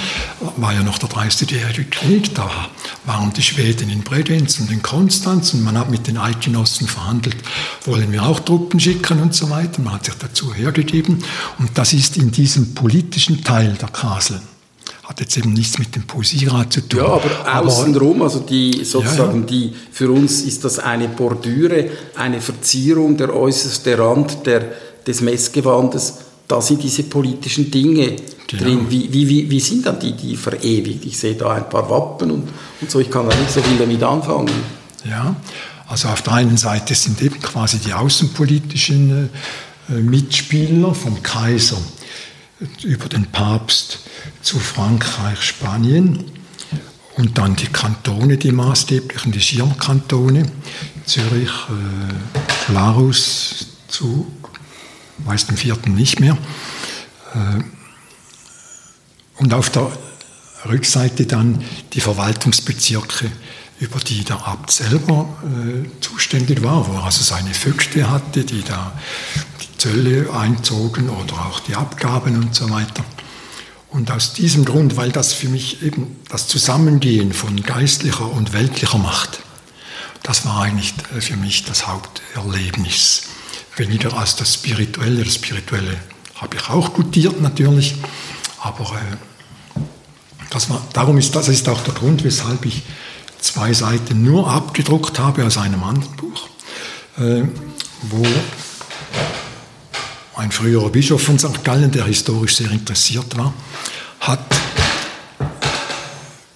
war 0.57 0.73
ja 0.73 0.83
noch 0.83 0.97
der 0.97 1.09
30-jährige 1.09 1.85
Krieg. 1.85 2.33
Da 2.35 2.49
waren 3.05 3.33
die 3.33 3.41
Schweden 3.41 3.89
in 3.89 4.01
Bregenz 4.01 4.59
und 4.59 4.71
in 4.71 4.81
Konstanz 4.81 5.53
und 5.53 5.63
man 5.63 5.77
hat 5.77 5.89
mit 5.89 6.07
den 6.07 6.17
Eidgenossen 6.17 6.87
verhandelt, 6.87 7.37
wollen 7.85 8.11
wir 8.11 8.23
auch 8.23 8.39
Truppen 8.39 8.79
schicken 8.79 9.21
und 9.21 9.33
so 9.33 9.49
weiter. 9.49 9.81
Man 9.81 9.93
hat 9.93 10.05
sich 10.05 10.15
dazu 10.15 10.53
hergegeben 10.53 11.23
und 11.59 11.77
das 11.77 11.93
ist 11.93 12.17
in 12.17 12.31
diesem 12.31 12.73
politischen 12.73 13.43
Teil 13.43 13.73
der 13.73 13.89
Kasel 13.89 14.41
hat 15.03 15.19
jetzt 15.19 15.37
eben 15.37 15.51
nichts 15.51 15.77
mit 15.79 15.95
dem 15.95 16.03
Poesierat 16.03 16.71
zu 16.71 16.81
tun. 16.87 17.01
Ja, 17.01 17.07
aber 17.07 17.65
außenrum, 17.65 18.21
also 18.21 18.39
die 18.39 18.85
sozusagen 18.85 19.33
ja, 19.33 19.39
ja. 19.41 19.45
die, 19.45 19.73
für 19.91 20.09
uns 20.09 20.41
ist 20.41 20.63
das 20.63 20.79
eine 20.79 21.09
Bordüre, 21.09 21.89
eine 22.15 22.39
Verzierung 22.39 23.17
der 23.17 23.35
äußerste 23.35 23.99
Rand 23.99 24.45
der, 24.45 24.71
des 25.05 25.19
Messgewandes 25.19 26.22
da 26.47 26.61
sind 26.61 26.83
diese 26.83 27.03
politischen 27.03 27.71
Dinge 27.71 28.15
genau. 28.47 28.63
drin. 28.63 28.85
Wie, 28.89 29.11
wie, 29.11 29.49
wie, 29.49 29.59
sind 29.59 29.85
dann 29.85 29.99
die, 29.99 30.13
die 30.13 30.35
verewigt? 30.35 31.05
Ich 31.05 31.17
sehe 31.17 31.35
da 31.35 31.53
ein 31.53 31.69
paar 31.69 31.89
Wappen 31.89 32.31
und, 32.31 32.49
und 32.81 32.91
so, 32.91 32.99
ich 32.99 33.09
kann 33.09 33.27
da 33.29 33.35
nicht 33.35 33.51
so 33.51 33.61
viel 33.61 33.77
damit 33.77 34.03
anfangen. 34.03 34.51
Ja, 35.05 35.35
also 35.87 36.07
auf 36.07 36.21
der 36.21 36.33
einen 36.33 36.57
Seite 36.57 36.95
sind 36.95 37.21
eben 37.21 37.41
quasi 37.41 37.77
die 37.79 37.93
außenpolitischen 37.93 39.29
äh, 39.89 39.93
Mitspieler 39.93 40.93
vom 40.93 41.21
Kaiser 41.21 41.77
über 42.83 43.09
den 43.09 43.25
Papst 43.27 43.99
zu 44.41 44.59
Frankreich, 44.59 45.41
Spanien 45.41 46.23
und 47.17 47.37
dann 47.37 47.55
die 47.55 47.67
Kantone, 47.67 48.37
die 48.37 48.51
maßgeblichen, 48.51 49.31
die 49.31 49.41
Schirmkantone, 49.41 50.45
Zürich, 51.05 51.49
äh, 51.49 52.71
Glarus 52.71 53.67
zu 53.87 54.25
meist 55.19 55.49
im 55.49 55.57
vierten 55.57 55.95
nicht 55.95 56.19
mehr. 56.19 56.37
Äh, 57.33 57.63
und 59.37 59.53
auf 59.53 59.69
der 59.69 59.91
Rückseite 60.67 61.25
dann 61.25 61.63
die 61.93 62.01
Verwaltungsbezirke, 62.01 63.29
über 63.79 63.99
die 63.99 64.23
der 64.23 64.47
Abt 64.47 64.71
selber 64.71 65.27
äh, 65.43 65.99
zuständig 65.99 66.63
war, 66.63 66.87
wo 66.87 66.93
er 66.93 67.03
also 67.03 67.23
seine 67.23 67.53
Vögte 67.53 68.09
hatte, 68.09 68.45
die 68.45 68.61
da 68.61 68.93
die 69.61 69.77
Zölle 69.77 70.31
einzogen 70.33 71.09
oder 71.09 71.45
auch 71.45 71.59
die 71.61 71.75
Abgaben 71.75 72.37
und 72.37 72.55
so 72.55 72.69
weiter. 72.69 73.03
Und 73.89 74.09
aus 74.09 74.33
diesem 74.33 74.65
Grund, 74.65 74.95
weil 74.95 75.11
das 75.11 75.33
für 75.33 75.49
mich 75.49 75.83
eben 75.83 76.15
das 76.29 76.47
Zusammengehen 76.47 77.33
von 77.33 77.61
geistlicher 77.61 78.31
und 78.31 78.53
weltlicher 78.53 78.97
Macht, 78.97 79.39
das 80.23 80.45
war 80.45 80.61
eigentlich 80.61 80.93
äh, 81.15 81.21
für 81.21 81.35
mich 81.35 81.65
das 81.65 81.87
Haupterlebnis 81.87 83.23
weniger 83.77 84.13
als 84.13 84.35
das 84.35 84.53
Spirituelle. 84.53 85.23
Das 85.23 85.35
Spirituelle 85.35 85.97
habe 86.35 86.55
ich 86.55 86.69
auch 86.69 86.93
gutiert 86.93 87.41
natürlich, 87.41 87.95
aber 88.59 88.83
äh, 88.83 89.79
das 90.49 90.69
war, 90.69 90.85
darum 90.93 91.17
ist 91.17 91.35
das 91.35 91.47
ist 91.47 91.67
auch 91.69 91.81
der 91.81 91.93
Grund, 91.93 92.23
weshalb 92.23 92.65
ich 92.65 92.83
zwei 93.39 93.73
Seiten 93.73 94.23
nur 94.23 94.49
abgedruckt 94.49 95.19
habe 95.19 95.45
aus 95.45 95.57
einem 95.57 95.83
anderen 95.83 96.15
Buch, 96.15 96.47
äh, 97.17 97.43
wo 98.03 98.25
ein 100.35 100.51
früherer 100.51 100.89
Bischof 100.89 101.21
von 101.21 101.39
St. 101.39 101.63
Gallen, 101.63 101.91
der 101.91 102.05
historisch 102.05 102.55
sehr 102.55 102.71
interessiert 102.71 103.37
war, 103.37 103.53
hat 104.19 104.39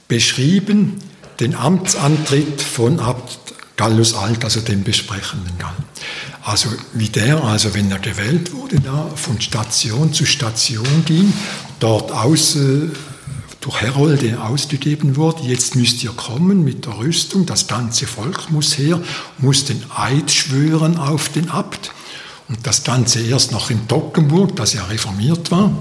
beschrieben 0.07 1.01
den 1.39 1.55
Amtsantritt 1.55 2.61
von 2.61 2.99
Abt 2.99 3.39
Gallus 3.76 4.15
Alt, 4.15 4.43
also 4.43 4.61
dem 4.61 4.84
besprechenden 4.84 5.57
Gall. 5.59 5.76
Also 6.48 6.70
wie 6.93 7.10
der, 7.10 7.43
also 7.43 7.74
wenn 7.74 7.91
er 7.91 8.00
gewählt 8.00 8.54
wurde, 8.54 8.80
da 8.80 9.10
von 9.16 9.41
Station 9.41 10.14
zu 10.14 10.26
Station 10.26 11.04
ging, 11.06 11.34
dort 11.82 12.10
aus, 12.14 12.56
äh, 12.56 12.89
durch 13.60 13.82
Herolde 13.82 14.41
ausgegeben 14.41 15.18
wurde, 15.18 15.43
jetzt 15.43 15.76
müsst 15.76 16.02
ihr 16.06 16.12
kommen 16.12 16.64
mit 16.64 16.86
der 16.86 17.00
Rüstung, 17.00 17.45
das 17.45 17.68
ganze 17.68 18.08
Volk 18.08 18.50
muss 18.50 18.78
her, 18.78 19.02
muss 19.39 19.66
den 19.66 19.84
Eid 19.93 20.32
schwören 20.32 20.95
auf 20.95 21.28
den 21.28 21.50
Abt. 21.50 21.91
Und 22.50 22.66
das 22.66 22.84
Ganze 22.84 23.20
erst 23.20 23.52
noch 23.52 23.70
in 23.70 23.88
Toggenburg, 23.88 24.56
das 24.56 24.74
ja 24.74 24.86
reformiert 24.86 25.52
war, 25.52 25.72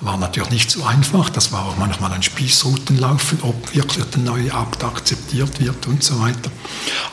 war 0.00 0.16
natürlich 0.16 0.50
nicht 0.50 0.70
so 0.70 0.84
einfach. 0.84 1.28
Das 1.28 1.52
war 1.52 1.66
auch 1.66 1.76
manchmal 1.76 2.12
ein 2.12 2.22
Spießrutenlaufen, 2.22 3.40
ob 3.42 3.74
wirklich 3.74 4.04
der 4.06 4.22
neue 4.22 4.52
Abt 4.54 4.84
akzeptiert 4.84 5.60
wird 5.60 5.86
und 5.86 6.02
so 6.02 6.18
weiter. 6.20 6.50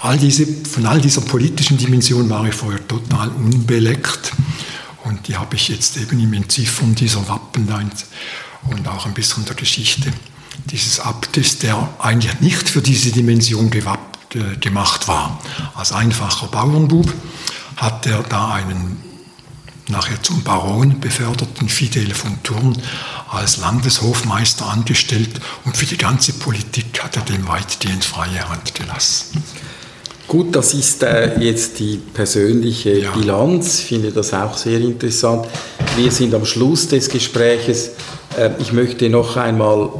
All 0.02 0.18
diese, 0.18 0.46
von 0.46 0.86
all 0.86 1.02
dieser 1.02 1.22
politischen 1.22 1.78
Dimension 1.78 2.30
war 2.30 2.46
ich 2.46 2.56
vorher 2.56 2.88
total 2.88 3.30
unbeleckt. 3.30 4.32
Und 5.04 5.28
die 5.28 5.36
habe 5.36 5.56
ich 5.56 5.68
jetzt 5.68 5.98
eben 5.98 6.20
im 6.20 6.34
Entziffern 6.34 6.96
dieser 6.96 7.28
Wappen 7.28 7.68
und 8.70 8.88
auch 8.88 9.06
ein 9.06 9.14
bisschen 9.14 9.46
der 9.46 9.56
Geschichte 9.56 10.12
dieses 10.72 11.00
Abtes, 11.00 11.60
der 11.60 11.90
eigentlich 12.00 12.40
nicht 12.40 12.70
für 12.70 12.82
diese 12.82 13.12
Dimension 13.12 13.70
gewappt, 13.70 14.36
äh, 14.36 14.56
gemacht 14.58 15.08
war. 15.08 15.40
Als 15.76 15.92
einfacher 15.92 16.48
Bauernbub 16.48 17.14
hat 17.78 18.06
er 18.06 18.24
da 18.24 18.54
einen 18.54 18.98
nachher 19.88 20.22
zum 20.24 20.42
Baron 20.44 21.00
beförderten 21.00 21.70
Fidel 21.70 22.14
von 22.14 22.42
Thurn 22.44 22.78
als 23.30 23.58
Landeshofmeister 23.58 24.66
angestellt 24.66 25.40
und 25.66 25.78
für 25.78 25.86
die 25.86 25.98
ganze 25.98 26.34
Politik 26.34 27.04
hat 27.04 27.18
er 27.18 27.24
dem 27.24 27.48
weitgehend 27.48 28.04
freie 28.04 28.50
Hand 28.50 28.74
gelassen. 28.74 29.44
Gut, 30.28 30.56
das 30.56 30.74
ist 30.74 31.04
äh, 31.04 31.40
jetzt 31.40 31.78
die 31.78 31.98
persönliche 31.98 32.98
ja. 32.98 33.12
Bilanz. 33.12 33.80
Ich 33.80 33.86
finde 33.86 34.12
das 34.12 34.34
auch 34.34 34.58
sehr 34.58 34.80
interessant. 34.82 35.46
Wir 35.96 36.12
sind 36.12 36.34
am 36.34 36.46
Schluss 36.46 36.88
des 36.88 37.10
Gespräches. 37.10 37.92
Äh, 38.36 38.50
ich 38.58 38.74
möchte 38.74 39.08
noch 39.10 39.38
einmal 39.38 39.92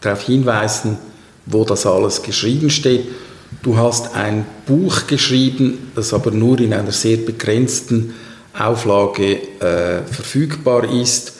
darauf 0.00 0.22
hinweisen, 0.22 0.96
wo 1.44 1.64
das 1.64 1.84
alles 1.84 2.22
geschrieben 2.22 2.70
steht. 2.70 3.08
Du 3.62 3.76
hast 3.76 4.14
ein 4.14 4.46
Buch 4.66 5.06
geschrieben, 5.06 5.90
das 5.94 6.14
aber 6.14 6.30
nur 6.30 6.60
in 6.60 6.72
einer 6.72 6.92
sehr 6.92 7.16
begrenzten 7.16 8.14
Auflage 8.56 9.34
äh, 9.60 10.02
verfügbar 10.04 10.90
ist. 10.90 11.34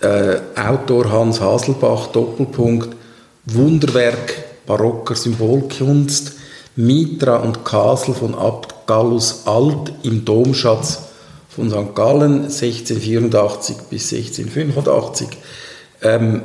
Äh, 0.00 0.38
Autor 0.56 1.10
Hans 1.10 1.40
Haselbach, 1.40 2.08
Doppelpunkt, 2.08 2.96
Wunderwerk 3.46 4.48
barocker 4.66 5.14
Symbolkunst, 5.14 6.34
Mitra 6.76 7.36
und 7.38 7.64
Kasel 7.64 8.14
von 8.14 8.34
Abt 8.34 8.86
Gallus 8.86 9.46
Alt 9.46 9.92
im 10.04 10.24
Domschatz 10.24 11.00
von 11.48 11.70
St. 11.70 11.94
Gallen 11.94 12.44
1684 12.44 13.76
bis 13.90 14.12
1685. 14.12 15.28
Ähm, 16.02 16.42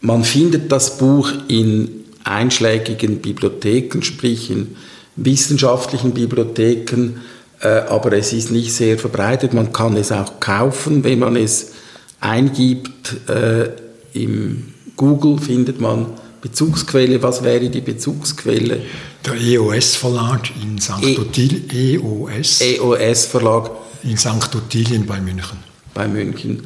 man 0.00 0.24
findet 0.24 0.70
das 0.70 0.98
Buch 0.98 1.30
in 1.48 1.99
einschlägigen 2.24 3.20
Bibliotheken, 3.20 4.02
sprich 4.02 4.50
in 4.50 4.76
wissenschaftlichen 5.16 6.12
Bibliotheken, 6.12 7.20
äh, 7.60 7.68
aber 7.68 8.12
es 8.12 8.32
ist 8.32 8.50
nicht 8.50 8.72
sehr 8.72 8.98
verbreitet. 8.98 9.52
Man 9.52 9.72
kann 9.72 9.96
es 9.96 10.12
auch 10.12 10.40
kaufen, 10.40 11.04
wenn 11.04 11.18
man 11.18 11.36
es 11.36 11.72
eingibt. 12.20 13.28
Äh, 13.28 13.70
Im 14.12 14.74
Google 14.96 15.38
findet 15.38 15.80
man 15.80 16.06
Bezugsquelle. 16.40 17.22
Was 17.22 17.42
wäre 17.42 17.68
die 17.68 17.80
Bezugsquelle? 17.80 18.82
Der 19.24 19.34
EOS-Verlag 19.34 20.50
in 20.62 20.78
St. 20.78 21.02
E. 21.02 21.94
EOS. 21.94 22.60
EOS-Verlag. 22.60 23.70
In 24.02 24.16
St. 24.16 24.54
Ottilien 24.54 25.04
bei 25.04 25.20
München. 25.20 25.58
Bei 25.92 26.08
München. 26.08 26.62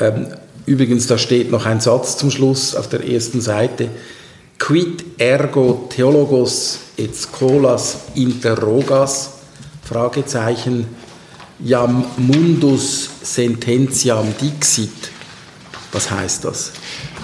Ähm, 0.00 0.28
übrigens, 0.64 1.06
da 1.06 1.18
steht 1.18 1.50
noch 1.50 1.66
ein 1.66 1.80
Satz 1.80 2.16
zum 2.16 2.30
Schluss 2.30 2.74
auf 2.74 2.88
der 2.88 3.06
ersten 3.06 3.42
Seite. 3.42 3.90
Quid 4.58 5.04
ergo 5.18 5.88
theologos 5.88 6.78
et 6.96 7.14
scholas 7.14 7.96
interrogas 8.14 9.30
Fragezeichen, 9.88 10.86
Jam 11.60 12.04
mundus 12.18 13.08
sententiam 13.22 14.26
dixit. 14.40 15.10
Was 15.92 16.10
heißt 16.10 16.44
das? 16.44 16.72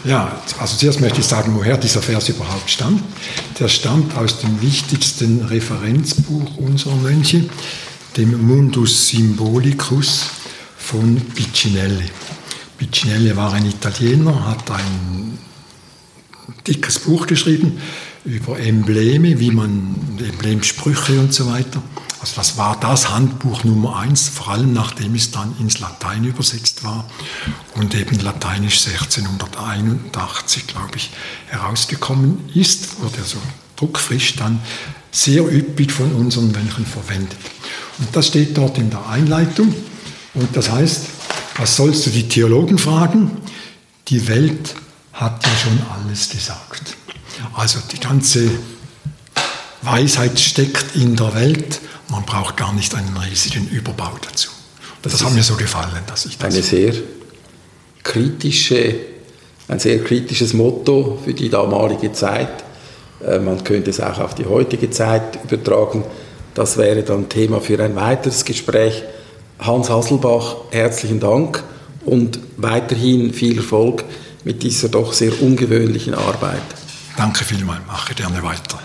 Ja, 0.05 0.43
also 0.59 0.76
zuerst 0.76 1.01
möchte 1.01 1.20
ich 1.20 1.26
sagen, 1.26 1.55
woher 1.55 1.76
dieser 1.76 2.03
Vers 2.03 2.28
überhaupt 2.28 2.68
stammt. 2.70 3.03
Der 3.61 3.68
stammt 3.68 4.16
aus 4.16 4.41
dem 4.41 4.61
wichtigsten 4.61 5.43
Referenzbuch 5.43 6.57
unserer 6.57 6.97
Mönche, 6.97 7.45
dem 8.16 8.47
Mundus 8.47 9.09
Symbolicus 9.09 10.24
von 10.76 11.16
Piccinelli. 11.35 12.11
Piccinelli 12.78 13.37
war 13.37 13.53
ein 13.53 13.66
Italiener, 13.66 14.47
hat 14.49 14.70
ein 14.70 15.39
dickes 16.66 16.99
Buch 17.01 17.26
geschrieben, 17.26 17.80
über 18.24 18.59
Embleme, 18.59 19.38
wie 19.38 19.51
man 19.51 19.95
Emblemsprüche 20.18 21.20
und 21.20 21.34
so 21.34 21.47
weiter. 21.51 21.82
Also 22.20 22.36
das 22.36 22.57
war 22.57 22.78
das 22.80 23.11
Handbuch 23.11 23.64
Nummer 23.64 23.97
eins, 23.97 24.30
vor 24.30 24.49
allem 24.49 24.72
nachdem 24.72 25.14
es 25.14 25.30
dann 25.30 25.55
ins 25.61 25.80
Latein 25.80 26.24
übersetzt 26.24 26.82
war 26.82 27.05
und 27.74 27.95
eben 27.95 28.18
Lateinisch 28.20 28.86
1681, 28.86 30.66
glaube 30.66 30.97
ich, 30.97 31.11
herausgekommen 31.49 32.38
ist, 32.55 33.03
wurde 33.03 33.22
so 33.22 33.36
druckfrisch 33.76 34.36
dann 34.36 34.61
sehr 35.11 35.42
üppig 35.42 35.92
von 35.92 36.12
unseren 36.12 36.51
Mönchen 36.51 36.86
verwendet. 36.86 37.36
Und 37.99 38.09
das 38.16 38.28
steht 38.28 38.57
dort 38.57 38.78
in 38.78 38.88
der 38.88 39.07
Einleitung. 39.07 39.74
Und 40.32 40.57
das 40.57 40.70
heißt, 40.70 41.07
was 41.57 41.76
sollst 41.76 42.07
du 42.07 42.11
die 42.11 42.26
Theologen 42.28 42.78
fragen? 42.78 43.32
Die 44.09 44.26
Welt 44.28 44.74
hat 45.14 45.44
ja 45.44 45.50
schon 45.56 45.80
alles 45.96 46.28
gesagt. 46.28 46.96
Also 47.54 47.78
die 47.90 48.00
ganze 48.00 48.50
Weisheit 49.82 50.38
steckt 50.38 50.96
in 50.96 51.16
der 51.16 51.34
Welt. 51.34 51.80
Man 52.08 52.24
braucht 52.24 52.56
gar 52.56 52.72
nicht 52.72 52.94
einen 52.94 53.16
riesigen 53.16 53.68
Überbau 53.68 54.12
dazu. 54.20 54.50
Das, 55.02 55.12
das 55.12 55.24
hat 55.24 55.32
mir 55.32 55.42
so 55.42 55.54
gefallen, 55.54 56.02
dass 56.06 56.26
ich 56.26 56.36
das. 56.36 56.52
Eine 56.52 56.62
sehr 56.62 56.94
kritische, 58.02 58.96
ein 59.68 59.78
sehr 59.78 60.02
kritisches 60.02 60.52
Motto 60.52 61.18
für 61.24 61.34
die 61.34 61.48
damalige 61.48 62.12
Zeit. 62.12 62.64
Äh, 63.24 63.38
man 63.38 63.62
könnte 63.62 63.90
es 63.90 64.00
auch 64.00 64.18
auf 64.18 64.34
die 64.34 64.46
heutige 64.46 64.90
Zeit 64.90 65.38
übertragen. 65.44 66.04
Das 66.54 66.76
wäre 66.76 67.02
dann 67.02 67.28
Thema 67.28 67.60
für 67.60 67.82
ein 67.82 67.94
weiteres 67.96 68.44
Gespräch. 68.44 69.02
Hans 69.58 69.90
Hasselbach, 69.90 70.56
herzlichen 70.70 71.20
Dank 71.20 71.62
und 72.04 72.40
weiterhin 72.56 73.32
viel 73.32 73.58
Erfolg 73.58 74.04
mit 74.45 74.62
dieser 74.62 74.88
doch 74.88 75.12
sehr 75.12 75.42
ungewöhnlichen 75.42 76.14
Arbeit. 76.14 76.62
Danke 77.16 77.45
vielmals, 77.45 77.86
mache 77.86 78.14
gerne 78.14 78.42
weiter. 78.42 78.78